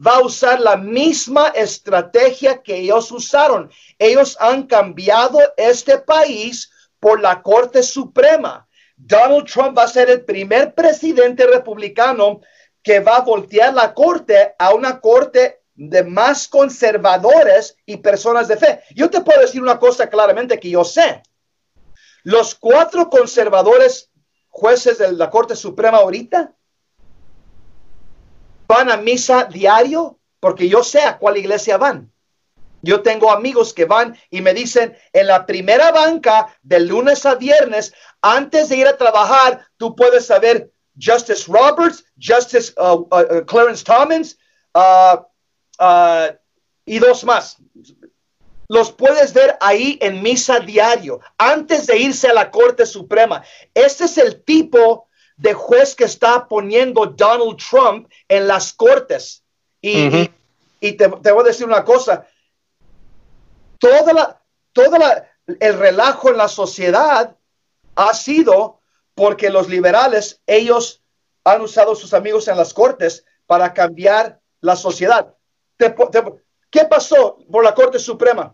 va 0.06 0.16
a 0.16 0.22
usar 0.22 0.60
la 0.60 0.78
misma 0.78 1.50
estrategia 1.50 2.62
que 2.62 2.78
ellos 2.78 3.12
usaron. 3.12 3.70
Ellos 3.98 4.38
han 4.40 4.64
cambiado 4.64 5.40
este 5.58 5.98
país 5.98 6.72
por 7.00 7.22
la 7.22 7.42
Corte 7.42 7.84
Suprema. 7.84 8.68
Donald 8.96 9.46
Trump 9.46 9.78
va 9.78 9.84
a 9.84 9.88
ser 9.88 10.10
el 10.10 10.26
primer 10.26 10.74
presidente 10.74 11.46
republicano 11.48 12.42
que 12.82 13.00
va 13.00 13.18
a 13.18 13.22
voltear 13.22 13.74
la 13.74 13.94
corte 13.94 14.56
a 14.58 14.74
una 14.74 15.00
corte 15.00 15.62
de 15.76 16.04
más 16.04 16.48
conservadores 16.48 17.78
y 17.86 17.98
personas 17.98 18.48
de 18.48 18.58
fe. 18.58 18.82
Yo 18.96 19.10
te 19.10 19.22
puedo 19.22 19.42
decir 19.42 19.62
una 19.62 19.80
cosa 19.80 20.10
claramente 20.10 20.60
que 20.60 20.70
yo 20.70 20.84
sé. 20.84 21.24
Los 22.24 22.56
cuatro 22.56 23.10
conservadores 23.10 24.10
jueces 24.50 24.98
de 24.98 25.14
la 25.14 25.30
Corte 25.30 25.56
Suprema 25.56 26.00
ahorita 26.00 26.54
van 28.70 28.92
a 28.92 28.98
misa 28.98 29.46
diario 29.46 30.20
porque 30.40 30.70
yo 30.70 30.84
sé 30.84 31.02
a 31.02 31.18
cuál 31.18 31.38
iglesia 31.38 31.78
van. 31.78 32.12
Yo 32.82 33.02
tengo 33.02 33.32
amigos 33.32 33.74
que 33.74 33.84
van 33.84 34.18
y 34.30 34.42
me 34.42 34.54
dicen, 34.54 34.96
en 35.12 35.28
la 35.28 35.46
primera 35.46 35.92
banca 35.92 36.56
de 36.62 36.80
lunes 36.80 37.26
a 37.26 37.36
viernes, 37.36 37.94
antes 38.22 38.70
de 38.70 38.78
ir 38.78 38.88
a 38.88 38.96
trabajar, 38.96 39.68
tú 39.76 39.96
puedes 39.96 40.28
saber 40.28 40.72
Justice 40.98 41.46
Roberts, 41.52 42.06
Justice 42.22 42.72
uh, 42.78 43.06
uh, 43.12 43.40
uh, 43.40 43.46
Clarence 43.46 43.84
Thomas 43.84 44.38
y 46.86 47.00
dos 47.00 47.24
más. 47.26 47.58
Los 48.70 48.92
puedes 48.92 49.34
ver 49.34 49.58
ahí 49.62 49.98
en 50.00 50.22
misa 50.22 50.60
diario, 50.60 51.20
antes 51.40 51.88
de 51.88 51.98
irse 51.98 52.28
a 52.28 52.34
la 52.34 52.52
Corte 52.52 52.86
Suprema. 52.86 53.44
Este 53.74 54.06
es 54.06 54.18
el 54.20 54.44
tipo 54.44 55.09
de 55.40 55.54
juez 55.54 55.96
que 55.96 56.04
está 56.04 56.48
poniendo 56.48 57.06
Donald 57.06 57.58
Trump 57.58 58.12
en 58.28 58.46
las 58.46 58.74
cortes. 58.74 59.42
Y, 59.82 60.30
y, 60.82 60.94
te, 60.94 61.08
te, 61.08 61.32
voy 61.32 61.42
a 61.42 61.48
decir 61.48 61.66
una 61.66 61.86
cosa, 61.86 62.28
toda 63.78 64.12
la, 64.12 64.42
toda 64.74 65.00
la, 65.00 65.32
el 65.62 65.80
relajo 65.80 66.30
en 66.30 66.38
la 66.38 66.50
sociedad 66.50 67.38
ha 67.96 68.14
sido 68.14 68.82
porque 69.16 69.50
los 69.50 69.70
liberales, 69.70 70.42
ellos 70.46 71.02
han 71.46 71.62
usado 71.62 71.96
sus 71.96 72.14
amigos 72.14 72.50
en 72.50 72.58
las 72.58 72.74
cortes 72.74 73.26
para 73.46 73.74
cambiar 73.74 74.42
la 74.60 74.76
sociedad. 74.76 75.36
¿Qué 75.78 76.86
pasó 76.90 77.38
por 77.50 77.64
la 77.64 77.74
Corte 77.74 77.98
Suprema? 77.98 78.54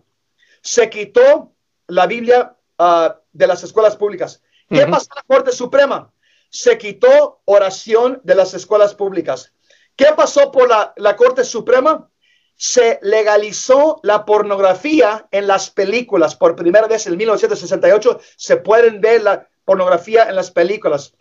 Se 0.62 0.88
quitó 0.88 1.52
la 1.88 2.06
Biblia 2.06 2.56
uh, 2.78 3.10
de 3.34 3.48
las 3.48 3.64
escuelas 3.64 3.96
públicas. 3.96 4.44
¿Qué 4.70 4.86
pasó 4.86 5.08
en 5.12 5.16
la 5.16 5.36
Corte 5.36 5.52
Suprema? 5.52 6.12
Se 6.56 6.78
quitó 6.78 7.42
oración 7.44 8.22
de 8.24 8.34
las 8.34 8.54
escuelas 8.54 8.96
públicas. 8.96 9.52
¿Qué 9.98 10.08
pasó 10.16 10.54
por 10.54 10.70
la, 10.70 10.94
la 10.96 11.18
Corte 11.18 11.44
Suprema? 11.44 12.10
se 12.56 13.00
legalizó 13.02 14.00
la 14.04 14.24
pornografía 14.24 15.28
en 15.32 15.48
las 15.48 15.70
películas. 15.70 16.36
Por 16.36 16.56
primera 16.56 16.88
vez 16.88 17.06
en 17.06 17.18
1968 17.18 18.22
se 18.38 18.56
pueden 18.56 19.02
ver 19.02 19.24
la 19.24 19.50
pornografía 19.66 20.30
en 20.30 20.38
las 20.38 20.52
películas. 20.52 21.14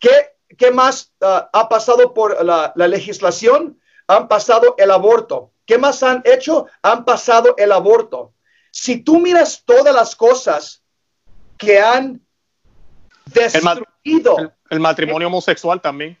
¿Qué, 0.00 0.10
qué 0.58 0.72
más 0.72 1.12
uh, 1.20 1.46
ha 1.52 1.68
pasado 1.68 2.12
por 2.12 2.44
la, 2.44 2.72
la, 2.74 2.88
legislación? 2.88 3.80
Han 4.08 4.26
pasado 4.26 4.74
el 4.78 4.90
aborto. 4.90 5.52
¿Qué 5.64 5.78
más 5.78 6.02
han 6.02 6.22
hecho? 6.24 6.66
Han 6.82 7.04
pasado 7.04 7.54
el 7.56 7.70
aborto. 7.70 8.34
Si 8.72 9.04
tú 9.04 9.20
miras 9.20 9.62
todas 9.64 9.94
las 9.94 10.16
cosas 10.16 10.82
que 11.56 11.78
han 11.78 12.20
destruido. 13.26 14.38
El, 14.38 14.52
el, 14.70 14.80
matrimonio 14.80 15.28
homosexual 15.28 15.80
también 15.80 16.16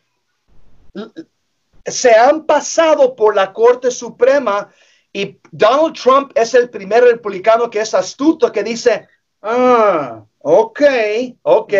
se 1.84 2.14
han 2.14 2.44
pasado 2.44 3.14
por 3.14 3.34
la 3.34 3.52
Corte 3.52 3.90
Suprema 3.90 4.68
y 5.12 5.38
Donald 5.50 5.94
Trump 5.94 6.32
es 6.34 6.54
el 6.54 6.70
primer 6.70 7.02
republicano 7.04 7.68
que 7.68 7.80
es 7.80 7.94
astuto, 7.94 8.52
que 8.52 8.62
dice, 8.62 9.08
ah, 9.42 10.22
ok, 10.38 10.82
ok, 11.42 11.74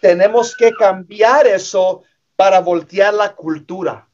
tenemos 0.00 0.54
que 0.56 0.72
cambiar 0.72 1.46
eso 1.46 2.02
para 2.36 2.60
voltear 2.60 3.14
la 3.14 3.34
cultura. 3.34 4.06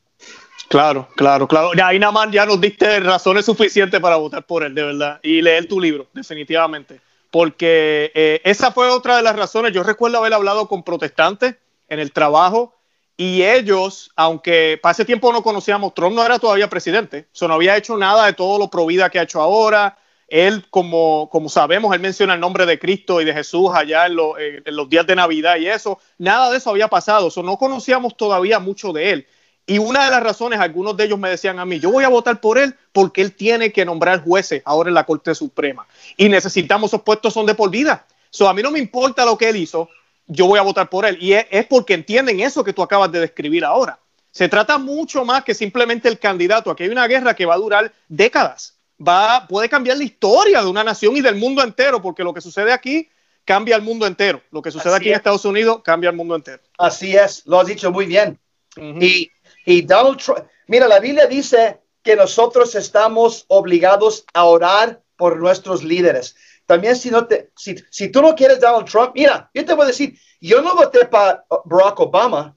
Claro, 0.68 1.08
claro, 1.16 1.48
claro. 1.48 1.72
Ya 1.76 1.88
ahí 1.88 1.98
nada 1.98 2.12
más 2.12 2.30
ya 2.30 2.46
nos 2.46 2.60
diste 2.60 3.00
razones 3.00 3.44
suficientes 3.44 4.00
para 4.00 4.16
votar 4.16 4.46
por 4.46 4.62
él, 4.62 4.74
de 4.74 4.84
verdad. 4.84 5.18
Y 5.22 5.42
leer 5.42 5.66
tu 5.66 5.80
libro, 5.80 6.06
definitivamente. 6.12 7.00
Porque 7.32 8.12
eh, 8.14 8.40
esa 8.44 8.70
fue 8.70 8.88
otra 8.88 9.16
de 9.16 9.22
las 9.22 9.34
razones. 9.34 9.72
Yo 9.72 9.82
recuerdo 9.82 10.18
haber 10.18 10.32
hablado 10.32 10.68
con 10.68 10.84
protestantes 10.84 11.56
en 11.90 11.98
el 11.98 12.12
trabajo 12.12 12.80
y 13.20 13.42
ellos, 13.42 14.10
aunque 14.16 14.80
para 14.82 14.92
ese 14.92 15.04
tiempo 15.04 15.30
no 15.30 15.42
conocíamos, 15.42 15.92
Trump 15.92 16.16
no 16.16 16.24
era 16.24 16.38
todavía 16.38 16.70
presidente, 16.70 17.28
o 17.38 17.48
no 17.48 17.52
había 17.52 17.76
hecho 17.76 17.98
nada 17.98 18.24
de 18.24 18.32
todo 18.32 18.58
lo 18.58 18.70
pro 18.70 18.86
vida 18.86 19.10
que 19.10 19.18
ha 19.18 19.24
hecho 19.24 19.42
ahora. 19.42 19.98
Él, 20.26 20.64
como, 20.70 21.28
como 21.30 21.50
sabemos, 21.50 21.94
él 21.94 22.00
menciona 22.00 22.32
el 22.32 22.40
nombre 22.40 22.64
de 22.64 22.78
Cristo 22.78 23.20
y 23.20 23.26
de 23.26 23.34
Jesús 23.34 23.72
allá 23.74 24.06
en, 24.06 24.16
lo, 24.16 24.38
en, 24.38 24.62
los 24.64 24.88
días 24.88 25.06
de 25.06 25.16
Navidad 25.16 25.56
y 25.58 25.68
eso. 25.68 25.98
Nada 26.16 26.50
de 26.50 26.56
eso 26.56 26.70
había 26.70 26.88
pasado, 26.88 27.28
o 27.34 27.42
no 27.42 27.58
conocíamos 27.58 28.16
todavía 28.16 28.58
mucho 28.58 28.90
de 28.94 29.10
él. 29.10 29.26
Y 29.66 29.76
una 29.76 30.06
de 30.06 30.12
las 30.12 30.22
razones, 30.22 30.58
algunos 30.58 30.96
de 30.96 31.04
ellos 31.04 31.18
me 31.18 31.28
decían 31.28 31.58
a 31.58 31.66
mí, 31.66 31.78
yo 31.78 31.92
voy 31.92 32.04
a 32.04 32.08
votar 32.08 32.40
por 32.40 32.56
él 32.56 32.74
porque 32.90 33.20
él 33.20 33.34
tiene 33.34 33.70
que 33.70 33.84
nombrar 33.84 34.24
jueces 34.24 34.62
ahora 34.64 34.88
en 34.88 34.94
la 34.94 35.04
Corte 35.04 35.34
Suprema. 35.34 35.86
Y 36.16 36.30
necesitamos 36.30 36.88
esos 36.88 37.02
puestos 37.02 37.34
son 37.34 37.44
de 37.44 37.54
por 37.54 37.70
vida. 37.70 38.06
So, 38.30 38.48
a 38.48 38.54
mí 38.54 38.62
no 38.62 38.70
me 38.70 38.78
importa 38.78 39.26
lo 39.26 39.36
que 39.36 39.50
él 39.50 39.56
hizo, 39.56 39.90
yo 40.30 40.46
voy 40.46 40.58
a 40.58 40.62
votar 40.62 40.88
por 40.88 41.04
él. 41.04 41.18
Y 41.20 41.32
es, 41.34 41.46
es, 41.50 41.66
porque 41.66 41.94
entienden 41.94 42.40
eso 42.40 42.64
que 42.64 42.72
tú 42.72 42.82
acabas 42.82 43.10
de 43.12 43.20
describir 43.20 43.64
ahora. 43.64 43.98
Se 44.30 44.48
trata 44.48 44.78
mucho 44.78 45.24
más 45.24 45.42
que 45.44 45.54
simplemente 45.54 46.08
el 46.08 46.18
candidato. 46.18 46.70
Aquí 46.70 46.84
hay 46.84 46.88
una 46.90 47.06
guerra 47.08 47.34
que 47.34 47.44
va 47.46 47.54
a 47.54 47.58
durar 47.58 47.92
décadas. 48.08 48.78
Va, 49.06 49.46
puede 49.48 49.68
cambiar 49.68 49.96
la 49.96 50.04
historia 50.04 50.62
de 50.62 50.68
una 50.68 50.84
nación 50.84 51.16
y 51.16 51.20
del 51.20 51.34
mundo 51.34 51.62
entero, 51.62 52.00
porque 52.00 52.22
lo 52.22 52.32
que 52.32 52.40
sucede 52.40 52.72
aquí 52.72 53.08
cambia 53.44 53.74
el 53.74 53.82
mundo 53.82 54.06
entero. 54.06 54.40
Lo 54.52 54.62
que 54.62 54.70
sucede 54.70 54.94
Así 54.94 54.96
aquí 54.96 55.08
es. 55.08 55.12
en 55.14 55.16
Estados 55.16 55.44
Unidos 55.44 55.80
cambia 55.82 56.10
el 56.10 56.16
mundo 56.16 56.36
entero. 56.36 56.62
Así 56.78 57.16
es, 57.16 57.44
lo 57.46 57.58
has 57.60 57.66
dicho 57.66 57.90
muy 57.90 58.06
bien. 58.06 58.38
Uh 58.76 58.80
-huh. 58.80 59.02
y, 59.02 59.32
y 59.66 59.82
Donald 59.82 60.18
Trump, 60.18 60.40
mira, 60.68 60.86
la 60.86 61.00
Biblia 61.00 61.26
dice 61.26 61.80
que 62.04 62.14
nosotros 62.14 62.74
estamos 62.76 63.46
obligados 63.48 64.24
a 64.32 64.44
orar 64.44 65.00
por 65.16 65.38
nuestros 65.38 65.82
líderes. 65.82 66.36
También 66.70 66.94
si, 66.94 67.10
no 67.10 67.26
te, 67.26 67.50
si, 67.56 67.74
si 67.90 68.12
tú 68.12 68.22
no 68.22 68.32
quieres 68.36 68.60
Donald 68.60 68.88
Trump, 68.88 69.10
mira, 69.16 69.50
yo 69.52 69.64
te 69.64 69.74
voy 69.74 69.82
a 69.82 69.88
decir, 69.88 70.16
yo 70.40 70.62
no 70.62 70.76
voté 70.76 71.04
para 71.04 71.44
Barack 71.64 71.98
Obama, 71.98 72.56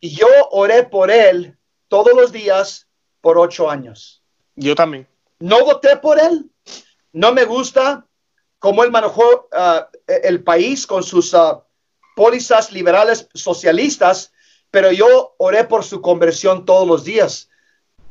y 0.00 0.10
yo 0.10 0.26
oré 0.50 0.82
por 0.82 1.10
él 1.10 1.56
todos 1.88 2.12
los 2.14 2.30
días 2.30 2.88
por 3.22 3.38
ocho 3.38 3.70
años. 3.70 4.22
Yo 4.54 4.74
también. 4.74 5.08
No 5.38 5.64
voté 5.64 5.96
por 5.96 6.20
él, 6.20 6.50
no 7.14 7.32
me 7.32 7.46
gusta 7.46 8.06
cómo 8.58 8.84
él 8.84 8.90
manejó 8.90 9.48
uh, 9.50 9.80
el 10.06 10.44
país 10.44 10.86
con 10.86 11.02
sus 11.02 11.32
uh, 11.32 11.62
pólizas 12.14 12.70
liberales 12.70 13.28
socialistas, 13.32 14.30
pero 14.70 14.92
yo 14.92 15.36
oré 15.38 15.64
por 15.64 15.84
su 15.84 16.02
conversión 16.02 16.66
todos 16.66 16.86
los 16.86 17.02
días. 17.02 17.48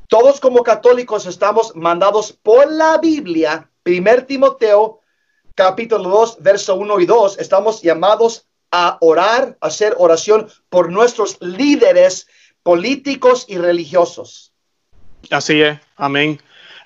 Todos 0.08 0.40
como 0.40 0.64
católicos 0.64 1.28
estamos 1.28 1.76
mandados 1.76 2.34
por 2.34 2.72
la 2.72 2.98
Biblia, 2.98 3.70
primer 3.84 4.26
Timoteo 4.26 5.01
capítulo 5.56 6.10
2, 6.10 6.38
verso 6.42 6.76
1 6.76 7.00
y 7.00 7.06
2, 7.06 7.40
estamos 7.40 7.82
llamados 7.82 8.48
a 8.72 8.98
orar, 9.02 9.58
a 9.60 9.68
hacer 9.68 9.96
oración 9.98 10.50
por 10.70 10.92
nuestros 10.92 11.38
líderes 11.42 12.28
políticos 12.64 13.46
y 13.48 13.58
religiosos. 13.58 14.54
Así 15.30 15.62
es, 15.62 15.78
amén. 15.98 16.40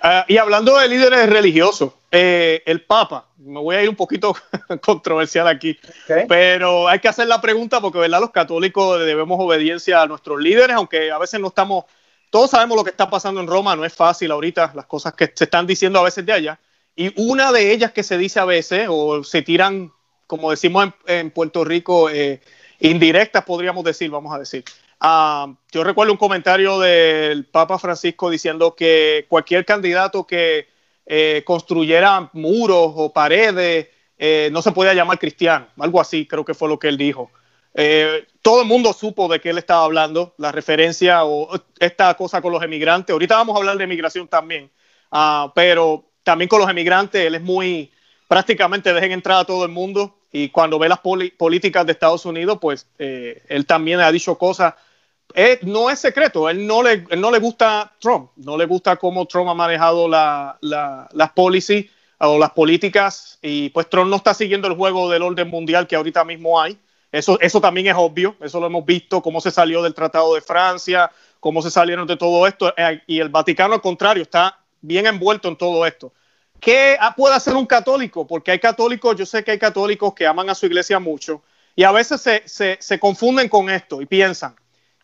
Uh, 0.03 0.23
y 0.27 0.37
hablando 0.37 0.77
de 0.77 0.87
líderes 0.87 1.29
religiosos, 1.29 1.93
eh, 2.11 2.63
el 2.65 2.83
Papa, 2.83 3.27
me 3.37 3.59
voy 3.59 3.75
a 3.75 3.83
ir 3.83 3.89
un 3.89 3.95
poquito 3.95 4.35
controversial 4.81 5.47
aquí, 5.47 5.77
okay. 6.03 6.25
pero 6.27 6.87
hay 6.87 6.99
que 6.99 7.07
hacer 7.07 7.27
la 7.27 7.41
pregunta 7.41 7.81
porque 7.81 7.99
¿verdad? 7.99 8.19
los 8.19 8.31
católicos 8.31 8.99
debemos 8.99 9.37
obediencia 9.39 10.01
a 10.01 10.07
nuestros 10.07 10.39
líderes, 10.39 10.75
aunque 10.75 11.11
a 11.11 11.17
veces 11.17 11.39
no 11.39 11.47
estamos, 11.47 11.85
todos 12.29 12.51
sabemos 12.51 12.77
lo 12.77 12.83
que 12.83 12.91
está 12.91 13.09
pasando 13.09 13.41
en 13.41 13.47
Roma, 13.47 13.75
no 13.75 13.85
es 13.85 13.93
fácil 13.93 14.31
ahorita, 14.31 14.73
las 14.75 14.85
cosas 14.85 15.13
que 15.13 15.31
se 15.33 15.45
están 15.45 15.65
diciendo 15.65 15.99
a 15.99 16.03
veces 16.03 16.25
de 16.25 16.33
allá, 16.33 16.59
y 16.95 17.13
una 17.21 17.51
de 17.51 17.73
ellas 17.73 17.91
que 17.91 18.03
se 18.03 18.17
dice 18.17 18.39
a 18.39 18.45
veces, 18.45 18.87
o 18.89 19.23
se 19.23 19.41
tiran, 19.41 19.91
como 20.27 20.51
decimos 20.51 20.89
en, 21.07 21.31
Puerto 21.31 21.63
Rico, 21.63 22.09
eh, 22.09 22.41
indirectas, 22.79 23.43
podríamos 23.43 23.83
decir, 23.83 24.09
vamos 24.09 24.33
a 24.33 24.39
decir. 24.39 24.63
Uh, 25.01 25.53
yo 25.71 25.83
recuerdo 25.83 26.13
un 26.13 26.17
comentario 26.17 26.79
del 26.79 27.45
Papa 27.45 27.77
Francisco 27.77 28.29
diciendo 28.29 28.75
que 28.75 29.25
cualquier 29.27 29.65
candidato 29.65 30.25
que 30.25 30.67
eh, 31.05 31.43
construyera 31.45 32.29
muros 32.33 32.93
o 32.95 33.13
paredes, 33.13 33.89
eh, 34.17 34.49
no 34.51 34.61
se 34.61 34.71
podía 34.71 34.93
llamar 34.93 35.19
cristiano, 35.19 35.67
algo 35.77 36.01
así 36.01 36.25
creo 36.25 36.43
que 36.43 36.53
fue 36.53 36.69
lo 36.69 36.79
que 36.79 36.87
él 36.87 36.97
dijo. 36.97 37.31
Eh, 37.75 38.25
todo 38.41 38.61
el 38.61 38.67
mundo 38.67 38.93
supo 38.93 39.27
de 39.27 39.39
qué 39.39 39.49
él 39.49 39.57
estaba 39.57 39.83
hablando, 39.83 40.33
la 40.37 40.51
referencia 40.51 41.25
o 41.25 41.49
esta 41.79 42.13
cosa 42.15 42.41
con 42.41 42.53
los 42.53 42.63
emigrantes. 42.63 43.13
Ahorita 43.13 43.35
vamos 43.35 43.55
a 43.55 43.59
hablar 43.59 43.77
de 43.77 43.83
emigración 43.83 44.27
también, 44.27 44.71
ah, 45.11 45.51
pero 45.53 46.05
también 46.25 46.49
con 46.49 46.59
los 46.59 46.69
emigrantes, 46.69 47.25
él 47.25 47.35
es 47.35 47.41
muy, 47.41 47.91
prácticamente 48.27 48.93
dejen 48.93 49.13
entrar 49.13 49.37
a 49.37 49.45
todo 49.45 49.63
el 49.63 49.71
mundo 49.71 50.17
y 50.31 50.49
cuando 50.49 50.77
ve 50.77 50.89
las 50.89 50.99
políticas 50.99 51.85
de 51.85 51.93
Estados 51.93 52.25
Unidos, 52.25 52.57
pues 52.59 52.87
eh, 52.99 53.43
él 53.47 53.65
también 53.65 54.01
ha 54.01 54.11
dicho 54.11 54.37
cosas. 54.37 54.73
no 55.61 55.89
es 55.89 55.99
secreto, 55.99 56.49
él 56.49 56.67
no, 56.67 56.83
le, 56.83 57.05
no 57.15 57.31
le 57.31 57.39
gusta 57.39 57.93
Trump, 57.99 58.31
no 58.35 58.57
le 58.57 58.65
gusta 58.65 58.97
cómo 58.97 59.27
Trump 59.27 59.49
ha 59.49 59.53
manejado 59.53 60.09
la, 60.09 60.57
las 60.61 61.31
policies 61.31 61.85
o 62.17 62.39
las 62.39 62.51
políticas 62.51 63.37
y 63.41 63.69
pues 63.69 63.89
Trump 63.89 64.09
no 64.09 64.17
está 64.17 64.33
siguiendo 64.33 64.67
el 64.67 64.75
juego 64.75 65.09
del 65.09 65.21
orden 65.21 65.47
mundial 65.47 65.87
que 65.87 65.95
ahorita 65.95 66.25
mismo 66.25 66.59
hay. 66.59 66.77
Eso, 67.11 67.39
eso 67.39 67.61
también 67.61 67.87
es 67.87 67.95
obvio, 67.95 68.35
eso 68.41 68.59
lo 68.59 68.65
hemos 68.65 68.85
visto, 68.85 69.21
cómo 69.21 69.39
se 69.39 69.51
salió 69.51 69.81
del 69.81 69.93
Tratado 69.93 70.33
de 70.33 70.41
Francia, 70.41 71.09
cómo 71.39 71.61
se 71.61 71.71
salieron 71.71 72.07
de 72.07 72.17
todo 72.17 72.45
esto, 72.45 72.73
eh, 72.75 73.03
y 73.07 73.19
el 73.19 73.29
Vaticano 73.29 73.75
al 73.75 73.81
contrario 73.81 74.23
está 74.23 74.64
bien 74.85 75.05
envuelto 75.07 75.47
en 75.47 75.57
todo 75.57 75.85
esto. 75.85 76.13
¿Qué 76.59 76.97
puede 77.15 77.35
hacer 77.35 77.55
un 77.55 77.65
católico? 77.65 78.25
Porque 78.25 78.51
hay 78.51 78.59
católicos, 78.59 79.15
yo 79.15 79.25
sé 79.25 79.43
que 79.43 79.51
hay 79.51 79.59
católicos 79.59 80.13
que 80.13 80.25
aman 80.25 80.49
a 80.49 80.55
su 80.55 80.65
iglesia 80.65 80.99
mucho 80.99 81.43
y 81.75 81.83
a 81.83 81.91
veces 81.91 82.21
se, 82.45 82.99
confunden 82.99 83.49
con 83.49 83.69
esto 83.69 84.01
y 84.01 84.05
piensan, 84.05 84.55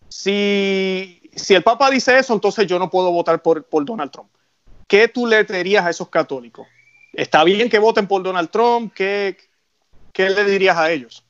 si, 0.08 1.22
si, 1.36 1.54
el 1.54 1.64
Papa 1.64 1.90
dice 1.90 2.18
eso, 2.18 2.34
entonces 2.34 2.68
yo 2.68 2.80
no 2.80 2.90
puedo 2.90 3.12
votar 3.12 3.42
por, 3.42 3.64
por 3.66 3.86
Donald 3.86 4.12
Trump. 4.12 4.30
¿Qué 4.88 5.08
tú 5.08 5.26
le 5.26 5.44
dirías 5.44 5.86
a 5.86 5.90
esos 5.90 6.10
católicos? 6.10 6.68
¿Está 7.14 7.44
bien 7.44 7.70
que 7.70 7.80
voten 7.80 8.08
por 8.08 8.24
Donald 8.24 8.50
Trump? 8.50 8.94
¿Qué, 8.94 9.38
qué 10.14 10.30
le 10.30 10.44
dirías 10.46 10.78
a 10.78 10.92
ellos? 10.92 11.26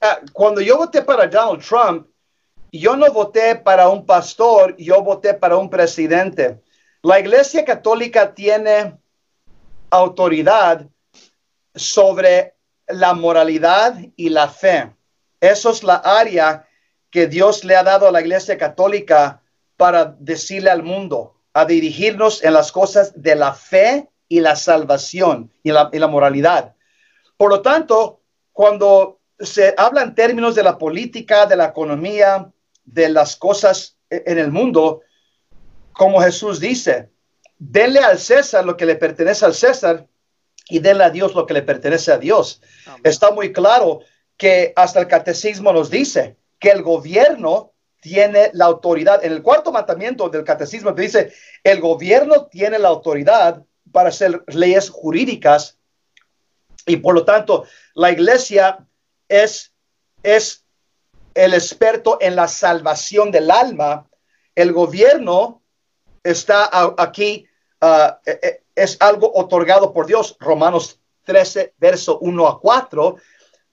Ah, 0.00 0.20
cuando 0.32 0.60
yo 0.60 0.76
voté 0.76 1.02
para 1.02 1.26
Donald 1.26 1.64
Trump, 1.64 2.06
yo 2.72 2.96
no 2.96 3.10
voté 3.12 3.56
para 3.56 3.88
un 3.88 4.04
pastor, 4.04 4.76
yo 4.76 5.02
voté 5.02 5.34
para 5.34 5.56
un 5.56 5.70
presidente. 5.70 6.60
La 7.06 7.20
Iglesia 7.20 7.64
Católica 7.64 8.34
tiene 8.34 8.98
autoridad 9.90 10.88
sobre 11.72 12.56
la 12.88 13.14
moralidad 13.14 13.96
y 14.16 14.28
la 14.28 14.48
fe. 14.48 14.92
Eso 15.40 15.70
es 15.70 15.84
la 15.84 15.98
área 15.98 16.66
que 17.08 17.28
Dios 17.28 17.62
le 17.62 17.76
ha 17.76 17.84
dado 17.84 18.08
a 18.08 18.10
la 18.10 18.22
Iglesia 18.22 18.58
Católica 18.58 19.40
para 19.76 20.16
decirle 20.18 20.68
al 20.68 20.82
mundo, 20.82 21.36
a 21.52 21.64
dirigirnos 21.64 22.42
en 22.42 22.54
las 22.54 22.72
cosas 22.72 23.12
de 23.14 23.36
la 23.36 23.54
fe 23.54 24.10
y 24.28 24.40
la 24.40 24.56
salvación 24.56 25.52
y 25.62 25.70
la, 25.70 25.88
y 25.92 26.00
la 26.00 26.08
moralidad. 26.08 26.74
Por 27.36 27.50
lo 27.50 27.62
tanto, 27.62 28.18
cuando 28.50 29.20
se 29.38 29.76
habla 29.78 30.02
en 30.02 30.16
términos 30.16 30.56
de 30.56 30.64
la 30.64 30.76
política, 30.76 31.46
de 31.46 31.54
la 31.54 31.66
economía, 31.66 32.50
de 32.84 33.08
las 33.10 33.36
cosas 33.36 33.96
e, 34.10 34.24
en 34.26 34.40
el 34.40 34.50
mundo, 34.50 35.02
como 35.96 36.20
Jesús 36.20 36.60
dice, 36.60 37.10
denle 37.58 38.00
al 38.00 38.18
César 38.18 38.64
lo 38.64 38.76
que 38.76 38.86
le 38.86 38.96
pertenece 38.96 39.44
al 39.44 39.54
César 39.54 40.06
y 40.68 40.78
denle 40.78 41.04
a 41.04 41.10
Dios 41.10 41.34
lo 41.34 41.46
que 41.46 41.54
le 41.54 41.62
pertenece 41.62 42.12
a 42.12 42.18
Dios. 42.18 42.60
Está 43.02 43.30
muy 43.30 43.52
claro 43.52 44.00
que 44.36 44.72
hasta 44.76 45.00
el 45.00 45.08
catecismo 45.08 45.72
nos 45.72 45.90
dice 45.90 46.36
que 46.58 46.70
el 46.70 46.82
gobierno 46.82 47.72
tiene 48.00 48.50
la 48.52 48.66
autoridad. 48.66 49.24
En 49.24 49.32
el 49.32 49.42
cuarto 49.42 49.72
mandamiento 49.72 50.28
del 50.28 50.44
catecismo 50.44 50.92
dice, 50.92 51.32
el 51.64 51.80
gobierno 51.80 52.46
tiene 52.46 52.78
la 52.78 52.88
autoridad 52.88 53.64
para 53.90 54.10
hacer 54.10 54.44
leyes 54.48 54.90
jurídicas 54.90 55.78
y 56.84 56.98
por 56.98 57.14
lo 57.14 57.24
tanto 57.24 57.64
la 57.94 58.12
iglesia 58.12 58.86
es, 59.28 59.72
es 60.22 60.64
el 61.34 61.54
experto 61.54 62.18
en 62.20 62.36
la 62.36 62.48
salvación 62.48 63.30
del 63.30 63.50
alma. 63.50 64.08
El 64.54 64.72
gobierno 64.72 65.62
está 66.30 66.68
aquí, 66.98 67.46
ah, 67.80 68.20
e, 68.24 68.30
e, 68.42 68.62
es 68.74 68.96
algo 69.00 69.30
otorgado 69.34 69.92
por 69.92 70.06
Dios. 70.06 70.36
Romanos 70.40 71.00
13, 71.24 71.74
verso 71.78 72.18
1 72.18 72.46
a 72.46 72.60
4. 72.60 73.16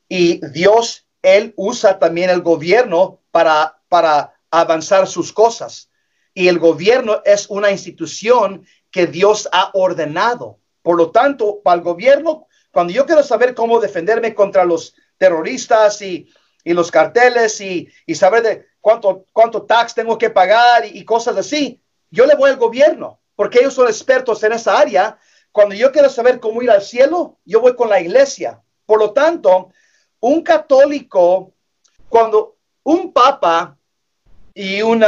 Y 0.07 0.45
Dios, 0.49 1.07
Él 1.21 1.53
usa 1.55 1.99
también 1.99 2.29
el 2.29 2.41
gobierno 2.41 3.21
para, 3.31 3.81
para 3.89 4.39
avanzar 4.51 5.07
sus 5.07 5.33
cosas. 5.33 5.89
Y 6.33 6.47
el 6.47 6.59
gobierno 6.59 7.21
es 7.25 7.49
una 7.49 7.71
institución 7.71 8.65
que 8.91 9.07
Dios 9.07 9.49
ha 9.51 9.71
ordenado. 9.73 10.59
Por 10.81 10.97
lo 10.97 11.11
tanto, 11.11 11.61
para 11.63 11.77
el 11.77 11.83
gobierno, 11.83 12.47
cuando 12.71 12.93
yo 12.93 13.05
quiero 13.05 13.23
saber 13.23 13.53
cómo 13.53 13.79
defenderme 13.79 14.33
contra 14.33 14.65
los 14.65 14.95
terroristas 15.17 16.01
y, 16.01 16.29
los 16.65 16.91
carteles 16.91 17.59
y, 17.61 17.89
saber 18.15 18.41
de 18.43 18.65
cuánto, 18.79 19.25
cuánto 19.33 19.63
tax 19.63 19.93
tengo 19.93 20.17
que 20.17 20.29
pagar 20.29 20.85
y, 20.85 21.03
cosas 21.05 21.37
así. 21.37 21.82
Yo 22.13 22.25
le 22.25 22.35
voy 22.35 22.51
al 22.51 22.57
gobierno 22.57 23.19
porque 23.35 23.59
ellos 23.59 23.73
son 23.73 23.87
expertos 23.87 24.43
en 24.43 24.53
esa 24.53 24.77
área. 24.77 25.17
Cuando 25.51 25.73
yo 25.73 25.91
quiero 25.91 26.09
saber 26.09 26.39
cómo 26.39 26.61
ir 26.61 26.69
al 26.69 26.81
cielo, 26.81 27.39
yo 27.45 27.59
voy 27.61 27.75
con 27.75 27.89
la 27.89 27.99
iglesia. 27.99 28.61
Por 28.85 28.99
lo 28.99 29.11
tanto, 29.11 29.71
un 30.19 30.43
católico, 30.43 31.53
cuando 32.07 32.57
un 32.83 33.11
papa 33.11 33.77
y 34.53 34.81
un 34.81 35.03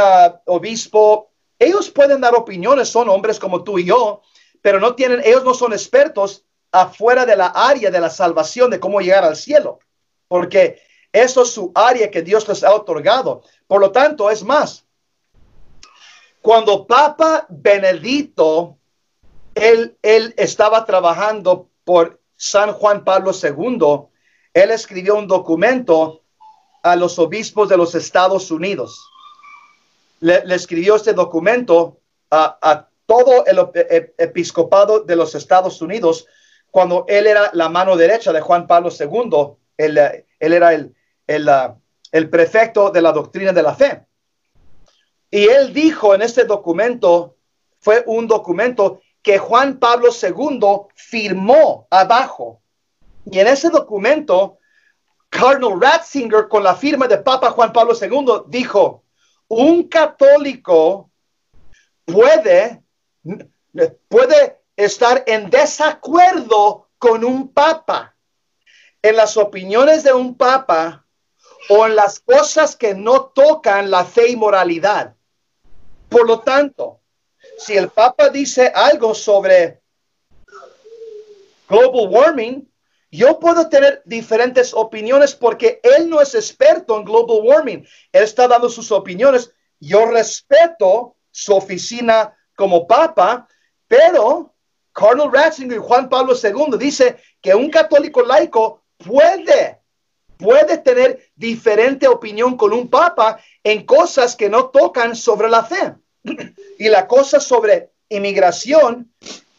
obispo, 0.46 1.30
ellos 1.58 1.90
pueden 1.90 2.20
dar 2.20 2.34
opiniones, 2.34 2.88
son 2.88 3.08
hombres 3.08 3.38
como 3.38 3.62
tú 3.62 3.78
y 3.78 3.84
yo, 3.84 4.22
pero 4.60 4.80
no 4.80 4.94
tienen, 4.96 5.22
ellos 5.24 5.44
no 5.44 5.54
son 5.54 5.72
expertos 5.72 6.44
afuera 6.72 7.24
de 7.24 7.36
la 7.36 7.46
área 7.46 7.90
de 7.90 8.00
la 8.00 8.10
salvación, 8.10 8.70
de 8.70 8.80
cómo 8.80 9.00
llegar 9.00 9.24
al 9.24 9.36
cielo 9.36 9.78
porque 10.28 10.82
eso 11.12 11.42
es 11.42 11.50
su 11.50 11.72
área 11.74 12.10
que 12.10 12.22
Dios 12.22 12.46
les 12.48 12.64
ha 12.64 12.74
otorgado. 12.74 13.42
Por 13.66 13.80
lo 13.80 13.92
tanto, 13.92 14.30
es 14.30 14.42
más, 14.42 14.85
cuando 16.46 16.86
Papa 16.86 17.44
Benedito, 17.48 18.78
él, 19.56 19.96
estaba 20.36 20.84
trabajando 20.84 21.70
por 21.82 22.20
San 22.36 22.72
Juan 22.72 23.02
Pablo 23.02 23.32
II, 23.32 24.06
él 24.54 24.70
escribió 24.70 25.16
un 25.16 25.26
documento 25.26 26.22
a 26.84 26.94
los 26.94 27.18
obispos 27.18 27.68
de 27.68 27.76
los 27.76 27.96
Estados 27.96 28.52
Unidos. 28.52 29.10
Le, 30.20 30.44
escribió 30.54 30.94
este 30.94 31.14
documento 31.14 31.98
a, 32.30 32.86
todo 33.06 33.44
el 33.46 33.58
episcopado 34.16 35.00
de 35.00 35.16
los 35.16 35.34
Estados 35.34 35.82
Unidos 35.82 36.28
cuando 36.70 37.06
él 37.08 37.26
era 37.26 37.50
la 37.54 37.68
mano 37.68 37.96
derecha 37.96 38.32
de 38.32 38.40
Juan 38.40 38.68
Pablo 38.68 38.90
II 38.96 39.56
él, 39.76 39.98
era 40.38 40.74
el, 40.74 40.94
el, 41.26 42.30
prefecto 42.30 42.90
de 42.90 43.02
la 43.02 43.10
doctrina 43.10 43.52
de 43.52 43.62
la 43.64 43.74
fe. 43.74 44.05
Y 45.30 45.48
él 45.48 45.72
dijo 45.72 46.14
en 46.14 46.22
este 46.22 46.44
documento, 46.44 47.36
fue 47.80 48.04
un 48.06 48.26
documento 48.26 49.00
que 49.22 49.38
Juan 49.38 49.78
Pablo 49.78 50.10
II 50.10 50.92
firmó 50.94 51.88
abajo. 51.90 52.62
Y 53.30 53.40
en 53.40 53.48
ese 53.48 53.70
documento, 53.70 54.58
Cardinal 55.28 55.80
Ratzinger, 55.80 56.48
con 56.48 56.62
la 56.62 56.74
firma 56.76 57.08
de 57.08 57.18
Papa 57.18 57.50
Juan 57.50 57.72
Pablo 57.72 57.94
II, 58.00 58.44
dijo, 58.46 59.02
un 59.48 59.88
católico 59.88 61.10
puede, 62.04 62.82
puede 64.08 64.60
estar 64.76 65.24
en 65.26 65.50
desacuerdo 65.50 66.88
con 66.98 67.24
un 67.24 67.52
papa 67.52 68.14
en 69.02 69.16
las 69.16 69.36
opiniones 69.36 70.04
de 70.04 70.12
un 70.12 70.36
papa 70.36 71.04
o 71.68 71.86
en 71.86 71.96
las 71.96 72.20
cosas 72.20 72.76
que 72.76 72.94
no 72.94 73.26
tocan 73.26 73.90
la 73.90 74.04
fe 74.04 74.28
y 74.28 74.36
moralidad. 74.36 75.15
Por 76.16 76.26
lo 76.26 76.40
tanto, 76.40 77.02
si 77.58 77.76
el 77.76 77.90
papa 77.90 78.30
dice 78.30 78.72
algo 78.74 79.14
sobre 79.14 79.82
global 81.68 82.08
warming, 82.08 82.72
yo 83.10 83.38
puedo 83.38 83.68
tener 83.68 84.00
diferentes 84.06 84.72
opiniones 84.72 85.34
porque 85.34 85.78
él 85.82 86.08
no 86.08 86.22
es 86.22 86.34
experto 86.34 86.96
en 86.96 87.04
global 87.04 87.40
warming. 87.42 87.86
Él 88.12 88.22
está 88.22 88.48
dando 88.48 88.70
sus 88.70 88.90
opiniones. 88.92 89.52
Yo 89.78 90.06
respeto 90.06 91.16
su 91.30 91.54
oficina 91.54 92.34
como 92.54 92.86
papa, 92.86 93.46
pero 93.86 94.54
Cardinal 94.94 95.30
Ratzinger 95.30 95.76
y 95.76 95.82
Juan 95.82 96.08
Pablo 96.08 96.32
II 96.32 96.78
dice 96.78 97.18
que 97.42 97.54
un 97.54 97.68
católico 97.68 98.22
laico 98.22 98.84
puede, 98.96 99.82
puede 100.38 100.78
tener 100.78 101.28
diferente 101.34 102.08
opinión 102.08 102.56
con 102.56 102.72
un 102.72 102.88
papa 102.88 103.38
en 103.62 103.84
cosas 103.84 104.34
que 104.34 104.48
no 104.48 104.70
tocan 104.70 105.14
sobre 105.14 105.50
la 105.50 105.62
fe. 105.62 105.94
Y 106.78 106.88
la 106.88 107.06
cosa 107.06 107.40
sobre 107.40 107.90
inmigración, 108.08 109.12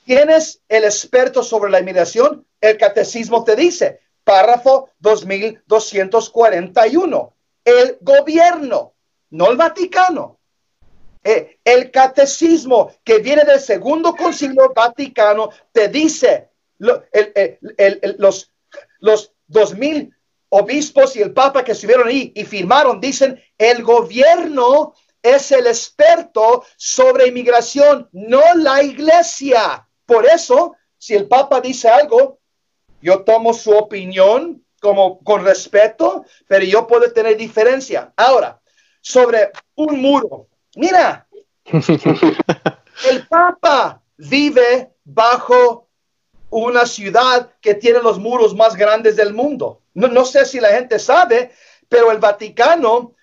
¿quién 0.05 0.30
es 0.30 0.61
el 0.70 0.84
experto 0.84 1.43
sobre 1.43 1.72
la 1.72 1.80
inmigración? 1.80 2.45
El 2.61 2.78
catecismo 2.78 3.43
te 3.43 3.55
dice, 3.55 3.99
párrafo 4.24 4.89
2241, 4.99 7.34
el 7.65 7.97
gobierno, 8.01 8.93
no 9.32 9.51
el 9.51 9.57
Vaticano. 9.57 10.38
eh, 11.24 11.57
el 11.65 11.91
catecismo 11.91 12.93
que 13.03 13.20
viene 13.20 13.43
del 13.43 13.59
segundo 13.59 14.15
concilio 14.15 14.72
vaticano 14.74 15.49
te 15.74 15.89
dice 15.89 16.49
los, 16.78 17.01
los 18.99 19.34
dos 19.47 19.76
mil 19.76 20.13
obispos 20.49 21.15
y 21.15 21.22
el 21.22 21.34
papa 21.34 21.63
que 21.63 21.74
estuvieron 21.74 22.07
ahí 22.07 22.32
y 22.34 22.45
firmaron, 22.45 23.01
dicen, 23.01 23.39
el 23.57 23.84
gobierno 23.84 24.93
es 25.36 25.51
el 25.51 25.67
experto 25.67 26.65
sobre 26.75 27.28
inmigración, 27.28 28.09
no 28.11 28.41
la 28.55 28.84
iglesia. 28.84 29.88
Por 30.05 30.25
eso, 30.25 30.75
si 30.97 31.15
el 31.15 31.28
papa 31.28 31.61
dice 31.61 31.89
algo, 31.89 32.39
yo 33.01 33.23
tomo 33.23 33.53
su 33.53 33.71
opinión 33.71 34.63
como 34.80 35.19
con 35.23 35.43
respeto, 35.43 36.25
pero 36.47 36.65
yo 36.65 36.88
puedo 36.88 37.11
tener 37.11 37.38
diferencia. 37.38 38.13
Ahora, 38.15 38.59
sobre 39.01 39.51
un 39.75 40.01
muro. 40.01 40.47
Mira, 40.75 41.28
el 41.65 43.28
papa 43.28 44.01
vive 44.17 44.91
bajo 45.03 45.88
una 46.49 46.86
ciudad 46.86 47.51
que 47.61 47.73
tiene 47.73 47.99
los 47.99 48.19
muros 48.19 48.55
más 48.55 48.75
grandes 48.75 49.15
del 49.15 49.34
mundo. 49.34 49.82
No, 49.93 50.25
sé 50.25 50.45
si 50.45 50.59
la 50.59 50.69
gente 50.69 50.99
sabe, 50.99 51.51
pero 51.89 52.11
el 52.11 52.19
Vaticano, 52.19 53.13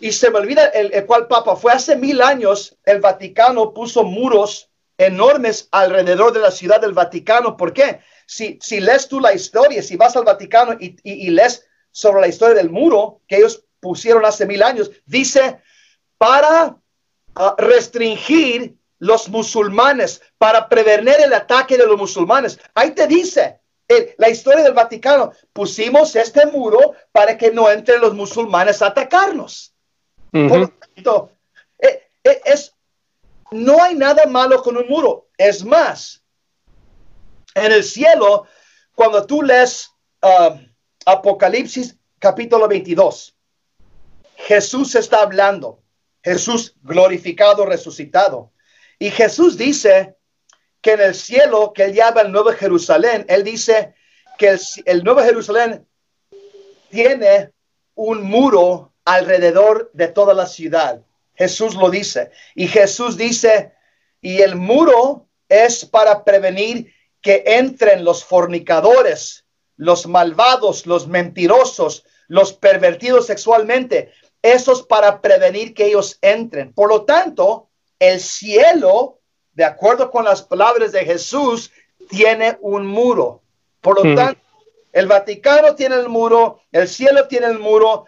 y 0.00 0.12
se 0.12 0.30
me 0.30 0.38
olvida 0.38 0.66
el, 0.66 1.06
cual 1.06 1.26
papa 1.26 1.56
fue 1.56 1.72
hace 1.72 1.96
mil 1.96 2.20
años, 2.22 2.76
el 2.84 3.00
Vaticano 3.00 3.72
puso 3.72 4.04
muros 4.04 4.70
enormes 4.98 5.68
alrededor 5.70 6.32
de 6.32 6.40
la 6.40 6.50
ciudad 6.50 6.80
del 6.80 6.92
Vaticano. 6.92 7.56
¿Por 7.56 7.72
qué? 7.72 8.00
Si, 8.26 8.58
si 8.62 8.80
lees 8.80 9.08
tú 9.08 9.20
la 9.20 9.34
historia, 9.34 9.82
si 9.82 9.96
vas 9.96 10.16
al 10.16 10.24
Vaticano 10.24 10.74
y, 10.78 10.96
y, 11.02 11.30
lees 11.30 11.66
sobre 11.90 12.20
la 12.20 12.28
historia 12.28 12.54
del 12.54 12.70
muro 12.70 13.20
que 13.26 13.36
ellos 13.36 13.64
pusieron 13.80 14.24
hace 14.24 14.46
mil 14.46 14.62
años, 14.62 14.90
dice 15.06 15.60
para 16.18 16.76
ah, 17.34 17.54
restringir 17.58 18.76
los 18.98 19.28
musulmanes, 19.28 20.22
para 20.38 20.68
prevenir 20.68 21.16
el 21.24 21.34
ataque 21.34 21.76
de 21.76 21.86
los 21.86 21.98
musulmanes. 21.98 22.60
Ahí 22.74 22.92
te 22.92 23.08
dice, 23.08 23.60
la 24.18 24.28
historia 24.28 24.62
del 24.62 24.74
Vaticano, 24.74 25.32
pusimos 25.52 26.14
este 26.16 26.46
muro 26.46 26.94
para 27.10 27.36
que 27.36 27.50
no 27.50 27.70
entren 27.70 28.00
los 28.00 28.14
musulmanes 28.14 28.82
a 28.82 28.86
atacarnos. 28.86 29.71
Por 30.32 30.58
lo 30.58 30.68
tanto, 30.68 31.30
eh, 31.78 32.08
eh, 32.24 32.40
es, 32.46 32.74
no 33.50 33.82
hay 33.82 33.94
nada 33.94 34.26
malo 34.26 34.62
con 34.62 34.76
un 34.76 34.88
muro. 34.88 35.28
Es 35.36 35.64
más, 35.64 36.22
en 37.54 37.70
el 37.70 37.84
cielo, 37.84 38.46
cuando 38.94 39.26
tú 39.26 39.42
lees 39.42 39.90
um, 40.22 40.66
Apocalipsis 41.04 41.96
capítulo 42.18 42.66
22, 42.66 43.36
Jesús 44.36 44.94
está 44.94 45.22
hablando, 45.22 45.82
Jesús 46.22 46.76
glorificado, 46.82 47.66
resucitado. 47.66 48.52
Y 48.98 49.10
Jesús 49.10 49.58
dice 49.58 50.16
que 50.80 50.92
en 50.92 51.00
el 51.00 51.14
cielo, 51.14 51.72
que 51.72 51.84
él 51.84 51.94
llama 51.94 52.22
el 52.22 52.32
Nuevo 52.32 52.52
Jerusalén, 52.52 53.24
él 53.28 53.44
dice 53.44 53.94
que 54.38 54.56
el, 54.84 55.04
Nuevo 55.04 55.22
Jerusalén 55.22 55.86
tiene 56.90 57.52
un 57.94 58.22
muro 58.22 58.91
alrededor 59.04 59.90
de 59.92 60.08
toda 60.08 60.34
la 60.34 60.46
ciudad. 60.46 61.02
Jesús 61.34 61.74
lo 61.74 61.90
dice. 61.90 62.30
Y 62.54 62.68
Jesús 62.68 63.16
dice, 63.16 63.72
y 64.20 64.42
el 64.42 64.56
muro 64.56 65.26
es 65.48 65.84
para 65.84 66.24
prevenir 66.24 66.92
que 67.20 67.42
entren 67.46 68.04
los 68.04 68.24
fornicadores, 68.24 69.44
los 69.76 70.06
malvados, 70.06 70.86
los 70.86 71.06
mentirosos, 71.08 72.04
los 72.28 72.52
pervertidos 72.52 73.26
sexualmente. 73.26 74.12
Eso 74.42 74.72
es 74.72 74.82
para 74.82 75.20
prevenir 75.20 75.74
que 75.74 75.86
ellos 75.86 76.18
entren. 76.20 76.72
Por 76.72 76.88
lo 76.88 77.04
tanto, 77.04 77.68
el 77.98 78.20
cielo 78.20 79.20
de 79.52 79.64
acuerdo 79.64 80.10
con 80.10 80.24
las 80.24 80.42
palabras 80.42 80.92
de 80.92 81.04
Jesús, 81.04 81.70
tiene 82.08 82.58
un 82.60 82.86
muro. 82.86 83.42
Por 83.80 84.02
lo 84.02 84.12
hmm. 84.12 84.16
tanto, 84.16 84.40
el 84.92 85.06
Vaticano 85.06 85.74
tiene 85.74 85.96
el 85.96 86.08
muro, 86.08 86.60
el 86.70 86.88
cielo 86.88 87.28
tiene 87.28 87.46
el 87.46 87.58
muro. 87.58 88.06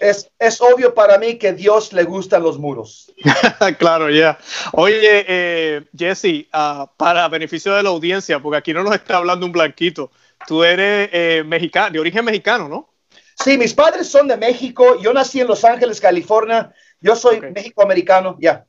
Es, 0.00 0.30
es 0.38 0.60
obvio 0.60 0.94
para 0.94 1.18
mí 1.18 1.38
que 1.38 1.52
Dios 1.52 1.92
le 1.92 2.04
gustan 2.04 2.42
los 2.42 2.58
muros. 2.58 3.12
claro, 3.78 4.10
ya. 4.10 4.38
Oye, 4.72 5.24
eh, 5.28 5.84
Jesse, 5.96 6.48
uh, 6.54 6.86
para 6.96 7.28
beneficio 7.28 7.74
de 7.74 7.82
la 7.82 7.90
audiencia, 7.90 8.40
porque 8.40 8.58
aquí 8.58 8.72
no 8.72 8.82
nos 8.82 8.94
está 8.94 9.16
hablando 9.16 9.46
un 9.46 9.52
blanquito, 9.52 10.10
tú 10.46 10.64
eres 10.64 11.10
eh, 11.12 11.42
mexicano, 11.44 11.90
de 11.90 12.00
origen 12.00 12.24
mexicano, 12.24 12.68
¿no? 12.68 12.88
Sí, 13.42 13.58
mis 13.58 13.74
padres 13.74 14.08
son 14.08 14.28
de 14.28 14.36
México. 14.36 15.00
Yo 15.00 15.12
nací 15.12 15.40
en 15.40 15.48
Los 15.48 15.64
Ángeles, 15.64 16.00
California. 16.00 16.72
Yo 17.00 17.16
soy 17.16 17.40
México-americano, 17.40 18.36
ya. 18.40 18.64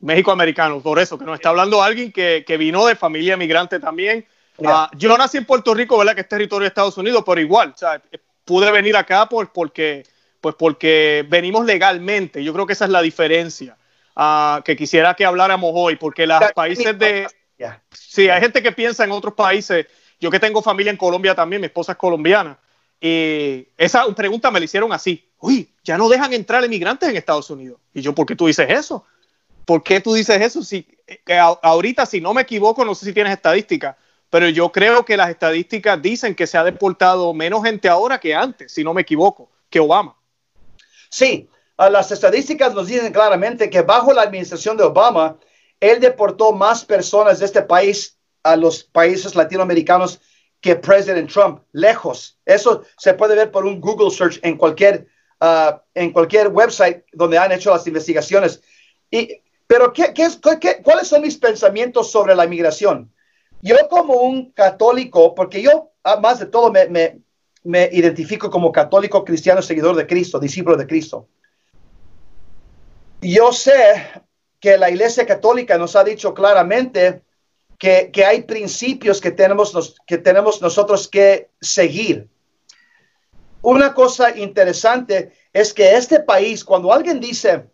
México 0.00 0.30
americano, 0.30 0.80
por 0.80 0.98
eso, 0.98 1.18
que 1.18 1.24
nos 1.24 1.36
está 1.36 1.50
hablando 1.50 1.82
alguien 1.82 2.12
que, 2.12 2.56
vino 2.58 2.86
de 2.86 2.96
familia 2.96 3.36
migrante 3.36 3.80
también. 3.80 4.26
Ah, 4.64 4.90
yo 4.96 5.16
nací 5.18 5.38
en 5.38 5.44
Puerto 5.44 5.74
Rico, 5.74 5.98
¿verdad? 5.98 6.14
Que 6.14 6.22
es 6.22 6.28
territorio 6.28 6.64
de 6.64 6.68
Estados 6.68 6.96
Unidos, 6.96 7.22
pero 7.26 7.40
igual, 7.40 7.72
o 7.74 7.78
sea, 7.78 8.00
pude 8.44 8.70
venir 8.70 8.96
acá 8.96 9.28
por, 9.28 9.52
porque, 9.52 10.04
pues 10.46 10.54
porque 10.54 11.26
venimos 11.28 11.66
legalmente. 11.66 12.44
Yo 12.44 12.52
creo 12.52 12.68
que 12.68 12.74
esa 12.74 12.84
es 12.84 12.92
la 12.92 13.02
diferencia 13.02 13.76
ah, 14.14 14.62
que 14.64 14.76
quisiera 14.76 15.14
que 15.14 15.24
habláramos 15.24 15.72
hoy, 15.74 15.96
porque 15.96 16.24
los 16.24 16.40
países 16.52 16.96
de... 16.96 17.26
Sí, 17.90 18.28
hay 18.28 18.40
gente 18.40 18.62
que 18.62 18.70
piensa 18.70 19.02
en 19.02 19.10
otros 19.10 19.34
países. 19.34 19.88
Yo 20.20 20.30
que 20.30 20.38
tengo 20.38 20.62
familia 20.62 20.90
en 20.90 20.96
Colombia 20.96 21.34
también, 21.34 21.60
mi 21.60 21.66
esposa 21.66 21.92
es 21.92 21.98
colombiana. 21.98 22.56
Y 23.00 23.66
esa 23.76 24.06
pregunta 24.14 24.52
me 24.52 24.60
la 24.60 24.66
hicieron 24.66 24.92
así. 24.92 25.28
Uy, 25.40 25.68
ya 25.82 25.98
no 25.98 26.08
dejan 26.08 26.32
entrar 26.32 26.64
inmigrantes 26.64 27.08
en 27.08 27.16
Estados 27.16 27.50
Unidos. 27.50 27.80
Y 27.92 28.00
yo, 28.00 28.14
¿por 28.14 28.24
qué 28.24 28.36
tú 28.36 28.46
dices 28.46 28.70
eso? 28.70 29.04
¿Por 29.64 29.82
qué 29.82 30.00
tú 30.00 30.14
dices 30.14 30.40
eso? 30.40 30.62
Si, 30.62 30.86
ahorita, 31.60 32.06
si 32.06 32.20
no 32.20 32.32
me 32.32 32.42
equivoco, 32.42 32.84
no 32.84 32.94
sé 32.94 33.06
si 33.06 33.12
tienes 33.12 33.32
estadística, 33.32 33.96
pero 34.30 34.48
yo 34.48 34.70
creo 34.70 35.04
que 35.04 35.16
las 35.16 35.28
estadísticas 35.28 36.00
dicen 36.00 36.36
que 36.36 36.46
se 36.46 36.56
ha 36.56 36.62
deportado 36.62 37.34
menos 37.34 37.64
gente 37.64 37.88
ahora 37.88 38.20
que 38.20 38.32
antes, 38.32 38.70
si 38.70 38.84
no 38.84 38.94
me 38.94 39.02
equivoco, 39.02 39.50
que 39.68 39.80
Obama. 39.80 40.15
Sí, 41.10 41.48
las 41.78 42.10
estadísticas 42.10 42.74
nos 42.74 42.86
dicen 42.86 43.12
claramente 43.12 43.70
que 43.70 43.82
bajo 43.82 44.12
la 44.12 44.22
administración 44.22 44.76
de 44.76 44.84
Obama, 44.84 45.38
él 45.80 46.00
deportó 46.00 46.52
más 46.52 46.84
personas 46.84 47.38
de 47.38 47.46
este 47.46 47.62
país 47.62 48.18
a 48.42 48.56
los 48.56 48.84
países 48.84 49.34
latinoamericanos 49.34 50.20
que 50.60 50.76
President 50.76 51.30
Trump, 51.30 51.62
lejos. 51.72 52.38
Eso 52.44 52.82
se 52.96 53.14
puede 53.14 53.34
ver 53.34 53.50
por 53.50 53.66
un 53.66 53.80
Google 53.80 54.10
search 54.10 54.40
en 54.42 54.56
cualquier, 54.56 55.06
ah, 55.40 55.82
en 55.94 56.12
cualquier 56.12 56.48
website 56.48 57.04
donde 57.12 57.38
han 57.38 57.52
hecho 57.52 57.70
las 57.70 57.86
investigaciones. 57.86 58.62
Y 59.10 59.42
pero 59.66 59.92
¿qué, 59.92 60.14
qué, 60.14 60.82
cuáles 60.82 61.08
son 61.08 61.22
mis 61.22 61.36
pensamientos 61.36 62.10
sobre 62.10 62.34
la 62.34 62.44
inmigración? 62.44 63.12
Yo 63.62 63.76
como 63.88 64.14
un 64.14 64.52
católico, 64.52 65.34
porque 65.34 65.60
yo 65.60 65.92
ah, 66.04 66.16
más 66.16 66.38
de 66.38 66.46
todo 66.46 66.70
me, 66.70 67.20
me 67.66 67.88
identifico 67.92 68.50
como 68.50 68.72
católico 68.72 69.24
cristiano, 69.24 69.60
seguidor 69.60 69.96
de 69.96 70.06
Cristo, 70.06 70.38
discípulo 70.38 70.76
de 70.76 70.86
Cristo. 70.86 71.28
Yo 73.20 73.52
sé 73.52 74.22
que 74.60 74.78
la 74.78 74.90
Iglesia 74.90 75.26
Católica 75.26 75.76
nos 75.76 75.96
ha 75.96 76.04
dicho 76.04 76.32
claramente 76.32 77.22
que, 77.78 78.10
que 78.12 78.24
hay 78.24 78.42
principios 78.42 79.20
que 79.20 79.30
tenemos, 79.30 79.96
que 80.06 80.18
tenemos 80.18 80.62
nosotros 80.62 81.08
que 81.08 81.50
seguir. 81.60 82.28
Una 83.62 83.94
cosa 83.94 84.36
interesante 84.36 85.32
es 85.52 85.74
que 85.74 85.96
este 85.96 86.20
país, 86.20 86.64
cuando 86.64 86.92
alguien 86.92 87.20
dice, 87.20 87.64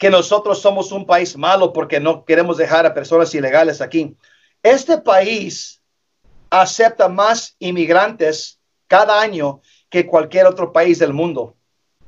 que 0.00 0.08
nosotros 0.08 0.62
somos 0.62 0.92
un 0.92 1.04
país 1.04 1.36
malo 1.36 1.74
porque 1.74 2.00
no 2.00 2.24
queremos 2.24 2.56
dejar 2.56 2.86
a 2.86 2.94
personas 2.94 3.34
ilegales 3.34 3.82
aquí. 3.82 4.16
Este 4.62 4.96
país 4.96 5.79
acepta 6.50 7.08
más 7.08 7.56
inmigrantes 7.58 8.60
cada 8.86 9.20
año 9.20 9.62
que 9.88 10.06
cualquier 10.06 10.46
otro 10.46 10.72
país 10.72 10.98
del 10.98 11.12
mundo. 11.12 11.56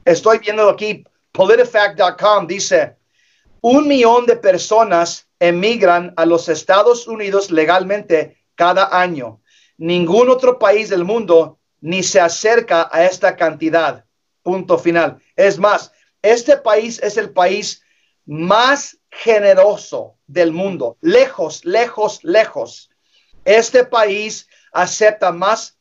Estoy 0.04 0.38
viendo 0.38 0.68
aquí, 0.68 1.04
politifact.com 1.30 2.46
dice, 2.46 2.96
un 3.60 3.86
millón 3.86 4.26
de 4.26 4.36
personas 4.36 5.28
emigran 5.38 6.12
a 6.16 6.26
los 6.26 6.48
Estados 6.48 7.06
Unidos 7.06 7.50
legalmente 7.50 8.36
cada 8.56 9.00
año. 9.00 9.40
Ningún 9.76 10.28
otro 10.28 10.58
país 10.58 10.88
del 10.88 11.04
mundo 11.04 11.58
ni 11.80 12.02
se 12.02 12.20
acerca 12.20 12.88
a 12.92 13.04
esta 13.04 13.36
cantidad. 13.36 14.04
Punto 14.42 14.78
final. 14.78 15.18
Es 15.36 15.58
más, 15.58 15.92
este 16.22 16.56
país 16.56 17.00
es 17.02 17.16
el 17.16 17.30
país 17.30 17.82
más 18.24 18.98
generoso 19.10 20.16
del 20.26 20.52
mundo, 20.52 20.96
lejos, 21.00 21.64
lejos, 21.64 22.22
lejos. 22.22 22.90
Este 23.44 23.84
país 23.84 24.48
acepta 24.72 25.32
más 25.32 25.78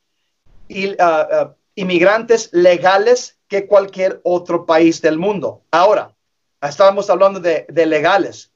ah, 1.00 1.28
ah, 1.32 1.56
inmigrantes 1.76 2.50
legales 2.52 3.38
que 3.48 3.68
cualquier 3.68 4.22
otro 4.24 4.66
país 4.66 5.02
del 5.02 5.20
mundo. 5.20 5.64
Ahora, 5.72 6.16
estábamos 6.62 7.10
hablando 7.10 7.40
de, 7.40 7.66
legales. 7.86 8.52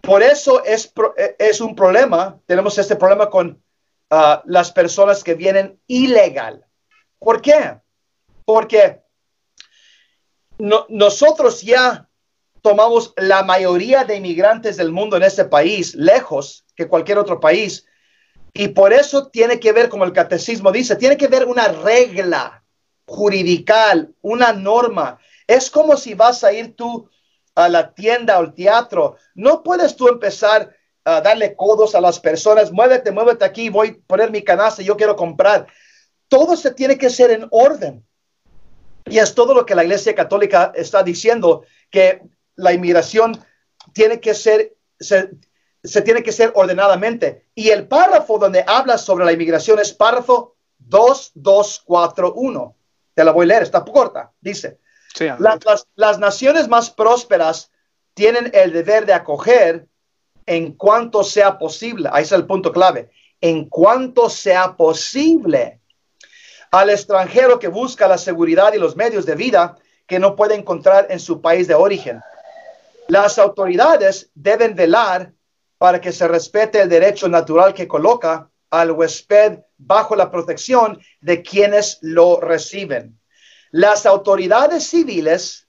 Por 0.00 0.22
eso 0.22 0.64
es, 0.64 0.92
es, 1.38 1.60
un 1.60 1.74
problema, 1.74 2.38
tenemos 2.46 2.78
este 2.78 2.96
problema 2.96 3.30
con 3.30 3.62
ah, 4.10 4.42
las 4.44 4.70
personas 4.70 5.24
que 5.24 5.34
vienen 5.34 5.80
ilegal. 5.86 6.64
¿Por 7.18 7.40
qué? 7.40 7.80
Porque 8.44 9.02
nosotros 10.58 11.62
ya 11.62 12.08
tomamos 12.62 13.12
la 13.16 13.42
mayoría 13.42 14.04
de 14.04 14.16
inmigrantes 14.16 14.76
del 14.76 14.92
mundo 14.92 15.16
en 15.16 15.22
este 15.22 15.44
país, 15.44 15.94
lejos 15.94 16.64
que 16.74 16.88
cualquier 16.88 17.18
otro 17.18 17.40
país. 17.40 17.86
Y 18.58 18.68
por 18.68 18.94
eso 18.94 19.26
tiene 19.26 19.60
que 19.60 19.72
ver, 19.72 19.90
como 19.90 20.04
el 20.04 20.14
catecismo 20.14 20.72
dice, 20.72 20.96
tiene 20.96 21.18
que 21.18 21.28
ver 21.28 21.44
una 21.44 21.68
regla 21.68 22.64
juridical, 23.06 24.14
una 24.22 24.54
norma. 24.54 25.18
Es 25.46 25.70
como 25.70 25.96
si 25.96 26.14
vas 26.14 26.42
a 26.42 26.54
ir 26.54 26.74
tú 26.74 27.10
a 27.54 27.68
la 27.68 27.92
tienda 27.92 28.38
o 28.38 28.40
al 28.40 28.54
teatro. 28.54 29.16
No 29.34 29.62
puedes 29.62 29.94
tú 29.94 30.08
empezar 30.08 30.74
a 31.04 31.20
darle 31.20 31.54
codos 31.54 31.94
a 31.94 32.00
las 32.00 32.18
personas. 32.18 32.72
Muévete, 32.72 33.12
muévete 33.12 33.44
aquí, 33.44 33.68
voy 33.68 33.88
a 33.88 34.06
poner 34.06 34.30
mi 34.30 34.42
canasta, 34.42 34.82
yo 34.82 34.96
quiero 34.96 35.16
comprar. 35.16 35.66
Todo 36.28 36.56
se 36.56 36.70
tiene 36.70 36.96
que 36.96 37.10
ser 37.10 37.30
en 37.30 37.46
orden. 37.50 38.06
Y 39.04 39.18
es 39.18 39.34
todo 39.34 39.52
lo 39.52 39.66
que 39.66 39.74
la 39.74 39.84
Iglesia 39.84 40.14
Católica 40.14 40.72
está 40.74 41.02
diciendo, 41.02 41.64
que 41.90 42.22
la 42.54 42.72
inmigración 42.72 43.38
tiene 43.92 44.18
que 44.18 44.32
ser, 44.32 44.74
se, 44.98 45.30
tiene 46.04 46.22
que 46.22 46.32
ser 46.32 46.52
ordenadamente. 46.54 47.46
Y 47.54 47.70
el 47.70 47.86
párrafo 47.86 48.38
donde 48.38 48.64
habla 48.66 48.98
sobre 48.98 49.24
la 49.24 49.32
inmigración 49.32 49.78
es 49.78 49.92
párrafo 49.92 50.56
2241. 50.78 52.76
Te 53.14 53.24
la 53.24 53.32
voy 53.32 53.44
a 53.44 53.48
leer, 53.48 53.62
está 53.62 53.84
corta. 53.84 54.32
Dice, 54.40 54.78
las, 55.38 55.86
las 55.94 56.18
naciones 56.18 56.68
más 56.68 56.90
prósperas 56.90 57.70
tienen 58.14 58.50
el 58.54 58.72
deber 58.72 59.06
de 59.06 59.14
acoger 59.14 59.86
en 60.44 60.72
cuanto 60.72 61.24
sea 61.24 61.58
posible. 61.58 62.08
Ahí 62.12 62.24
es 62.24 62.32
el 62.32 62.46
punto 62.46 62.72
clave. 62.72 63.10
En 63.40 63.68
cuanto 63.68 64.30
sea 64.30 64.76
posible 64.76 65.80
al 66.70 66.90
extranjero 66.90 67.58
que 67.58 67.68
busca 67.68 68.08
la 68.08 68.18
seguridad 68.18 68.72
y 68.74 68.78
los 68.78 68.96
medios 68.96 69.26
de 69.26 69.34
vida 69.34 69.76
que 70.06 70.18
no 70.18 70.36
puede 70.36 70.54
encontrar 70.54 71.06
en 71.10 71.20
su 71.20 71.40
país 71.40 71.66
de 71.66 71.74
origen. 71.74 72.20
Las 73.08 73.38
autoridades 73.38 74.30
deben 74.34 74.74
velar 74.74 75.32
para 75.78 76.00
que 76.00 76.12
se 76.12 76.26
respete 76.26 76.80
el 76.80 76.88
derecho 76.88 77.28
natural 77.28 77.74
que 77.74 77.88
coloca 77.88 78.50
al 78.70 78.90
huésped 78.92 79.60
bajo 79.76 80.16
la 80.16 80.30
protección 80.30 81.00
de 81.20 81.42
quienes 81.42 81.98
lo 82.00 82.40
reciben. 82.40 83.18
Las 83.70 84.06
autoridades 84.06 84.88
civiles, 84.88 85.68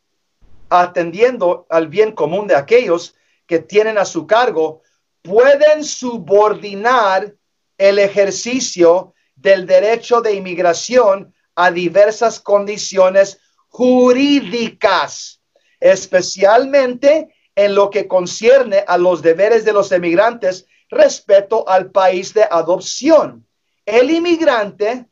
atendiendo 0.69 1.65
al 1.69 1.87
bien 1.87 2.13
común 2.13 2.47
de 2.47 2.55
aquellos 2.55 3.15
que 3.45 3.59
tienen 3.59 3.97
a 3.97 4.05
su 4.05 4.27
cargo, 4.27 4.81
pueden 5.21 5.83
subordinar 5.83 7.35
el 7.77 7.99
ejercicio 7.99 9.13
del 9.35 9.67
derecho 9.67 10.21
de 10.21 10.33
inmigración 10.33 11.33
a 11.55 11.71
diversas 11.71 12.39
condiciones 12.39 13.39
jurídicas, 13.67 15.41
especialmente 15.79 17.35
en 17.57 17.73
lo 17.73 17.89
que 17.89 18.07
concierne 18.07 18.85
a 18.87 18.99
los 18.99 19.23
deberes 19.23 19.65
de 19.65 19.73
los 19.73 19.91
emigrantes 19.91 20.67
respecto 20.89 21.67
al 21.67 21.89
país 21.89 22.31
de 22.35 22.43
adopción. 22.43 23.47
El 23.83 24.11
inmigrante 24.11 25.07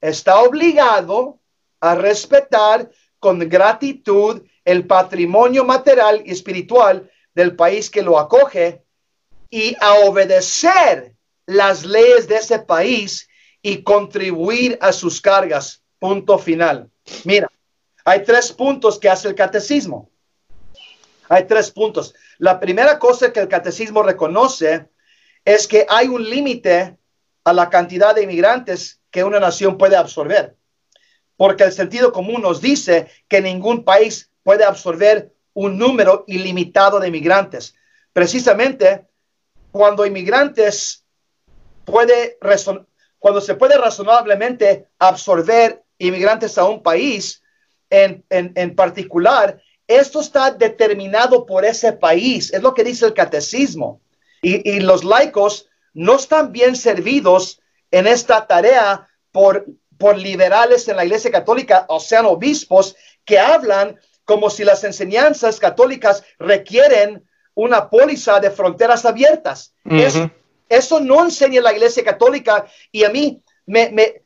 está 0.00 0.40
obligado 0.40 1.40
a 1.80 1.96
respetar 1.96 2.88
con 3.18 3.40
gratitud 3.40 4.42
el 4.64 4.86
patrimonio 4.86 5.64
material 5.64 6.22
y 6.24 6.30
espiritual 6.30 7.10
del 7.34 7.56
país 7.56 7.90
que 7.90 8.02
lo 8.02 8.16
acoge 8.16 8.84
y 9.50 9.74
a 9.80 9.94
obedecer 10.06 11.16
las 11.46 11.84
leyes 11.84 12.28
de 12.28 12.36
ese 12.36 12.60
país 12.60 13.28
y 13.60 13.82
contribuir 13.82 14.78
a 14.80 14.92
sus 14.92 15.20
cargas. 15.20 15.82
Punto 15.98 16.38
final. 16.38 16.88
Mira, 17.24 17.50
hay 18.04 18.22
tres 18.22 18.52
puntos 18.52 19.00
que 19.00 19.08
hace 19.08 19.26
el 19.26 19.34
catecismo. 19.34 20.12
Hay 21.28 21.46
tres 21.46 21.70
puntos. 21.70 22.14
La 22.38 22.58
primera 22.58 22.98
cosa 22.98 23.32
que 23.32 23.40
el 23.40 23.48
catecismo 23.48 24.02
reconoce 24.02 24.88
es 25.44 25.66
que 25.66 25.86
hay 25.88 26.08
un 26.08 26.28
límite 26.28 26.96
a 27.44 27.52
la 27.52 27.70
cantidad 27.70 28.14
de 28.14 28.22
inmigrantes 28.22 29.00
que 29.10 29.24
una 29.24 29.40
nación 29.40 29.78
puede 29.78 29.96
absorber. 29.96 30.56
Porque 31.36 31.64
el 31.64 31.72
sentido 31.72 32.12
común 32.12 32.42
nos 32.42 32.60
dice 32.60 33.08
que 33.28 33.40
ningún 33.40 33.84
país 33.84 34.30
puede 34.42 34.64
absorber 34.64 35.32
un 35.54 35.78
número 35.78 36.24
ilimitado 36.26 37.00
de 37.00 37.08
inmigrantes. 37.08 37.74
Precisamente 38.12 39.06
cuando 39.70 40.06
inmigrantes 40.06 41.04
puede 41.84 42.38
cuando 43.18 43.40
se 43.40 43.54
puede 43.54 43.76
razonablemente 43.76 44.88
absorber 44.98 45.82
inmigrantes 45.98 46.56
a 46.58 46.64
un 46.64 46.82
país 46.82 47.42
en, 47.90 48.24
en, 48.30 48.74
particular, 48.76 49.60
esto 49.88 50.20
está 50.20 50.50
determinado 50.50 51.46
por 51.46 51.64
ese 51.64 51.92
país, 51.92 52.52
es 52.52 52.62
lo 52.62 52.74
que 52.74 52.84
dice 52.84 53.06
el 53.06 53.14
catecismo. 53.14 54.00
Y, 54.42 54.70
y, 54.70 54.80
los 54.80 55.02
laicos 55.02 55.68
no 55.94 56.14
están 56.14 56.52
bien 56.52 56.76
servidos 56.76 57.60
en 57.90 58.06
esta 58.06 58.46
tarea 58.46 59.08
por, 59.32 59.66
por 59.96 60.16
liberales 60.16 60.86
en 60.86 60.96
la 60.96 61.04
Iglesia 61.04 61.30
Católica, 61.32 61.86
o 61.88 61.98
sean 61.98 62.26
obispos, 62.26 62.94
que 63.24 63.38
hablan 63.38 63.98
como 64.24 64.50
si 64.50 64.62
las 64.62 64.84
enseñanzas 64.84 65.58
católicas 65.58 66.22
requieren 66.38 67.26
una 67.54 67.90
póliza 67.90 68.38
de 68.38 68.50
fronteras 68.50 69.04
abiertas. 69.04 69.74
Eso 70.68 71.00
no 71.00 71.24
enseña 71.24 71.62
la 71.62 71.72
Iglesia 71.72 72.04
Católica 72.04 72.66
y 72.92 73.04
a 73.04 73.08
mí 73.10 73.42
me, 73.66 73.90
me, 73.90 74.22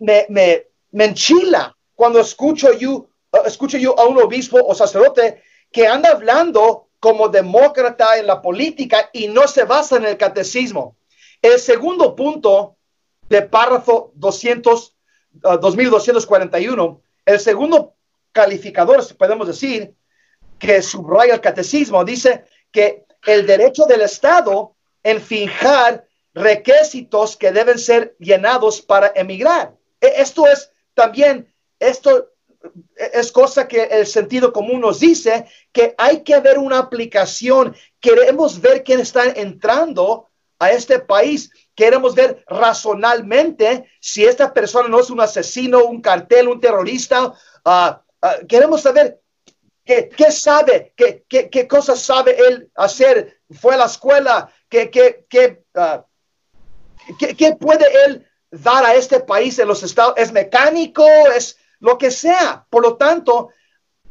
me, 0.00 0.26
me, 0.28 0.66
me 0.90 1.04
enchila 1.04 1.76
cuando 1.94 2.20
escucho 2.20 2.72
yo, 2.72 3.08
escucho 3.44 3.78
yo 3.78 3.98
a 3.98 4.06
un 4.06 4.20
obispo 4.20 4.58
o 4.62 4.74
sacerdote 4.74 5.42
que 5.70 5.86
anda 5.86 6.10
hablando 6.10 6.88
como 7.00 7.28
demócrata 7.28 8.18
en 8.18 8.26
la 8.26 8.40
política 8.40 9.10
y 9.12 9.28
no 9.28 9.48
se 9.48 9.64
basa 9.64 9.96
en 9.96 10.04
el 10.04 10.16
catecismo. 10.16 10.96
El 11.40 11.58
segundo 11.58 12.14
punto 12.14 12.76
de 13.28 13.42
párrafo 13.42 14.12
200, 14.14 14.94
2241, 15.32 16.84
uh, 16.84 17.02
el 17.24 17.40
segundo 17.40 17.94
calificador, 18.30 19.04
podemos 19.16 19.46
decir, 19.46 19.94
que 20.58 20.80
subraya 20.82 21.34
el 21.34 21.40
catecismo, 21.40 22.04
dice 22.04 22.44
que 22.70 23.04
el 23.26 23.46
derecho 23.46 23.84
del 23.86 24.02
Estado 24.02 24.76
en 25.02 25.20
fijar 25.20 26.06
requisitos 26.34 27.36
que 27.36 27.52
deben 27.52 27.78
ser 27.78 28.14
llenados 28.18 28.80
para 28.80 29.12
emigrar. 29.14 29.74
E, 30.00 30.22
esto 30.22 30.46
es 30.46 30.70
también, 30.94 31.52
esto 31.80 32.31
es 32.96 33.32
cosa 33.32 33.66
que 33.66 33.82
el 33.84 34.06
sentido 34.06 34.52
común 34.52 34.80
nos 34.80 35.00
dice 35.00 35.46
que 35.72 35.94
hay 35.98 36.22
que 36.22 36.38
ver 36.40 36.58
una 36.58 36.78
aplicación. 36.78 37.74
Queremos 38.00 38.60
ver 38.60 38.82
quién 38.84 39.00
está 39.00 39.24
entrando 39.24 40.28
a 40.58 40.70
este 40.70 40.98
país. 40.98 41.50
Queremos 41.74 42.14
ver 42.14 42.44
razonalmente 42.46 43.90
si 44.00 44.24
esta 44.24 44.52
persona 44.52 44.88
no 44.88 45.00
es 45.00 45.10
un 45.10 45.20
asesino, 45.20 45.84
un 45.84 46.00
cartel, 46.00 46.48
un 46.48 46.60
terrorista. 46.60 47.32
Uh, 47.64 47.70
uh, 48.22 48.46
queremos 48.48 48.82
saber 48.82 49.20
qué, 49.84 50.08
qué 50.08 50.30
sabe, 50.30 50.92
qué, 50.96 51.24
qué, 51.28 51.50
qué, 51.50 51.66
cosas 51.66 52.00
sabe 52.00 52.36
él 52.48 52.70
hacer. 52.74 53.40
Fue 53.50 53.74
a 53.74 53.78
la 53.78 53.86
escuela, 53.86 54.50
Ah, 55.74 56.04
¿Qué, 57.18 57.36
qué, 57.36 57.52
puede 57.56 57.84
él 58.06 58.26
dar 58.50 58.84
a 58.84 58.94
este 58.94 59.20
país 59.20 59.58
en 59.58 59.68
los 59.68 59.82
estados? 59.82 60.14
¿Es 60.16 60.32
mecánico? 60.32 61.04
¿Es 61.36 61.58
lo 61.82 61.98
que 61.98 62.10
sea? 62.10 62.64
Por 62.70 62.82
lo 62.82 62.96
tanto, 62.96 63.50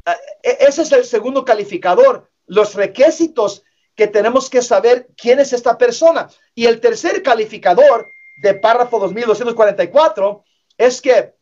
ah, 0.06 0.18
e, 0.44 0.58
ese 0.60 0.82
es 0.84 0.92
el 0.92 1.06
segundo 1.06 1.44
calificador, 1.46 2.30
los 2.46 2.76
requisitos 2.76 3.64
que 3.96 4.08
tenemos 4.08 4.50
que 4.50 4.62
saber 4.62 5.08
quién 5.16 5.40
es 5.40 5.54
esta 5.54 5.78
persona. 5.78 6.30
Y 6.54 6.66
el 6.66 6.82
tercer 6.82 7.24
calificador 7.24 8.08
de 8.44 8.56
párrafo 8.56 9.00
2244 9.00 10.44
es 10.78 11.02
que 11.02 11.34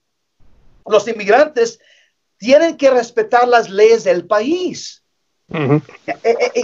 los 0.85 1.07
inmigrantes 1.07 1.79
tienen 2.37 2.77
que 2.77 2.91
respetar 2.91 3.47
las 3.47 3.67
leyes 3.67 4.03
del 4.03 4.27
país. 4.27 5.03
E, 5.51 5.81
e, 6.23 6.63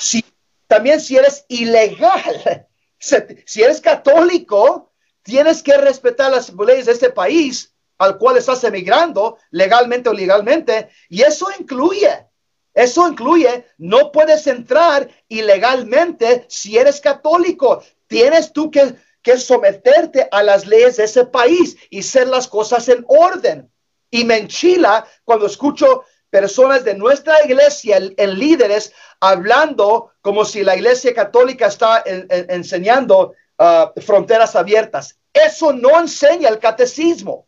si 0.00 0.24
también 0.66 1.00
si 1.00 1.16
eres 1.16 1.44
ilegal, 1.46 2.66
si 2.98 3.62
eres 3.62 3.80
católico, 3.80 4.92
tienes 5.22 5.62
que 5.62 5.76
respetar 5.76 6.32
las 6.32 6.52
leyes 6.52 6.86
de 6.86 6.92
este 6.92 7.10
país 7.10 7.75
al 7.98 8.18
cual 8.18 8.36
estás 8.36 8.62
emigrando, 8.64 9.38
legalmente 9.50 10.08
o 10.08 10.12
ilegalmente, 10.12 10.88
y 11.08 11.22
eso 11.22 11.48
incluye, 11.58 12.26
eso 12.74 13.08
incluye, 13.08 13.64
no 13.78 14.12
puedes 14.12 14.46
entrar 14.46 15.08
ilegalmente 15.28 16.44
si 16.48 16.76
eres 16.76 17.00
católico, 17.00 17.82
tienes 18.06 18.52
tú 18.52 18.70
que, 18.70 18.94
que 19.22 19.38
someterte 19.38 20.28
a 20.30 20.42
las 20.42 20.66
leyes 20.66 20.96
de 20.96 21.04
ese 21.04 21.24
país 21.24 21.76
y 21.90 22.00
hacer 22.00 22.28
las 22.28 22.46
cosas 22.46 22.88
en 22.88 23.04
orden. 23.08 23.70
Y 24.10 24.24
me 24.24 24.36
enchila 24.36 25.06
cuando 25.24 25.46
escucho 25.46 26.04
personas 26.30 26.84
de 26.84 26.94
nuestra 26.94 27.44
iglesia, 27.44 27.96
en 27.96 28.38
líderes, 28.38 28.92
hablando 29.20 30.12
como 30.20 30.44
si 30.44 30.62
la 30.62 30.76
iglesia 30.76 31.14
católica 31.14 31.66
está 31.68 32.04
enseñando 32.06 33.32
ah, 33.58 33.92
fronteras 34.04 34.54
abiertas. 34.54 35.18
Eso 35.32 35.72
no 35.72 35.98
enseña 35.98 36.48
el 36.48 36.58
catecismo. 36.58 37.45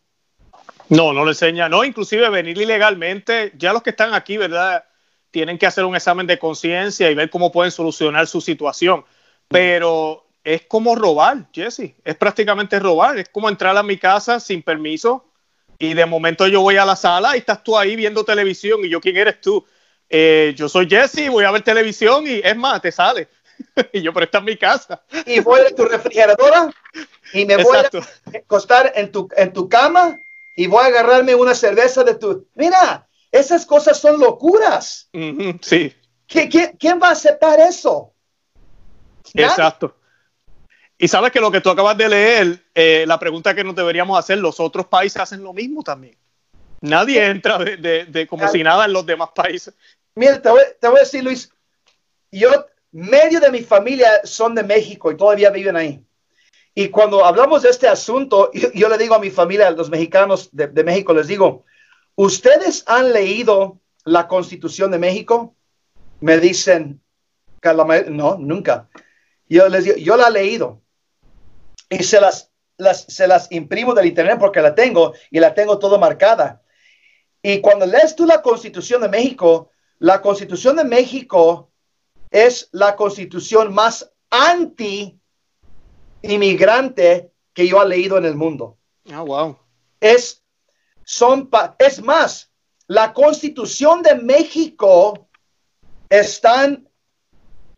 No, 0.89 1.13
no 1.13 1.25
le 1.25 1.33
enseña, 1.33 1.69
no, 1.69 1.85
inclusive 1.85 2.29
venir 2.31 2.59
ilegalmente, 2.59 3.53
ya 3.57 3.73
los 3.73 3.83
que 3.83 3.91
están 3.91 4.15
aquí, 4.15 4.37
¿verdad? 4.37 4.85
tienen 5.31 5.59
que 5.59 5.67
hacer 5.67 5.85
un 5.85 5.97
examen 5.97 6.27
de 6.27 6.39
conciencia 6.39 7.11
y 7.11 7.15
ver 7.15 7.31
cómo 7.31 7.53
pueden 7.53 7.71
solucionar 7.71 8.27
su 8.27 8.41
situación. 8.41 9.05
Pero 9.49 10.27
es 10.45 10.63
como 10.67 10.95
robar, 10.95 11.47
Jesse. 11.53 11.95
Es 12.05 12.17
prácticamente 12.17 12.79
robar. 12.79 13.19
Es 13.19 13.29
como 13.29 13.49
entrar 13.49 13.77
a 13.77 13.83
mi 13.83 13.99
casa 13.99 14.41
sin 14.41 14.63
permiso 14.63 15.25
y 15.79 15.95
de 15.95 16.07
momento 16.07 16.49
yo 16.49 16.61
voy 16.61 16.77
a 16.77 16.85
la 16.85 16.97
sala 16.97 17.37
y 17.37 17.41
estás 17.41 17.63
tú 17.63 17.79
ahí 17.79 17.95
viendo 17.95 18.25
televisión 18.25 18.85
y 18.85 18.89
yo, 18.89 19.01
¿quién 19.01 19.17
eres 19.17 19.41
tú? 19.41 19.65
Eh, 20.11 20.55
yo 20.57 20.69
soy 20.69 20.89
Jesse, 20.89 21.29
voy 21.31 21.45
a 21.45 21.51
ver 21.51 21.63
televisión 21.63 22.27
y 22.27 22.41
es 22.43 22.57
más, 22.57 22.81
te 22.83 22.91
sale. 22.91 23.29
y 23.93 24.03
yo, 24.03 24.13
pero 24.13 24.25
esta 24.25 24.39
es 24.39 24.45
mi 24.45 24.57
casa. 24.57 25.03
Y 25.27 25.41
voy 25.41 25.61
a 25.61 25.75
tu 25.75 25.85
refrigeradora 25.85 26.71
y 27.33 27.45
me 27.45 27.63
voy 27.63 27.77
a 27.77 28.39
acostar 28.39 28.93
en 28.97 29.13
tu, 29.13 29.29
en 29.37 29.53
tu 29.53 29.69
cama 29.69 30.19
y 30.59 30.67
voy 30.67 30.83
a 30.83 30.87
agarrarme 30.87 31.37
una 31.37 31.55
cerveza 31.55 32.03
de 32.03 32.17
tu... 32.17 32.49
Mira, 32.57 33.07
esas 33.31 33.65
cosas 33.65 33.97
son 33.97 34.19
locuras. 34.19 35.09
sí. 35.61 35.95
quién 36.27 37.01
va 37.01 37.11
a 37.11 37.13
aceptar 37.13 37.61
eso? 37.61 38.13
Exacto. 39.35 39.95
Y 40.99 41.07
sabes 41.07 41.31
que 41.31 41.41
lo 41.41 41.53
que 41.53 41.61
tú 41.61 41.71
acabas 41.71 41.97
de 41.97 42.09
leer, 42.09 42.65
eh, 42.75 43.05
la 43.07 43.21
pregunta 43.21 43.55
que 43.55 43.63
nos 43.63 43.77
deberíamos 43.77 44.19
hacer, 44.19 44.39
los 44.39 44.59
otros 44.59 44.87
países 44.87 45.23
hacen 45.23 45.45
lo 45.45 45.53
mismo 45.53 45.85
también. 45.85 46.17
Nadie 46.81 47.25
entra 47.25 47.59
de, 47.59 48.27
como 48.29 48.49
si 48.49 48.65
nada 48.65 48.87
en 48.87 48.95
los 48.95 49.07
demás 49.07 49.29
países. 49.33 49.73
Mira, 50.17 50.43
te 50.43 50.49
voy, 50.49 50.63
te 50.81 50.89
voy, 50.89 50.97
a 50.97 51.03
decir, 51.03 51.23
Luis, 51.23 51.53
yo, 52.33 52.51
medio 52.91 53.39
de 53.39 53.53
mi 53.53 53.63
familia 53.63 54.23
son 54.25 54.57
de 54.57 54.65
México 54.65 55.13
y 55.13 55.17
todavía 55.17 55.51
viven 55.51 55.77
ahí. 55.77 56.05
Y 56.75 56.89
cuando 56.89 57.25
hablamos 57.25 57.63
de 57.63 57.71
este 57.71 57.89
asunto, 57.89 58.51
yo, 58.53 58.89
le 58.89 58.99
digo 58.99 59.15
a 59.15 59.19
mi 59.19 59.31
familia, 59.31 59.69
a 59.69 59.73
los 59.73 59.91
mexicanos 59.91 60.49
de, 60.53 60.69
de 60.69 60.85
México, 60.85 61.13
les 61.13 61.27
digo, 61.27 61.65
¿ustedes 62.15 62.85
han 62.87 63.13
leído 63.13 63.81
la 64.05 64.29
Constitución 64.29 64.91
de 64.91 64.99
México? 64.99 65.55
Me 66.21 66.39
dicen, 66.39 67.01
no, 68.11 68.37
nunca. 68.39 68.89
Yo 69.49 69.69
les 69.69 69.85
digo, 69.85 69.97
yo 69.97 70.17
la 70.17 70.29
he 70.29 70.33
leído 70.33 70.81
y 71.91 72.03
se 72.03 72.21
las, 72.21 72.51
se 73.09 73.27
las 73.27 73.51
imprimo 73.51 73.95
del 73.95 74.07
internet 74.07 74.37
porque 74.39 74.61
la 74.61 74.75
tengo 74.75 75.15
y 75.31 75.41
la 75.41 75.55
tengo 75.55 75.79
todo 75.79 75.99
marcada. 75.99 76.63
Y 77.43 77.61
cuando 77.61 77.87
lees 77.87 78.15
tú 78.15 78.27
la 78.27 78.43
Constitución 78.43 79.03
de 79.03 79.09
México, 79.09 79.71
la 79.99 80.21
Constitución 80.21 80.77
de 80.77 80.85
México 80.85 81.71
es 82.31 82.69
la 82.73 82.95
constitución 82.95 83.73
más 83.73 84.13
anti-inmigrante 86.23 87.33
que 87.53 87.67
yo 87.67 87.83
he 87.83 87.89
leído 87.89 88.19
en 88.19 88.25
el 88.25 88.35
mundo. 88.35 88.79
Ah, 89.11 89.23
wow. 89.23 89.59
Es, 90.01 90.43
son 91.05 91.49
es 91.79 92.03
más, 92.03 92.51
la 92.87 93.13
Constitución 93.13 94.03
de 94.03 94.15
México 94.15 95.29
es 96.09 96.41
tan 96.41 96.89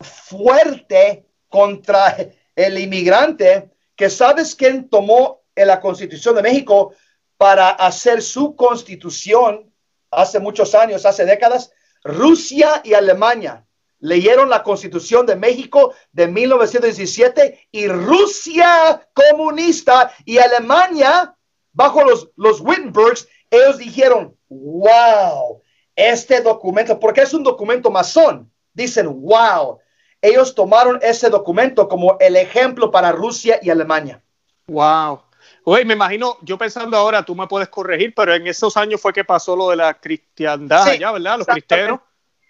fuerte 0.01 1.27
contra 1.49 2.17
el 2.55 2.79
inmigrante 2.79 3.71
que 3.97 4.09
sabes 4.09 4.55
quién 4.55 4.89
tomó 4.89 5.43
en 5.55 5.67
la 5.67 5.81
Constitución 5.81 6.35
de 6.37 6.43
México 6.43 6.95
para 7.37 7.71
hacer 7.71 8.23
su 8.23 8.55
constitución 8.55 9.73
hace 10.11 10.39
muchos 10.39 10.75
años, 10.75 11.07
hace 11.07 11.25
décadas, 11.25 11.73
Rusia 12.03 12.81
y 12.85 12.95
Alemania 12.95 13.67
leyeron 14.01 14.51
la 14.51 14.63
Constitución 14.63 15.27
de 15.27 15.37
México 15.37 15.95
de 16.13 16.27
1917 16.27 17.69
y 17.71 17.87
Rusia 17.87 19.07
comunista 19.13 20.13
y 20.25 20.39
Alemania, 20.39 21.35
bajo 21.73 22.03
los, 22.03 22.31
los 22.37 22.61
Wittenbergs, 22.61 23.29
ellos 23.51 23.79
dijeron, 23.79 24.37
wow, 24.49 25.63
este 25.95 26.41
documento, 26.41 26.99
porque 26.99 27.23
es 27.23 27.35
un 27.35 27.43
documento 27.43 27.91
masón, 27.91 28.51
dicen, 28.73 29.23
wow, 29.23 29.79
ellos 30.23 30.55
tomaron 30.55 30.99
ese 31.03 31.29
documento 31.31 31.89
como 31.89 32.17
el 32.21 32.37
ejemplo 32.37 32.91
para 32.91 33.13
Rusia 33.13 33.59
y 33.63 33.71
Alemania. 33.71 34.23
Wow. 34.67 35.23
Oye, 35.65 35.85
me 35.85 35.95
imagino, 35.95 36.37
yo 36.43 36.57
pensando 36.57 36.97
ahora, 36.97 37.25
tú 37.25 37.35
me 37.35 37.47
puedes 37.47 37.69
corregir, 37.69 38.15
pero 38.15 38.35
en 38.35 38.47
esos 38.47 38.77
años 38.77 39.01
fue 39.01 39.13
que 39.13 39.25
pasó 39.25 39.57
lo 39.57 39.71
de 39.71 39.77
la 39.77 39.95
cristiandad 39.95 40.89
allá, 40.89 41.13
¿verdad? 41.13 41.39
Los 41.39 41.47
cristianos. 41.47 42.01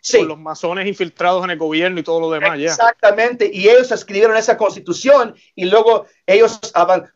Sí. 0.02 0.22
los 0.22 0.38
masones 0.38 0.86
infiltrados 0.86 1.44
en 1.44 1.50
el 1.50 1.58
gobierno 1.58 2.00
y 2.00 2.02
todo 2.02 2.20
lo 2.20 2.30
demás. 2.30 2.58
Exactamente. 2.58 3.50
Y 3.52 3.68
ellos 3.68 3.90
escribieron 3.92 4.36
esa 4.36 4.56
constitución 4.56 5.34
y 5.54 5.66
luego 5.66 6.06
ellos, 6.26 6.60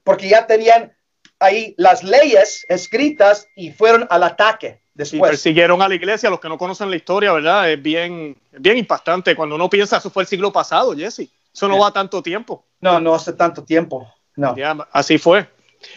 porque 0.03 0.29
ya 0.29 0.47
tenían 0.47 0.93
ahí 1.39 1.75
las 1.77 2.03
leyes 2.03 2.65
escritas 2.69 3.47
y 3.57 3.73
fueron 3.73 4.07
al 4.11 4.23
ataque. 4.23 4.83
Después. 4.95 5.19
Y 5.19 5.33
persiguieron 5.33 5.83
a 5.83 5.89
la 5.89 5.97
iglesia, 5.97 6.31
los 6.31 6.39
que 6.39 6.49
no 6.49 6.57
conocen 6.57 6.89
la 6.89 6.97
historia, 6.97 7.33
¿verdad? 7.33 7.71
Es 7.71 7.83
bien, 7.83 8.37
bien 8.53 8.79
impactante. 8.79 9.35
Cuando 9.35 9.57
uno 9.57 9.69
piensa, 9.69 9.97
eso 9.97 10.09
fue 10.09 10.23
el 10.23 10.29
siglo 10.29 10.53
pasado, 10.53 10.95
Jesse. 10.95 11.29
Eso 11.53 11.69
no 11.69 11.79
va 11.79 11.93
tanto 11.93 12.23
tiempo. 12.23 12.65
No, 12.81 13.01
no 13.01 13.15
hace 13.15 13.33
tanto 13.33 13.65
tiempo. 13.65 14.09
No. 14.37 14.55
así 14.93 15.19
fue. 15.19 15.49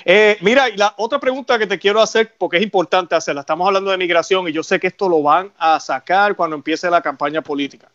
Eh, 0.06 0.38
mira, 0.42 0.70
y 0.70 0.78
la 0.78 0.94
otra 0.98 1.20
pregunta 1.20 1.58
que 1.60 1.68
te 1.68 1.80
quiero 1.80 2.02
hacer, 2.02 2.36
porque 2.38 2.58
es 2.58 2.64
importante 2.64 3.16
hacerla, 3.16 3.42
estamos 3.42 3.68
hablando 3.68 3.92
de 3.92 3.98
migración 3.98 4.48
y 4.48 4.52
yo 4.52 4.64
sé 4.64 4.80
que 4.80 4.88
esto 4.88 5.10
lo 5.10 5.22
van 5.22 5.52
a 5.58 5.80
sacar 5.80 6.36
cuando 6.36 6.56
empiece 6.56 6.90
la 6.90 7.02
campaña 7.02 7.42
política. 7.42 7.90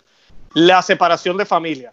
La 0.55 0.83
separación 0.83 1.37
de 1.37 1.47
familia. 1.47 1.93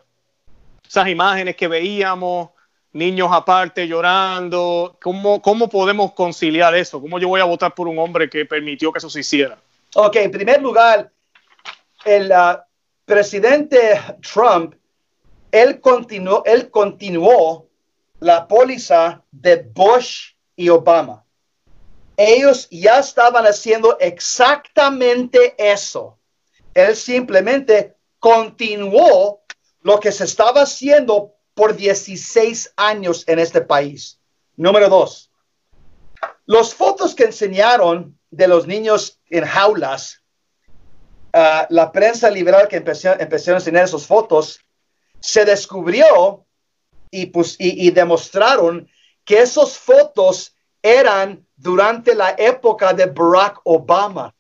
Esas 0.88 1.08
imágenes 1.08 1.56
que 1.56 1.68
veíamos, 1.68 2.50
niños 2.94 3.30
aparte 3.32 3.88
llorando. 3.88 4.98
¿Cómo, 5.02 5.42
¿Cómo 5.42 5.70
podemos 5.70 6.14
conciliar 6.14 6.76
eso? 6.76 7.00
¿Cómo 7.00 7.20
yo 7.20 7.28
voy 7.28 7.42
a 7.42 7.46
votar 7.46 7.74
por 7.74 7.88
un 7.88 8.00
hombre 8.00 8.30
que 8.30 8.46
permitió 8.46 8.92
que 8.92 9.00
eso 9.00 9.10
se 9.10 9.22
hiciera? 9.22 9.58
Ok, 9.96 10.18
en 10.18 10.32
primer 10.32 10.62
lugar, 10.62 11.12
el 12.06 12.32
uh, 12.32 12.60
presidente 13.06 14.00
Trump, 14.22 14.76
él 15.52 15.80
continuó, 15.80 16.44
él 16.46 16.70
continuó 16.70 17.69
la 18.20 18.48
póliza 18.48 19.24
de 19.32 19.58
Bush 19.58 20.34
y 20.56 20.70
Obama. 20.70 21.26
Ellos 22.18 22.68
ya 22.70 23.00
estaban 23.00 23.46
haciendo 23.46 23.98
exactamente 24.00 25.56
eso. 25.58 26.18
Él 26.74 26.96
simplemente 26.96 27.96
continuó 28.20 29.42
lo 29.82 30.00
que 30.00 30.12
se 30.12 30.26
estaba 30.26 30.64
haciendo 30.64 31.34
por 31.54 31.76
16 31.76 32.74
años 32.76 33.24
en 33.28 33.40
este 33.40 33.62
país. 33.62 34.20
Número 34.58 34.90
dos, 34.90 35.32
los 36.46 36.74
fotos 36.76 37.16
que 37.16 37.24
enseñaron 37.24 38.20
de 38.32 38.48
los 38.48 38.68
niños 38.68 39.20
en 39.30 39.46
jaulas, 39.46 40.22
uh, 41.34 41.66
la 41.70 41.92
prensa 41.92 42.30
liberal 42.30 42.68
que 42.68 42.78
empezó, 42.78 43.18
empezó, 43.20 43.52
a 43.52 43.56
enseñar 43.56 43.86
esas 43.86 44.06
fotos, 44.06 44.60
se 45.22 45.46
descubrió 45.46 46.46
y, 47.12 47.28
pues, 47.28 47.56
y, 47.60 47.90
demostraron 47.92 48.88
que 49.26 49.40
esas 49.40 49.78
fotos 49.78 50.56
eran 50.82 51.46
durante 51.56 52.16
la 52.16 52.36
época 52.38 52.94
de 52.94 53.06
Barack 53.06 53.62
Obama. 53.64 54.34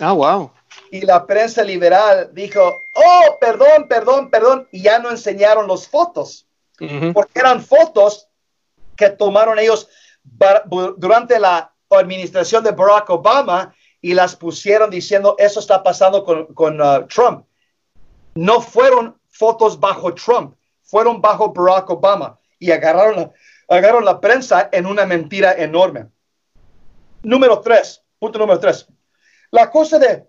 Ah, 0.00 0.12
wow 0.12 0.50
y 0.90 1.00
la 1.02 1.26
prensa 1.26 1.62
liberal 1.62 2.30
dijo, 2.32 2.60
oh, 2.94 3.38
perdón, 3.40 3.88
perdón, 3.88 4.30
perdón, 4.30 4.68
y 4.70 4.82
ya 4.82 4.98
no 4.98 5.10
enseñaron 5.10 5.68
las 5.68 5.88
fotos 5.88 6.46
porque 7.12 7.38
eran 7.38 7.62
fotos 7.62 8.26
que 8.96 9.10
tomaron 9.10 9.58
ellos 9.58 9.88
durante 10.96 11.38
la 11.38 11.74
administración 11.90 12.64
de 12.64 12.70
Barack 12.70 13.10
Obama 13.10 13.74
y 14.00 14.14
las 14.14 14.34
pusieron 14.34 14.88
diciendo 14.88 15.34
eso 15.38 15.60
está 15.60 15.82
pasando 15.82 16.24
con, 16.24 16.80
uh, 16.80 17.06
Trump. 17.06 17.44
No 18.34 18.62
fueron 18.62 19.18
fotos 19.28 19.78
bajo 19.78 20.14
Trump, 20.14 20.54
fueron 20.90 21.20
bajo 21.20 21.52
Barack 21.52 21.88
Obama 21.90 22.38
y 22.58 22.72
agarraron 22.72 23.16
la, 23.16 23.32
agarraron 23.68 24.04
la 24.04 24.20
prensa 24.20 24.68
en 24.72 24.86
una 24.86 25.06
mentira 25.06 25.52
enorme. 25.52 26.08
Número 27.22 27.60
tres, 27.60 28.02
punto 28.18 28.38
número 28.38 28.58
tres. 28.58 28.86
La 29.52 29.70
cosa 29.70 29.98
de, 29.98 30.28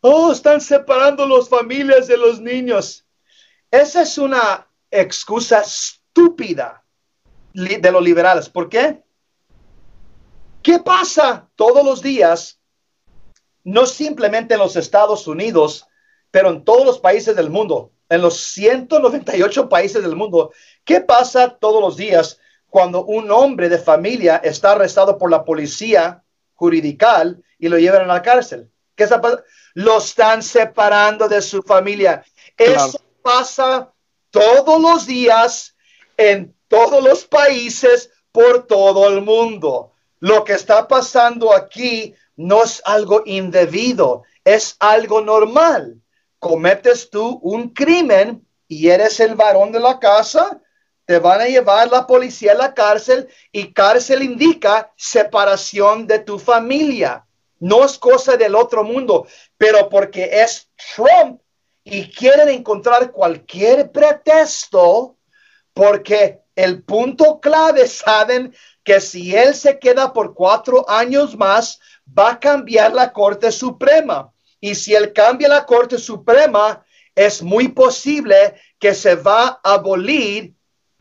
oh, 0.00 0.32
están 0.32 0.60
separando 0.60 1.26
las 1.26 1.48
familias 1.48 2.08
de 2.08 2.16
los 2.16 2.40
niños. 2.40 3.06
Esa 3.70 4.02
es 4.02 4.18
una 4.18 4.66
excusa 4.90 5.60
estúpida 5.60 6.84
de 7.52 7.92
los 7.92 8.02
liberales. 8.02 8.48
¿Por 8.48 8.68
qué? 8.68 9.02
¿Qué 10.62 10.80
pasa 10.80 11.48
todos 11.54 11.84
los 11.84 12.02
días? 12.02 12.60
No 13.62 13.86
simplemente 13.86 14.54
en 14.54 14.60
los 14.60 14.76
Estados 14.76 15.26
Unidos, 15.26 15.86
pero 16.30 16.50
en 16.50 16.64
todos 16.64 16.84
los 16.84 16.98
países 16.98 17.36
del 17.36 17.50
mundo, 17.50 17.92
en 18.08 18.22
los 18.22 18.38
198 18.38 19.68
países 19.68 20.02
del 20.02 20.16
mundo. 20.16 20.52
¿Qué 20.84 21.00
pasa 21.00 21.56
todos 21.58 21.80
los 21.80 21.96
días 21.96 22.38
cuando 22.68 23.04
un 23.04 23.30
hombre 23.30 23.68
de 23.68 23.78
familia 23.78 24.36
está 24.42 24.72
arrestado 24.72 25.18
por 25.18 25.30
la 25.30 25.44
policía 25.44 26.22
juridical 26.54 27.42
y 27.58 27.68
lo 27.68 27.78
llevan 27.78 28.02
a 28.02 28.14
la 28.14 28.22
cárcel? 28.22 28.70
¿Qué 28.94 29.04
está 29.04 29.20
Lo 29.74 29.98
están 29.98 30.42
separando 30.42 31.28
de 31.28 31.40
su 31.40 31.62
familia. 31.62 32.24
Eso 32.56 33.00
pasa 33.22 33.92
todos 34.30 34.80
los 34.80 35.06
días 35.06 35.76
en 36.16 36.54
todos 36.66 37.02
los 37.02 37.24
países 37.24 38.10
por 38.32 38.66
todo 38.66 39.08
el 39.08 39.22
mundo. 39.22 39.92
Lo 40.20 40.44
que 40.44 40.54
está 40.54 40.88
pasando 40.88 41.54
aquí 41.54 42.14
no 42.36 42.64
es 42.64 42.82
algo 42.84 43.22
indebido, 43.24 44.24
es 44.44 44.76
algo 44.80 45.20
normal. 45.20 46.00
Cometes 46.38 47.10
tú 47.10 47.40
un 47.42 47.70
crimen 47.70 48.46
y 48.66 48.88
eres 48.88 49.20
el 49.20 49.34
varón 49.34 49.72
de 49.72 49.80
la 49.80 49.98
casa, 49.98 50.60
te 51.04 51.18
van 51.18 51.40
a 51.40 51.46
llevar 51.46 51.90
la 51.90 52.06
policía 52.06 52.52
a 52.52 52.56
la 52.56 52.74
cárcel 52.74 53.28
y 53.50 53.72
cárcel 53.72 54.22
indica 54.22 54.92
separación 54.96 56.06
de 56.06 56.18
tu 56.18 56.38
familia. 56.38 57.24
No 57.60 57.84
es 57.84 57.98
cosa 57.98 58.36
del 58.36 58.54
otro 58.54 58.84
mundo, 58.84 59.26
pero 59.56 59.88
porque 59.88 60.42
es 60.42 60.68
Trump 60.94 61.40
y 61.82 62.10
quieren 62.10 62.50
encontrar 62.50 63.10
cualquier 63.10 63.90
pretexto 63.90 65.16
porque 65.72 66.40
el 66.54 66.82
punto 66.82 67.40
clave 67.40 67.86
saben 67.86 68.54
que 68.84 69.00
si 69.00 69.34
él 69.34 69.54
se 69.54 69.78
queda 69.78 70.12
por 70.12 70.34
cuatro 70.34 70.88
años 70.90 71.36
más, 71.36 71.80
va 72.06 72.32
a 72.32 72.40
cambiar 72.40 72.92
la 72.92 73.12
Corte 73.12 73.52
Suprema. 73.52 74.32
Y 74.60 74.74
si 74.74 74.94
él 74.94 75.12
cambia 75.12 75.48
la 75.48 75.66
Corte 75.66 75.98
Suprema, 75.98 76.84
es 77.14 77.42
muy 77.42 77.68
posible 77.68 78.54
que 78.78 78.94
se 78.94 79.14
va 79.14 79.60
a 79.62 79.74
abolir 79.74 80.54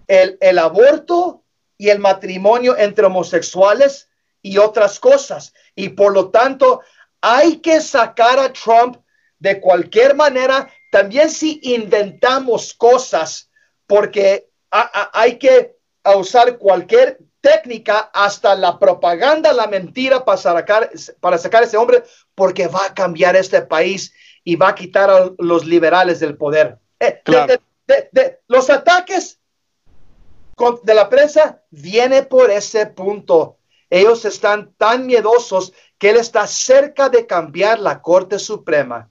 el, 0.08 0.38
el 0.42 0.60
aborto 0.60 1.44
y 1.78 1.90
el 1.90 2.00
matrimonio 2.00 2.76
entre 2.78 3.06
homosexuales 3.06 4.10
y 4.42 4.58
otras 4.58 5.00
cosas. 5.00 5.54
Y 5.76 5.90
por 5.90 6.14
lo 6.14 6.30
tanto, 6.30 6.82
hay 7.22 7.58
que 7.58 7.82
sacar 7.82 8.40
a 8.40 8.54
Trump 8.54 8.98
de 9.40 9.60
cualquier 9.60 10.16
manera. 10.16 10.70
También 10.92 11.30
si 11.30 11.60
inventamos 11.64 12.74
cosas, 12.74 13.50
porque 13.86 14.50
hay 14.70 15.38
que 15.38 15.76
usar 16.16 16.58
cualquier 16.58 17.20
técnica, 17.48 18.10
hasta 18.14 18.56
la 18.56 18.78
propaganda, 18.78 19.54
la 19.54 19.68
mentira 19.68 20.26
para 20.26 20.38
sacar, 20.38 20.90
para 21.22 21.38
sacar 21.38 21.64
a 21.64 21.66
ese 21.66 21.78
hombre, 21.78 22.04
porque 22.36 22.68
va 22.68 22.88
a 22.88 22.94
cambiar 22.94 23.38
este 23.38 23.62
país 23.62 24.14
y 24.44 24.58
va 24.58 24.70
a 24.70 24.76
quitar 24.76 25.10
a 25.10 25.32
los 25.38 25.66
liberales 25.66 26.20
del 26.20 26.36
poder. 26.36 26.78
Eh, 27.00 27.22
de, 27.88 28.40
los 28.48 28.70
ataques 28.70 29.40
de 30.84 30.94
la 30.94 31.08
prensa 31.08 31.62
viene 31.70 32.24
por 32.24 32.52
ese 32.52 32.86
punto. 32.88 33.58
Ellos 33.90 34.26
están 34.26 34.74
tan 34.78 35.06
miedosos 35.06 35.72
que 35.98 36.10
él 36.10 36.18
está 36.18 36.48
cerca 36.48 37.08
de 37.08 37.26
cambiar 37.26 37.80
la 37.80 38.02
Corte 38.02 38.40
Suprema. 38.40 39.10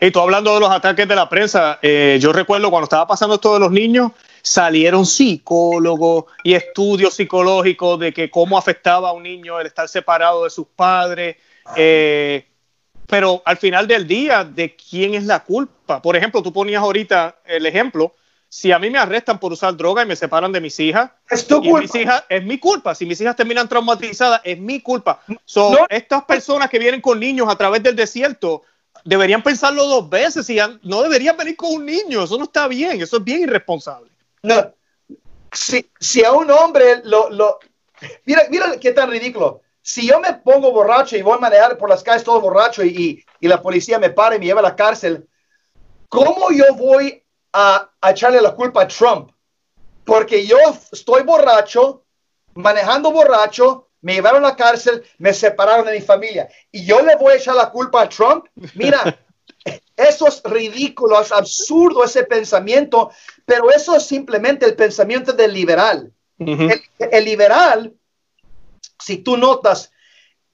Y 0.00 0.12
tú 0.12 0.20
hablando 0.20 0.54
de 0.54 0.60
los 0.60 0.70
ataques 0.70 1.08
de 1.08 1.16
la 1.16 1.28
prensa, 1.28 1.80
eh, 1.82 2.18
yo 2.20 2.32
recuerdo 2.32 2.70
cuando 2.70 2.84
estaba 2.84 3.08
pasando 3.08 3.34
esto 3.34 3.54
de 3.54 3.60
los 3.60 3.72
niños, 3.72 4.12
salieron 4.42 5.06
psicólogos 5.06 6.24
y 6.44 6.54
estudios 6.54 7.14
psicológicos 7.14 7.98
de 8.00 8.12
que 8.12 8.30
cómo 8.30 8.58
afectaba 8.58 9.10
a 9.10 9.12
un 9.12 9.22
niño 9.22 9.60
el 9.60 9.66
estar 9.66 9.88
separado 9.88 10.44
de 10.44 10.50
sus 10.50 10.66
padres. 10.66 11.36
Eh, 11.76 12.46
pero 13.06 13.42
al 13.44 13.56
final 13.56 13.86
del 13.86 14.06
día, 14.06 14.44
¿de 14.44 14.76
quién 14.76 15.14
es 15.14 15.24
la 15.24 15.42
culpa? 15.44 16.00
Por 16.00 16.16
ejemplo, 16.16 16.42
tú 16.42 16.52
ponías 16.52 16.82
ahorita 16.82 17.40
el 17.44 17.66
ejemplo, 17.66 18.14
si 18.48 18.72
a 18.72 18.80
mí 18.80 18.90
me 18.90 18.98
arrestan 18.98 19.38
por 19.38 19.52
usar 19.52 19.76
droga 19.76 20.02
y 20.02 20.06
me 20.06 20.16
separan 20.16 20.50
de 20.50 20.60
mis 20.60 20.78
hijas, 20.80 21.10
es 21.28 21.46
tu 21.46 21.62
culpa. 21.62 22.24
es 22.28 22.44
mi 22.44 22.58
culpa. 22.58 22.96
Si 22.96 23.06
mis 23.06 23.20
hijas 23.20 23.36
terminan 23.36 23.68
traumatizadas, 23.68 24.40
es 24.42 24.58
mi 24.58 24.80
culpa. 24.80 25.22
Son 25.44 25.76
Estas 25.88 26.24
personas 26.24 26.68
que 26.68 26.80
vienen 26.80 27.00
con 27.00 27.20
niños 27.20 27.48
a 27.48 27.56
través 27.56 27.80
del 27.82 27.94
desierto 27.94 28.64
deberían 29.04 29.42
pensarlo 29.42 29.86
dos 29.86 30.10
veces 30.10 30.50
y 30.50 30.58
no 30.82 31.02
deberían 31.02 31.36
venir 31.36 31.56
con 31.56 31.72
un 31.72 31.86
niño. 31.86 32.24
Eso 32.24 32.36
no 32.38 32.44
está 32.44 32.66
bien, 32.66 33.00
eso 33.00 33.18
es 33.18 33.24
bien 33.24 33.42
irresponsable. 33.42 34.10
No, 34.42 34.74
si, 35.52 35.90
si 35.98 36.24
a 36.24 36.32
un 36.32 36.50
hombre 36.50 37.02
lo, 37.04 37.30
lo... 37.30 37.58
Mira, 38.24 38.44
mira 38.50 38.78
qué 38.80 38.92
tan 38.92 39.10
ridículo. 39.10 39.62
Si 39.82 40.06
yo 40.06 40.20
me 40.20 40.34
pongo 40.34 40.72
borracho 40.72 41.16
y 41.16 41.22
voy 41.22 41.36
a 41.36 41.40
manejar 41.40 41.76
por 41.78 41.88
las 41.88 42.02
calles 42.02 42.24
todo 42.24 42.40
borracho 42.40 42.84
y, 42.84 43.24
y, 43.40 43.48
la 43.48 43.60
policía 43.60 43.98
me 43.98 44.10
para 44.10 44.36
y 44.36 44.38
me 44.38 44.46
lleva 44.46 44.60
a 44.60 44.64
la 44.64 44.76
cárcel, 44.76 45.28
¿cómo 46.08 46.50
yo 46.50 46.64
voy 46.76 47.22
a, 47.52 47.90
a 48.00 48.10
echarle 48.10 48.40
la 48.40 48.54
culpa 48.54 48.82
a 48.82 48.88
Trump? 48.88 49.30
Porque 50.04 50.46
yo 50.46 50.58
estoy 50.92 51.22
borracho, 51.22 52.04
manejando 52.54 53.10
borracho, 53.10 53.88
me 54.02 54.14
llevaron 54.14 54.44
a 54.44 54.48
la 54.48 54.56
cárcel, 54.56 55.04
me 55.18 55.32
separaron 55.32 55.86
de 55.86 55.92
mi 55.92 56.00
familia 56.00 56.48
y 56.70 56.84
yo 56.84 57.02
le 57.02 57.16
voy 57.16 57.32
a 57.32 57.36
echar 57.36 57.54
la 57.54 57.70
culpa 57.70 58.02
a 58.02 58.08
Trump. 58.08 58.46
Mira, 58.74 59.18
eso 60.00 60.26
es 60.26 60.42
ridículo, 60.44 61.20
es 61.20 61.32
absurdo 61.32 62.04
ese 62.04 62.24
pensamiento, 62.24 63.10
pero 63.44 63.70
eso 63.70 63.96
es 63.96 64.04
simplemente 64.04 64.66
el 64.66 64.74
pensamiento 64.74 65.32
del 65.32 65.52
liberal. 65.52 66.12
el, 66.38 67.24
liberal, 67.24 67.94
si 68.98 69.18
tú 69.18 69.36
notas, 69.36 69.92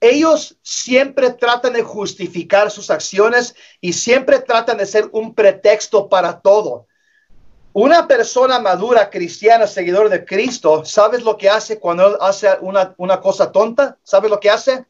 ellos 0.00 0.56
siempre 0.62 1.30
tratan 1.30 1.74
de 1.74 1.82
justificar 1.82 2.70
sus 2.70 2.90
acciones 2.90 3.54
y 3.80 3.92
siempre 3.92 4.40
tratan 4.40 4.78
de 4.78 4.86
ser 4.86 5.08
un 5.12 5.34
pretexto 5.34 6.08
para 6.08 6.40
todo. 6.40 6.86
Una 7.72 8.08
persona 8.08 8.58
madura, 8.58 9.10
cristiana, 9.10 9.66
seguidor 9.66 10.08
de 10.08 10.24
Cristo, 10.24 10.84
¿sabes 10.84 11.22
lo 11.22 11.36
que 11.36 11.50
hace 11.50 11.78
cuando 11.78 12.20
hace 12.22 12.48
una, 12.60 12.94
una 12.96 13.20
cosa 13.20 13.52
tonta? 13.52 13.98
¿Sabes 14.02 14.30
lo 14.30 14.40
que 14.40 14.50
hace? 14.50 14.86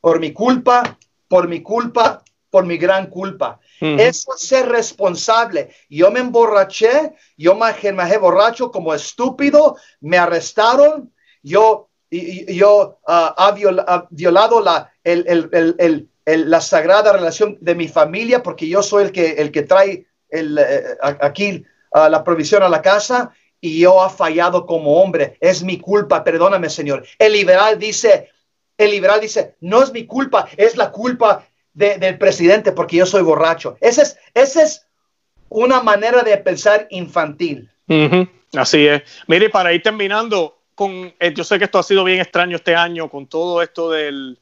Por 0.00 0.20
mi 0.20 0.32
culpa, 0.32 0.98
por 1.28 1.48
mi 1.48 1.62
culpa, 1.62 2.21
por 2.52 2.66
mi 2.66 2.76
gran 2.76 3.06
culpa. 3.06 3.58
Eso 3.80 4.34
es 4.36 4.42
ser 4.42 4.68
responsable. 4.68 5.70
Yo 5.88 6.10
me 6.10 6.20
emborraché, 6.20 7.14
yo 7.38 7.54
me 7.54 7.92
bajé 7.92 8.18
borracho 8.18 8.70
como 8.70 8.92
estúpido, 8.92 9.76
me 10.02 10.18
arrestaron, 10.18 11.10
yo, 11.42 11.88
yo 12.10 12.98
uh, 13.08 13.32
ha, 13.36 13.56
violado 14.10 14.60
la, 14.60 14.92
el, 15.02 16.10
la 16.26 16.60
sagrada 16.60 17.14
relación 17.14 17.56
de 17.62 17.74
mi 17.74 17.88
familia 17.88 18.42
porque 18.42 18.68
yo 18.68 18.82
soy 18.82 19.04
el 19.04 19.12
que, 19.12 19.30
el 19.32 19.50
que 19.50 19.62
trae 19.62 20.06
el, 20.28 20.58
eh, 20.58 20.98
aquí 21.00 21.64
uh, 21.92 22.10
la 22.10 22.22
provisión 22.22 22.62
a 22.62 22.68
la 22.68 22.82
casa 22.82 23.32
y 23.62 23.80
yo 23.80 24.02
ha 24.02 24.10
fallado 24.10 24.66
como 24.66 25.00
hombre. 25.00 25.38
Es 25.40 25.62
mi 25.62 25.78
culpa, 25.78 26.22
perdóname, 26.22 26.68
Señor. 26.68 27.06
El 27.18 27.32
liberal 27.32 27.78
dice, 27.78 28.28
el 28.76 28.90
liberal 28.90 29.22
dice, 29.22 29.56
no 29.60 29.82
es 29.82 29.90
mi 29.90 30.04
culpa, 30.04 30.48
es 30.58 30.76
la 30.76 30.90
culpa 30.92 31.46
del 31.74 32.18
presidente 32.18 32.72
porque 32.72 32.96
yo 32.96 33.06
soy 33.06 33.22
borracho. 33.22 33.76
Esa 33.80 34.02
es, 34.02 34.18
esa 34.34 34.62
es 34.62 34.86
una 35.48 35.82
manera 35.82 36.22
de 36.22 36.36
pensar 36.38 36.86
infantil. 36.90 37.70
Así 38.54 38.86
es. 38.86 39.02
Mire, 39.26 39.50
para 39.50 39.72
ir 39.72 39.82
terminando, 39.82 40.58
con, 40.74 41.12
eh, 41.18 41.32
yo 41.34 41.44
sé 41.44 41.58
que 41.58 41.64
esto 41.64 41.78
ha 41.78 41.82
sido 41.82 42.04
bien 42.04 42.20
extraño 42.20 42.56
este 42.56 42.74
año 42.74 43.08
con 43.08 43.26
todo 43.26 43.62
esto 43.62 43.90
del, 43.90 44.38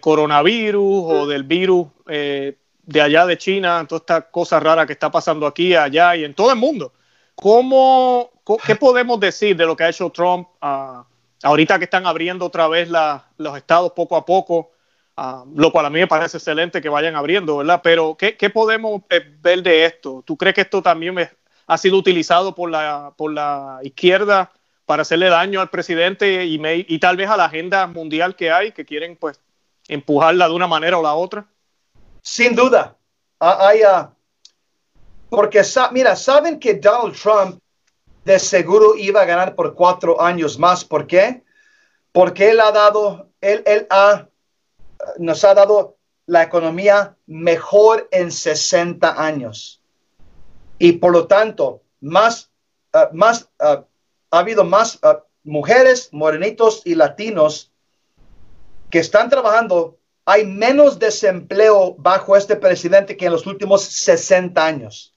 coronavirus 0.00 1.04
o 1.12 1.26
del 1.26 1.42
virus 1.42 1.88
eh, 2.06 2.56
de 2.84 3.00
allá 3.00 3.26
de 3.26 3.36
China, 3.36 3.84
toda 3.88 3.98
esta 3.98 4.30
cosa 4.30 4.60
rara 4.60 4.86
que 4.86 4.92
está 4.92 5.10
pasando 5.10 5.46
aquí, 5.46 5.74
allá 5.74 6.14
y 6.16 6.24
en 6.24 6.34
todo 6.34 6.52
el 6.52 6.58
mundo. 6.58 6.92
¿Cómo, 7.34 8.30
¿Qué 8.66 8.76
podemos 8.76 9.18
decir 9.18 9.56
de 9.56 9.66
lo 9.66 9.76
que 9.76 9.84
ha 9.84 9.88
hecho 9.88 10.10
Trump 10.10 10.48
ah, 10.60 11.04
ahorita 11.42 11.78
que 11.78 11.84
están 11.84 12.06
abriendo 12.06 12.46
otra 12.46 12.68
vez 12.68 12.88
los 13.38 13.56
estados 13.56 13.92
poco 13.92 14.16
a 14.16 14.24
poco? 14.24 14.71
Ah, 15.16 15.44
lo 15.54 15.70
cual 15.70 15.86
a 15.86 15.90
mí 15.90 16.00
me 16.00 16.06
parece 16.06 16.38
excelente 16.38 16.80
que 16.80 16.88
vayan 16.88 17.16
abriendo, 17.16 17.58
¿verdad? 17.58 17.80
Pero, 17.82 18.16
¿qué, 18.16 18.50
podemos 18.50 19.02
eh, 19.10 19.20
ver 19.40 19.62
de 19.62 19.84
esto? 19.84 20.22
¿Tú 20.24 20.36
crees 20.36 20.54
que 20.54 20.62
esto 20.62 20.82
también 20.82 21.16
ha 21.66 21.78
sido 21.78 21.98
utilizado 21.98 22.54
por 22.54 22.70
la, 22.70 23.12
por 23.16 23.32
la 23.32 23.80
izquierda 23.82 24.50
para 24.86 25.02
hacerle 25.02 25.28
daño 25.28 25.60
al 25.60 25.70
presidente 25.70 26.44
y, 26.44 26.60
y 26.64 26.98
tal 26.98 27.16
vez 27.16 27.28
a 27.28 27.36
la 27.36 27.44
agenda 27.44 27.86
mundial 27.86 28.34
que 28.34 28.50
hay, 28.50 28.72
que 28.72 28.84
quieren 28.84 29.16
pues 29.16 29.38
empujarla 29.88 30.48
de 30.48 30.54
una 30.54 30.66
manera 30.66 30.98
o 30.98 31.02
la 31.02 31.14
otra? 31.14 31.46
Sin 32.22 32.54
duda. 32.54 32.96
Ah, 33.38 33.68
hay, 33.68 33.82
ah, 33.82 34.12
porque, 35.28 35.62
mira, 35.92 36.14
saben 36.14 36.58
que 36.60 36.74
Donald 36.74 37.16
Trump 37.20 37.58
de 38.24 38.38
seguro 38.38 38.94
iba 38.96 39.22
a 39.22 39.24
ganar 39.24 39.54
por 39.54 39.74
cuatro 39.74 40.20
años 40.20 40.58
más. 40.58 40.84
¿Por 40.84 41.06
qué? 41.06 41.42
Porque 42.12 42.50
él 42.50 42.60
ha 42.60 42.70
dado, 42.70 43.30
él, 43.40 43.62
él 43.66 43.86
ha 43.90 44.28
nos 45.18 45.44
ha 45.44 45.54
dado 45.54 45.96
la 46.26 46.42
economía 46.42 47.16
mejor 47.26 48.08
en 48.10 48.30
60 48.30 49.22
años. 49.22 49.82
Y 50.78 50.92
por 50.92 51.12
lo 51.12 51.26
tanto, 51.26 51.82
más, 52.00 52.50
ah, 52.92 53.10
más, 53.12 53.48
ah, 53.58 53.84
ha 54.30 54.38
habido 54.38 54.64
más 54.64 54.98
ah, 55.02 55.22
mujeres, 55.44 56.08
morenitos 56.12 56.82
y 56.84 56.94
latinos 56.94 57.70
que 58.90 58.98
están 58.98 59.30
trabajando. 59.30 59.98
Hay 60.24 60.46
menos 60.46 60.98
desempleo 60.98 61.96
bajo 61.98 62.36
este 62.36 62.56
presidente 62.56 63.16
que 63.16 63.26
en 63.26 63.32
los 63.32 63.46
últimos 63.46 63.82
60 63.82 64.64
años. 64.64 65.14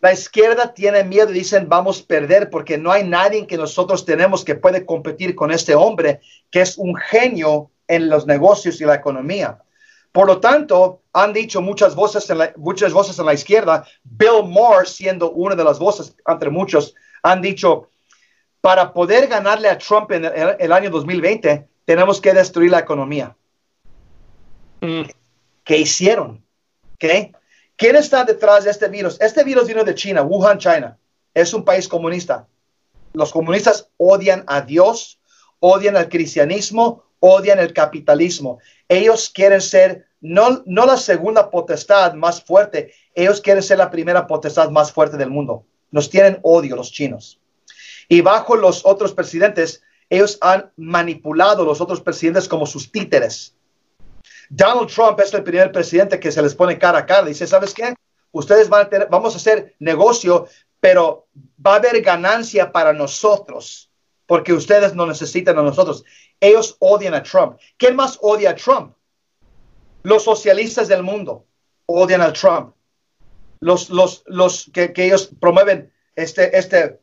La 0.00 0.12
izquierda 0.12 0.74
tiene 0.74 1.02
miedo 1.02 1.30
y 1.30 1.34
dicen 1.34 1.68
vamos 1.68 2.02
a 2.02 2.06
perder 2.06 2.50
porque 2.50 2.76
no 2.76 2.92
hay 2.92 3.02
nadie 3.02 3.46
que 3.46 3.56
nosotros 3.56 4.04
tenemos 4.04 4.44
que 4.44 4.54
puede 4.54 4.84
competir 4.84 5.34
con 5.34 5.50
este 5.50 5.74
hombre 5.74 6.20
que 6.50 6.60
es 6.60 6.76
un 6.76 6.94
genio 6.94 7.70
en 7.88 8.08
los 8.08 8.26
negocios 8.26 8.80
y 8.80 8.84
la 8.84 8.94
economía. 8.94 9.58
Por 10.12 10.26
lo 10.26 10.40
tanto, 10.40 11.02
han 11.12 11.32
dicho 11.32 11.60
muchas 11.60 11.94
voces 11.94 12.28
en 12.30 12.38
la, 12.38 12.52
muchas 12.56 12.92
voces 12.92 13.18
en 13.18 13.26
la 13.26 13.34
izquierda, 13.34 13.86
Bill 14.04 14.44
Moore 14.44 14.86
siendo 14.86 15.30
una 15.30 15.54
de 15.54 15.64
las 15.64 15.78
voces 15.78 16.14
entre 16.26 16.50
muchos, 16.50 16.94
han 17.22 17.42
dicho, 17.42 17.88
para 18.60 18.92
poder 18.92 19.28
ganarle 19.28 19.68
a 19.68 19.78
Trump 19.78 20.10
en 20.12 20.24
el, 20.24 20.72
año 20.72 20.90
2020, 20.90 21.66
tenemos 21.84 22.20
que 22.20 22.32
destruir 22.32 22.70
la 22.70 22.80
economía. 22.80 23.36
Mm. 24.80 25.02
¿Qué 25.64 25.78
hicieron? 25.78 26.42
¿Qué? 26.98 27.32
¿Quién 27.76 27.94
está 27.96 28.24
detrás 28.24 28.64
de 28.64 28.70
este 28.70 28.88
virus? 28.88 29.20
Este 29.20 29.44
virus 29.44 29.68
vino 29.68 29.84
de 29.84 29.94
China, 29.94 30.22
Wuhan, 30.22 30.58
China. 30.58 30.98
Es 31.32 31.54
un 31.54 31.64
país 31.64 31.86
comunista. 31.86 32.46
Los 33.12 33.30
comunistas 33.30 33.88
odian 33.96 34.42
a 34.48 34.62
Dios, 34.62 35.20
odian 35.60 35.96
al 35.96 36.08
cristianismo, 36.08 37.04
odian 37.20 37.58
el 37.58 37.72
capitalismo. 37.72 38.58
Ellos 38.88 39.30
quieren 39.30 39.60
ser 39.60 40.06
no, 40.20 40.62
no 40.66 40.86
la 40.86 40.96
segunda 40.96 41.50
potestad 41.50 42.14
más 42.14 42.42
fuerte, 42.42 42.92
ellos 43.14 43.40
quieren 43.40 43.62
ser 43.62 43.78
la 43.78 43.90
primera 43.90 44.26
potestad 44.26 44.70
más 44.70 44.92
fuerte 44.92 45.16
del 45.16 45.30
mundo. 45.30 45.64
Nos 45.90 46.10
tienen 46.10 46.38
odio 46.42 46.76
los 46.76 46.90
chinos. 46.92 47.40
Y 48.08 48.20
bajo 48.20 48.56
los 48.56 48.84
otros 48.84 49.12
presidentes, 49.12 49.82
ellos 50.10 50.38
han 50.40 50.70
manipulado 50.76 51.62
a 51.62 51.66
los 51.66 51.80
otros 51.80 52.00
presidentes 52.00 52.48
como 52.48 52.66
sus 52.66 52.90
títeres. 52.90 53.54
Donald 54.48 54.88
Trump 54.88 55.20
es 55.20 55.32
el 55.34 55.42
primer 55.42 55.70
presidente 55.70 56.18
que 56.18 56.32
se 56.32 56.42
les 56.42 56.54
pone 56.54 56.78
cara 56.78 57.00
a 57.00 57.06
cara. 57.06 57.26
Dice, 57.26 57.46
¿sabes 57.46 57.74
qué? 57.74 57.94
Ustedes 58.32 58.68
van 58.68 58.88
vamos 59.10 59.34
a 59.34 59.36
hacer 59.36 59.74
negocio, 59.78 60.46
pero 60.80 61.26
va 61.64 61.74
a 61.74 61.76
haber 61.76 62.00
ganancia 62.02 62.72
para 62.72 62.92
nosotros, 62.92 63.90
porque 64.26 64.52
ustedes 64.52 64.94
no 64.94 65.06
necesitan 65.06 65.58
a 65.58 65.62
nosotros. 65.62 66.04
Ellos 66.40 66.76
odian 66.78 67.14
a 67.14 67.22
Trump. 67.22 67.58
¿Quién 67.76 67.96
más 67.96 68.18
odia 68.20 68.50
a 68.50 68.54
Trump? 68.54 68.94
Los 70.02 70.24
socialistas 70.24 70.88
del 70.88 71.02
mundo 71.02 71.44
odian 71.86 72.20
a 72.20 72.32
Trump. 72.32 72.74
Los, 73.60 73.90
los, 73.90 74.22
los 74.26 74.70
que, 74.72 74.92
que 74.92 75.06
ellos 75.06 75.30
promueven 75.40 75.92
este, 76.14 76.56
este 76.56 77.00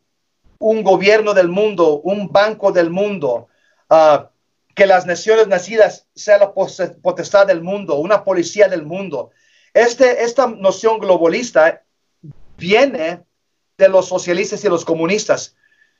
un 0.60 0.84
gobierno 0.84 1.34
del 1.34 1.50
mundo, 1.50 2.00
un 2.02 2.32
banco 2.32 2.72
del 2.72 2.90
mundo, 2.90 3.48
uh, 3.90 4.26
que 4.74 4.86
las 4.86 5.06
naciones 5.06 5.48
nacidas 5.48 6.08
sean 6.16 6.42
la 6.42 6.54
potestad 6.54 7.48
del 7.48 7.62
mundo, 7.62 7.96
una 7.96 8.24
policía 8.24 8.68
del 8.68 8.84
mundo. 8.84 9.32
Este, 9.74 10.24
esta 10.24 10.48
noción 10.48 11.00
globalista 11.00 11.84
viene 12.58 13.24
de 13.78 13.90
los 13.90 14.08
socialistas 14.08 14.64
y 14.64 14.70
los 14.70 14.86
comunistas. 14.86 15.56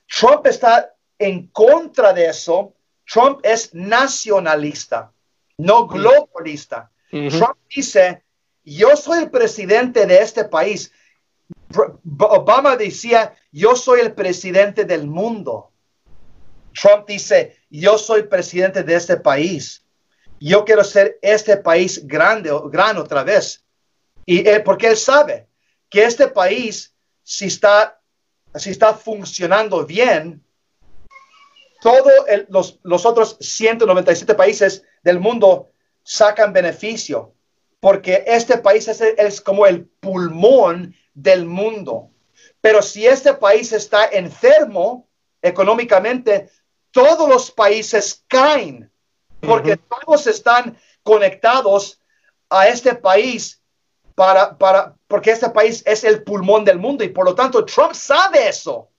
Trump 0.08 0.46
está 0.46 0.94
en 1.18 1.48
contra 1.48 2.14
de 2.14 2.28
eso. 2.28 2.74
Trump 3.06 3.40
es 3.44 3.74
nacionalista, 3.74 5.12
no 5.58 5.88
globalista. 5.88 6.92
Trump 7.10 7.58
dice, 7.74 8.24
yo 8.64 8.96
soy 8.98 9.24
el 9.24 9.32
presidente 9.32 10.06
de 10.06 10.18
este 10.18 10.44
país. 10.46 10.92
Obama 12.20 12.76
decía, 12.76 13.36
yo 13.52 13.76
soy 13.76 14.02
el 14.02 14.14
presidente 14.14 14.84
del 14.86 15.08
mundo. 15.08 15.72
Trump 16.74 17.08
dice, 17.08 17.58
yo 17.70 17.98
soy 17.98 18.24
presidente 18.24 18.84
de 18.84 18.96
este 18.96 19.18
país. 19.18 19.84
Yo 20.40 20.66
quiero 20.66 20.84
ser 20.84 21.18
este 21.22 21.58
país 21.58 22.06
grande, 22.06 22.52
gran 22.66 22.98
otra 22.98 23.24
vez. 23.24 23.64
Y 24.26 24.44
porque 24.60 24.88
él 24.88 24.98
sabe 24.98 25.48
que 25.90 26.04
este 26.04 26.28
país, 26.28 26.94
si 27.24 27.46
está, 27.46 28.02
si 28.56 28.72
está 28.72 28.94
funcionando 28.94 29.86
bien, 29.86 30.45
todos 31.86 32.14
los, 32.48 32.80
los 32.82 33.06
otros 33.06 33.38
197 33.40 34.34
países 34.34 34.82
del 35.04 35.20
mundo 35.20 35.70
sacan 36.02 36.52
beneficio, 36.52 37.36
porque 37.80 38.24
este 38.26 38.58
país 38.58 38.88
es, 38.88 39.02
es 39.02 39.40
como 39.40 39.68
el 39.68 39.86
pulmón 39.86 40.96
del 41.14 41.46
mundo. 41.46 42.10
Pero 42.60 42.82
si 42.82 43.06
este 43.06 43.36
país 43.36 43.72
está 43.72 44.06
enfermo 44.06 45.08
económicamente, 45.44 46.50
todos 46.90 47.30
los 47.30 47.52
países 47.52 48.26
caen, 48.28 48.92
porque 49.40 49.78
todos 49.78 50.26
están 50.26 50.76
conectados 51.04 52.02
a 52.50 52.68
este 52.68 52.96
país 52.96 53.62
para, 54.16 54.58
para, 54.58 54.96
porque 55.08 55.30
este 55.30 55.52
país 55.52 55.84
es 55.86 56.04
el 56.04 56.24
pulmón 56.24 56.66
del 56.66 56.80
mundo 56.80 57.04
y 57.04 57.10
por 57.10 57.26
lo 57.26 57.36
tanto 57.36 57.64
Trump 57.64 57.94
sabe 57.94 58.48
eso. 58.48 58.90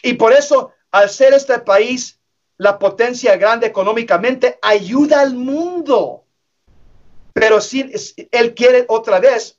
Y 0.00 0.12
por 0.12 0.32
eso, 0.32 0.72
al 0.90 1.10
ser 1.10 1.34
este 1.34 1.58
país 1.60 2.18
la 2.56 2.78
potencia 2.78 3.36
grande 3.36 3.66
económicamente, 3.66 4.58
ayuda 4.62 5.20
al 5.20 5.34
mundo. 5.34 6.24
Pero 7.32 7.60
si 7.60 7.92
él 8.32 8.54
quiere 8.54 8.84
otra 8.88 9.20
vez 9.20 9.58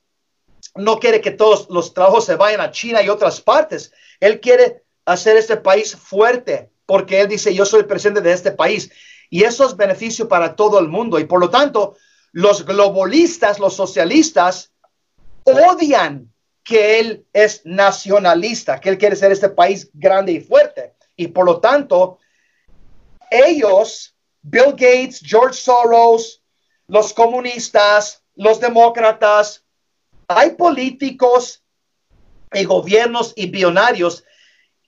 no 0.75 0.99
quiere 0.99 1.21
que 1.21 1.32
todos 1.32 1.67
los 1.69 1.93
trabajos 1.93 2.25
se 2.25 2.36
vayan 2.36 2.61
a 2.61 2.71
China 2.71 3.01
y 3.01 3.09
otras 3.09 3.41
partes. 3.41 3.91
Él 4.19 4.39
quiere 4.39 4.84
hacer 5.05 5.38
este 5.38 5.57
país 5.57 5.95
fuerte 5.95 6.69
porque 6.86 7.21
él 7.21 7.27
dice, 7.27 7.53
yo 7.53 7.65
soy 7.65 7.82
el 7.82 7.86
presidente 7.86 8.21
de 8.21 8.32
este 8.32 8.51
país. 8.51 8.89
Y 9.30 9.43
eso 9.43 9.65
es 9.65 9.75
beneficio 9.75 10.27
para 10.27 10.55
todo 10.55 10.80
el 10.80 10.88
mundo. 10.88 11.19
Y 11.19 11.25
por 11.25 11.39
lo 11.39 11.49
tanto, 11.49 11.97
los 12.32 12.65
globalistas, 12.65 13.59
los 13.59 13.75
socialistas, 13.75 14.71
odian 15.43 16.32
que 16.63 16.99
él 16.99 17.25
es 17.34 17.61
nacionalista, 17.63 18.80
que 18.80 18.89
él 18.89 18.97
quiere 18.97 19.15
ser 19.15 19.32
este 19.32 19.49
país 19.49 19.89
grande 19.93 20.32
y 20.34 20.39
fuerte. 20.41 20.95
Y 21.20 21.28
por 21.28 21.45
lo 21.45 21.59
tanto, 21.59 22.17
ellos, 23.30 24.15
Bill 24.41 24.72
Gates, 24.72 25.20
George 25.22 25.53
Soros, 25.53 26.41
los 26.88 27.11
comunistas, 27.11 28.24
los 28.36 28.61
demócratas, 28.61 29.65
hay 30.30 30.51
políticos 30.51 31.61
y 32.53 32.63
gobiernos 32.63 33.34
y 33.36 33.49
billonarios 33.49 34.24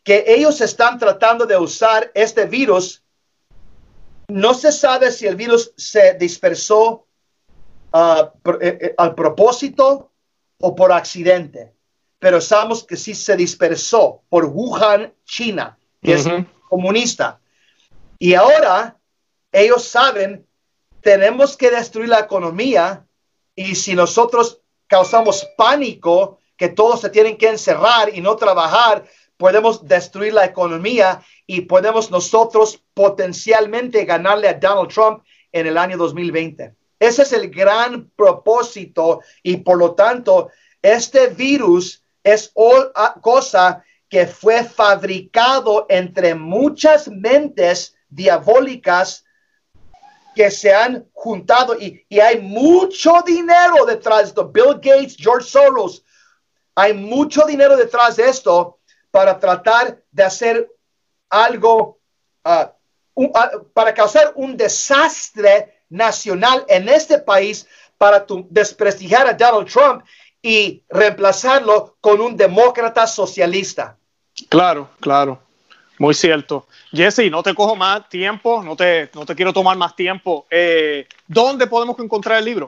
que 0.05 0.23
ellos 0.25 0.61
están 0.61 0.97
tratando 0.97 1.45
de 1.45 1.57
usar 1.57 2.09
este 2.15 2.45
virus. 2.45 3.03
No 4.29 4.53
se 4.53 4.71
sabe 4.71 5.11
si 5.11 5.27
el 5.27 5.35
virus 5.35 5.73
se 5.75 6.13
dispersó 6.13 7.07
eh, 7.93 8.95
al 8.97 9.15
propósito 9.15 10.13
o 10.61 10.75
por 10.75 10.93
accidente, 10.93 11.73
pero 12.19 12.39
sabemos 12.39 12.85
que 12.85 12.95
sí 12.95 13.13
se 13.15 13.35
dispersó 13.35 14.23
por 14.29 14.45
Wuhan, 14.45 15.13
China, 15.25 15.77
que 16.01 16.13
es 16.13 16.27
comunista. 16.69 17.39
Y 18.19 18.33
ahora 18.33 18.97
ellos 19.51 19.87
saben, 19.87 20.47
tenemos 21.01 21.57
que 21.57 21.71
destruir 21.71 22.09
la 22.09 22.19
economía 22.19 23.05
y 23.55 23.75
si 23.75 23.95
nosotros 23.95 24.61
causamos 24.87 25.47
pánico, 25.57 26.39
que 26.57 26.69
todos 26.69 27.01
se 27.01 27.09
tienen 27.09 27.37
que 27.37 27.49
encerrar 27.49 28.15
y 28.15 28.21
no 28.21 28.35
trabajar, 28.35 29.05
podemos 29.37 29.87
destruir 29.87 30.33
la 30.33 30.45
economía 30.45 31.23
y 31.47 31.61
podemos 31.61 32.11
nosotros 32.11 32.83
potencialmente 32.93 34.05
ganarle 34.05 34.47
a 34.47 34.53
Donald 34.53 34.93
Trump 34.93 35.23
en 35.51 35.65
el 35.65 35.77
año 35.77 35.97
2020. 35.97 36.75
Ese 36.99 37.23
es 37.23 37.33
el 37.33 37.49
gran 37.49 38.11
propósito 38.15 39.21
y 39.41 39.57
por 39.57 39.79
lo 39.79 39.95
tanto 39.95 40.49
este 40.81 41.27
virus 41.27 42.03
es 42.23 42.53
cosa 43.21 43.83
que 44.11 44.27
fue 44.27 44.65
fabricado 44.65 45.85
entre 45.87 46.35
muchas 46.35 47.07
mentes 47.07 47.95
diabólicas 48.09 49.23
que 50.35 50.51
se 50.51 50.73
han 50.73 51.09
juntado 51.13 51.77
y, 51.79 52.05
hay 52.19 52.41
mucho 52.41 53.23
dinero 53.25 53.85
detrás 53.85 54.35
de. 54.35 54.43
Bill 54.43 54.75
Gates, 54.75 55.15
George 55.17 55.47
Soros, 55.47 56.03
hay 56.75 56.93
mucho 56.93 57.45
dinero 57.45 57.77
detrás 57.77 58.17
de 58.17 58.27
esto 58.27 58.79
para 59.11 59.39
tratar 59.39 60.03
de 60.11 60.23
hacer 60.23 60.69
algo, 61.29 61.97
ah, 62.43 62.73
para 63.73 63.93
causar 63.93 64.33
un 64.35 64.57
desastre 64.57 65.83
nacional 65.87 66.65
en 66.67 66.89
este 66.89 67.17
país 67.17 67.65
para 67.97 68.25
desprestigiar 68.49 69.25
a 69.27 69.33
Donald 69.33 69.71
Trump 69.71 70.03
y 70.41 70.83
reemplazarlo 70.89 71.95
con 72.01 72.19
un 72.19 72.35
demócrata 72.35 73.07
socialista. 73.07 73.97
Claro, 74.49 74.89
claro. 74.99 75.41
Muy 76.01 76.13
cierto. 76.13 76.67
Jesse, 76.91 77.29
no 77.29 77.43
te 77.43 77.53
cojo 77.53 77.75
más 77.75 78.09
tiempo, 78.09 78.63
no 78.63 78.75
te, 78.75 79.09
no 79.13 79.25
te 79.25 79.35
quiero 79.35 79.53
tomar 79.53 79.77
más 79.77 79.95
tiempo. 79.95 80.47
Eh, 80.49 81.07
¿Dónde 81.27 81.67
podemos 81.67 81.99
encontrar 81.99 82.39
el 82.39 82.45
libro? 82.45 82.67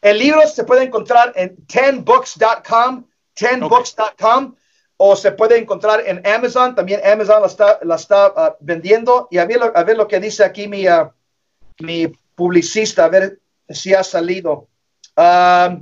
El 0.00 0.18
libro 0.18 0.44
se 0.48 0.64
puede 0.64 0.82
encontrar 0.82 1.32
en 1.36 1.56
10books.com, 1.68 3.04
10books.com, 3.36 4.56
o 4.96 5.14
se 5.14 5.30
puede 5.30 5.56
encontrar 5.56 6.02
en 6.04 6.26
Amazon. 6.26 6.74
También 6.74 7.00
Amazon 7.06 7.42
la 7.42 7.46
está, 7.46 7.78
la 7.82 7.94
está 7.94 8.32
ah, 8.36 8.56
vendiendo. 8.58 9.28
Y 9.30 9.38
a 9.38 9.46
ver, 9.46 9.60
lo, 9.60 9.76
a 9.76 9.84
ver 9.84 9.96
lo 9.96 10.08
que 10.08 10.18
dice 10.18 10.44
aquí 10.44 10.66
mi, 10.66 10.88
ah, 10.88 11.12
mi 11.78 12.08
publicista, 12.34 13.04
a 13.04 13.08
ver 13.08 13.38
si 13.68 13.94
ha 13.94 14.02
salido. 14.02 14.66
Ah, 15.16 15.78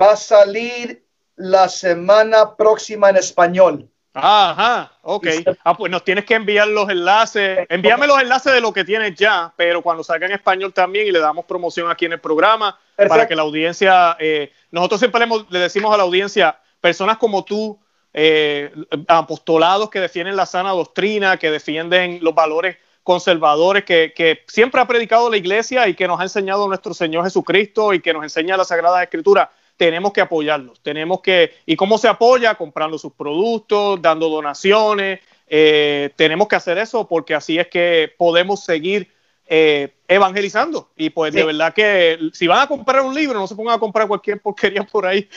va 0.00 0.12
a 0.12 0.16
salir 0.16 1.04
la 1.36 1.68
semana 1.68 2.56
próxima 2.56 3.10
en 3.10 3.16
español. 3.16 3.90
Ajá, 4.16 4.92
ok. 5.02 5.26
Ah, 5.64 5.76
pues 5.76 5.90
nos 5.90 6.04
tienes 6.04 6.24
que 6.24 6.34
enviar 6.34 6.68
los 6.68 6.88
enlaces. 6.88 7.66
Envíame 7.68 8.06
los 8.06 8.20
enlaces 8.20 8.52
de 8.52 8.60
lo 8.60 8.72
que 8.72 8.84
tienes 8.84 9.16
ya, 9.16 9.52
pero 9.56 9.82
cuando 9.82 10.04
salga 10.04 10.26
en 10.26 10.32
español 10.32 10.72
también 10.72 11.08
y 11.08 11.10
le 11.10 11.18
damos 11.18 11.44
promoción 11.46 11.90
aquí 11.90 12.04
en 12.04 12.12
el 12.12 12.20
programa 12.20 12.78
para 12.96 13.26
que 13.26 13.34
la 13.34 13.42
audiencia, 13.42 14.16
eh, 14.20 14.52
nosotros 14.70 15.00
siempre 15.00 15.26
le, 15.26 15.58
decimos 15.58 15.92
a 15.92 15.96
la 15.96 16.04
audiencia, 16.04 16.56
personas 16.80 17.16
como 17.18 17.44
tú, 17.44 17.76
eh, 18.12 18.72
apostolados 19.08 19.90
que 19.90 19.98
defienden 19.98 20.36
la 20.36 20.46
sana 20.46 20.70
doctrina, 20.70 21.36
que 21.36 21.50
defienden 21.50 22.20
los 22.22 22.36
valores 22.36 22.76
conservadores 23.02 23.84
que, 23.84 24.12
que, 24.14 24.44
siempre 24.46 24.80
ha 24.80 24.86
predicado 24.86 25.28
la 25.28 25.36
iglesia 25.36 25.88
y 25.88 25.94
que 25.94 26.06
nos 26.06 26.20
ha 26.20 26.22
enseñado 26.22 26.68
nuestro 26.68 26.94
Señor 26.94 27.24
Jesucristo 27.24 27.92
y 27.92 28.00
que 28.00 28.14
nos 28.14 28.22
enseña 28.22 28.56
la 28.56 28.64
Sagrada 28.64 29.02
Escritura. 29.02 29.50
Tenemos 29.76 30.12
que 30.12 30.20
apoyarlos, 30.20 30.80
tenemos 30.82 31.20
que, 31.20 31.52
¿y 31.66 31.74
cómo 31.74 31.98
se 31.98 32.08
apoya? 32.08 32.54
Comprando 32.54 32.96
sus 32.96 33.12
productos, 33.12 34.00
dando 34.00 34.28
donaciones, 34.28 35.20
eh, 35.46 36.10
tenemos 36.16 36.48
que 36.48 36.56
hacer 36.56 36.78
eso 36.78 37.06
porque 37.08 37.34
así 37.34 37.58
es 37.58 37.68
que 37.68 38.12
podemos 38.16 38.64
seguir 38.64 39.10
eh, 39.46 39.92
evangelizando. 40.08 40.90
Y 40.96 41.10
pues 41.10 41.34
de 41.34 41.44
verdad 41.44 41.74
que 41.74 42.18
si 42.32 42.46
van 42.46 42.60
a 42.60 42.66
comprar 42.66 43.02
un 43.02 43.14
libro, 43.14 43.38
no 43.38 43.46
se 43.46 43.54
pongan 43.54 43.74
a 43.74 43.78
comprar 43.78 44.08
cualquier 44.08 44.40
porquería 44.40 44.82
por 44.92 45.06
ahí, 45.06 45.28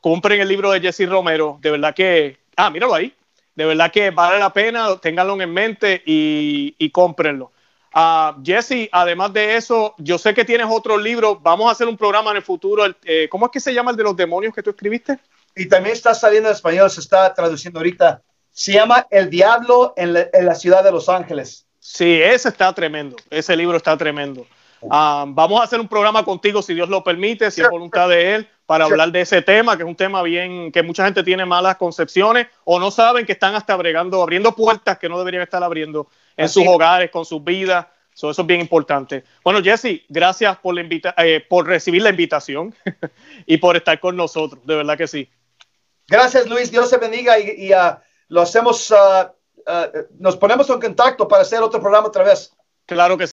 compren 0.00 0.40
el 0.40 0.48
libro 0.48 0.70
de 0.70 0.80
Jesse 0.80 1.08
Romero. 1.08 1.58
De 1.60 1.70
verdad 1.70 1.94
que, 1.94 2.38
ah, 2.56 2.70
míralo 2.70 2.94
ahí. 2.94 3.12
De 3.54 3.66
verdad 3.66 3.92
que 3.92 4.10
vale 4.10 4.38
la 4.38 4.52
pena, 4.52 4.96
ténganlo 4.98 5.40
en 5.40 5.52
mente 5.52 6.02
y, 6.06 6.74
y 6.78 6.90
cómprenlo. 6.90 7.52
Uh, 7.94 8.42
Jesse, 8.42 8.88
además 8.90 9.32
de 9.32 9.56
eso, 9.56 9.94
yo 9.98 10.16
sé 10.18 10.32
que 10.32 10.44
tienes 10.44 10.66
otro 10.70 10.96
libro. 10.96 11.38
Vamos 11.40 11.68
a 11.68 11.72
hacer 11.72 11.86
un 11.86 11.96
programa 11.96 12.30
en 12.30 12.38
el 12.38 12.42
futuro. 12.42 12.84
Eh, 13.04 13.28
¿Cómo 13.30 13.46
es 13.46 13.52
que 13.52 13.60
se 13.60 13.74
llama 13.74 13.90
el 13.90 13.96
de 13.96 14.04
los 14.04 14.16
demonios 14.16 14.54
que 14.54 14.62
tú 14.62 14.70
escribiste? 14.70 15.18
Y 15.54 15.68
también 15.68 15.94
está 15.94 16.14
saliendo 16.14 16.48
en 16.48 16.54
español, 16.54 16.90
se 16.90 17.00
está 17.00 17.32
traduciendo 17.34 17.78
ahorita. 17.78 18.22
Se 18.50 18.72
llama 18.72 19.06
El 19.10 19.28
Diablo 19.30 19.94
en 19.96 20.14
la 20.14 20.54
ciudad 20.54 20.82
de 20.82 20.92
Los 20.92 21.08
Ángeles. 21.08 21.66
Sí, 21.78 22.20
ese 22.22 22.48
está 22.48 22.72
tremendo. 22.72 23.16
Ese 23.28 23.56
libro 23.56 23.76
está 23.76 23.96
tremendo. 23.96 24.46
Ah, 24.90 25.24
vamos 25.28 25.60
a 25.60 25.64
hacer 25.64 25.80
un 25.80 25.88
programa 25.88 26.24
contigo, 26.24 26.62
si 26.62 26.74
Dios 26.74 26.88
lo 26.88 27.04
permite, 27.04 27.50
si 27.50 27.60
es 27.60 27.68
voluntad 27.70 28.08
de 28.08 28.34
Él, 28.34 28.48
para 28.66 28.84
hablar 28.84 29.12
de 29.12 29.20
ese 29.20 29.42
tema, 29.42 29.76
que 29.76 29.82
es 29.82 29.88
un 29.88 29.96
tema 29.96 30.22
bien, 30.22 30.72
que 30.72 30.82
mucha 30.82 31.04
gente 31.04 31.22
tiene 31.22 31.44
malas 31.44 31.76
concepciones 31.76 32.48
o 32.64 32.80
no 32.80 32.90
saben 32.90 33.26
que 33.26 33.32
están 33.32 33.54
hasta 33.54 33.76
bregando, 33.76 34.22
abriendo 34.22 34.54
puertas 34.54 34.98
que 34.98 35.08
no 35.08 35.18
deberían 35.18 35.42
estar 35.42 35.62
abriendo 35.62 36.08
en 36.36 36.48
sus 36.48 36.66
hogares, 36.66 37.10
con 37.10 37.24
sus 37.24 37.42
vidas. 37.42 37.86
eso 38.14 38.30
es 38.30 38.46
bien 38.46 38.60
importante. 38.60 39.24
Bueno, 39.44 39.62
Jesse, 39.62 40.02
gracias 40.08 40.56
por, 40.58 40.74
la 40.74 40.80
invita 40.80 41.14
eh, 41.18 41.44
por 41.48 41.66
recibir 41.66 42.02
la 42.02 42.10
invitación 42.10 42.74
y 43.46 43.56
por 43.56 43.76
estar 43.76 43.98
con 44.00 44.16
nosotros. 44.16 44.64
De 44.64 44.76
verdad 44.76 44.96
que 44.96 45.06
sí. 45.06 45.28
Gracias, 46.08 46.46
Luis. 46.48 46.70
Dios 46.70 46.90
te 46.90 46.98
bendiga 46.98 47.38
y, 47.38 47.72
uh, 47.72 47.96
lo 48.28 48.42
hacemos. 48.42 48.90
Uh, 48.90 49.30
uh, 49.70 50.06
nos 50.18 50.36
ponemos 50.36 50.68
en 50.68 50.80
contacto 50.80 51.26
para 51.28 51.42
hacer 51.42 51.60
otro 51.60 51.80
programa 51.80 52.08
otra 52.08 52.24
vez. 52.24 52.52
Claro 52.86 53.16
que 53.16 53.16
sí. 53.16 53.20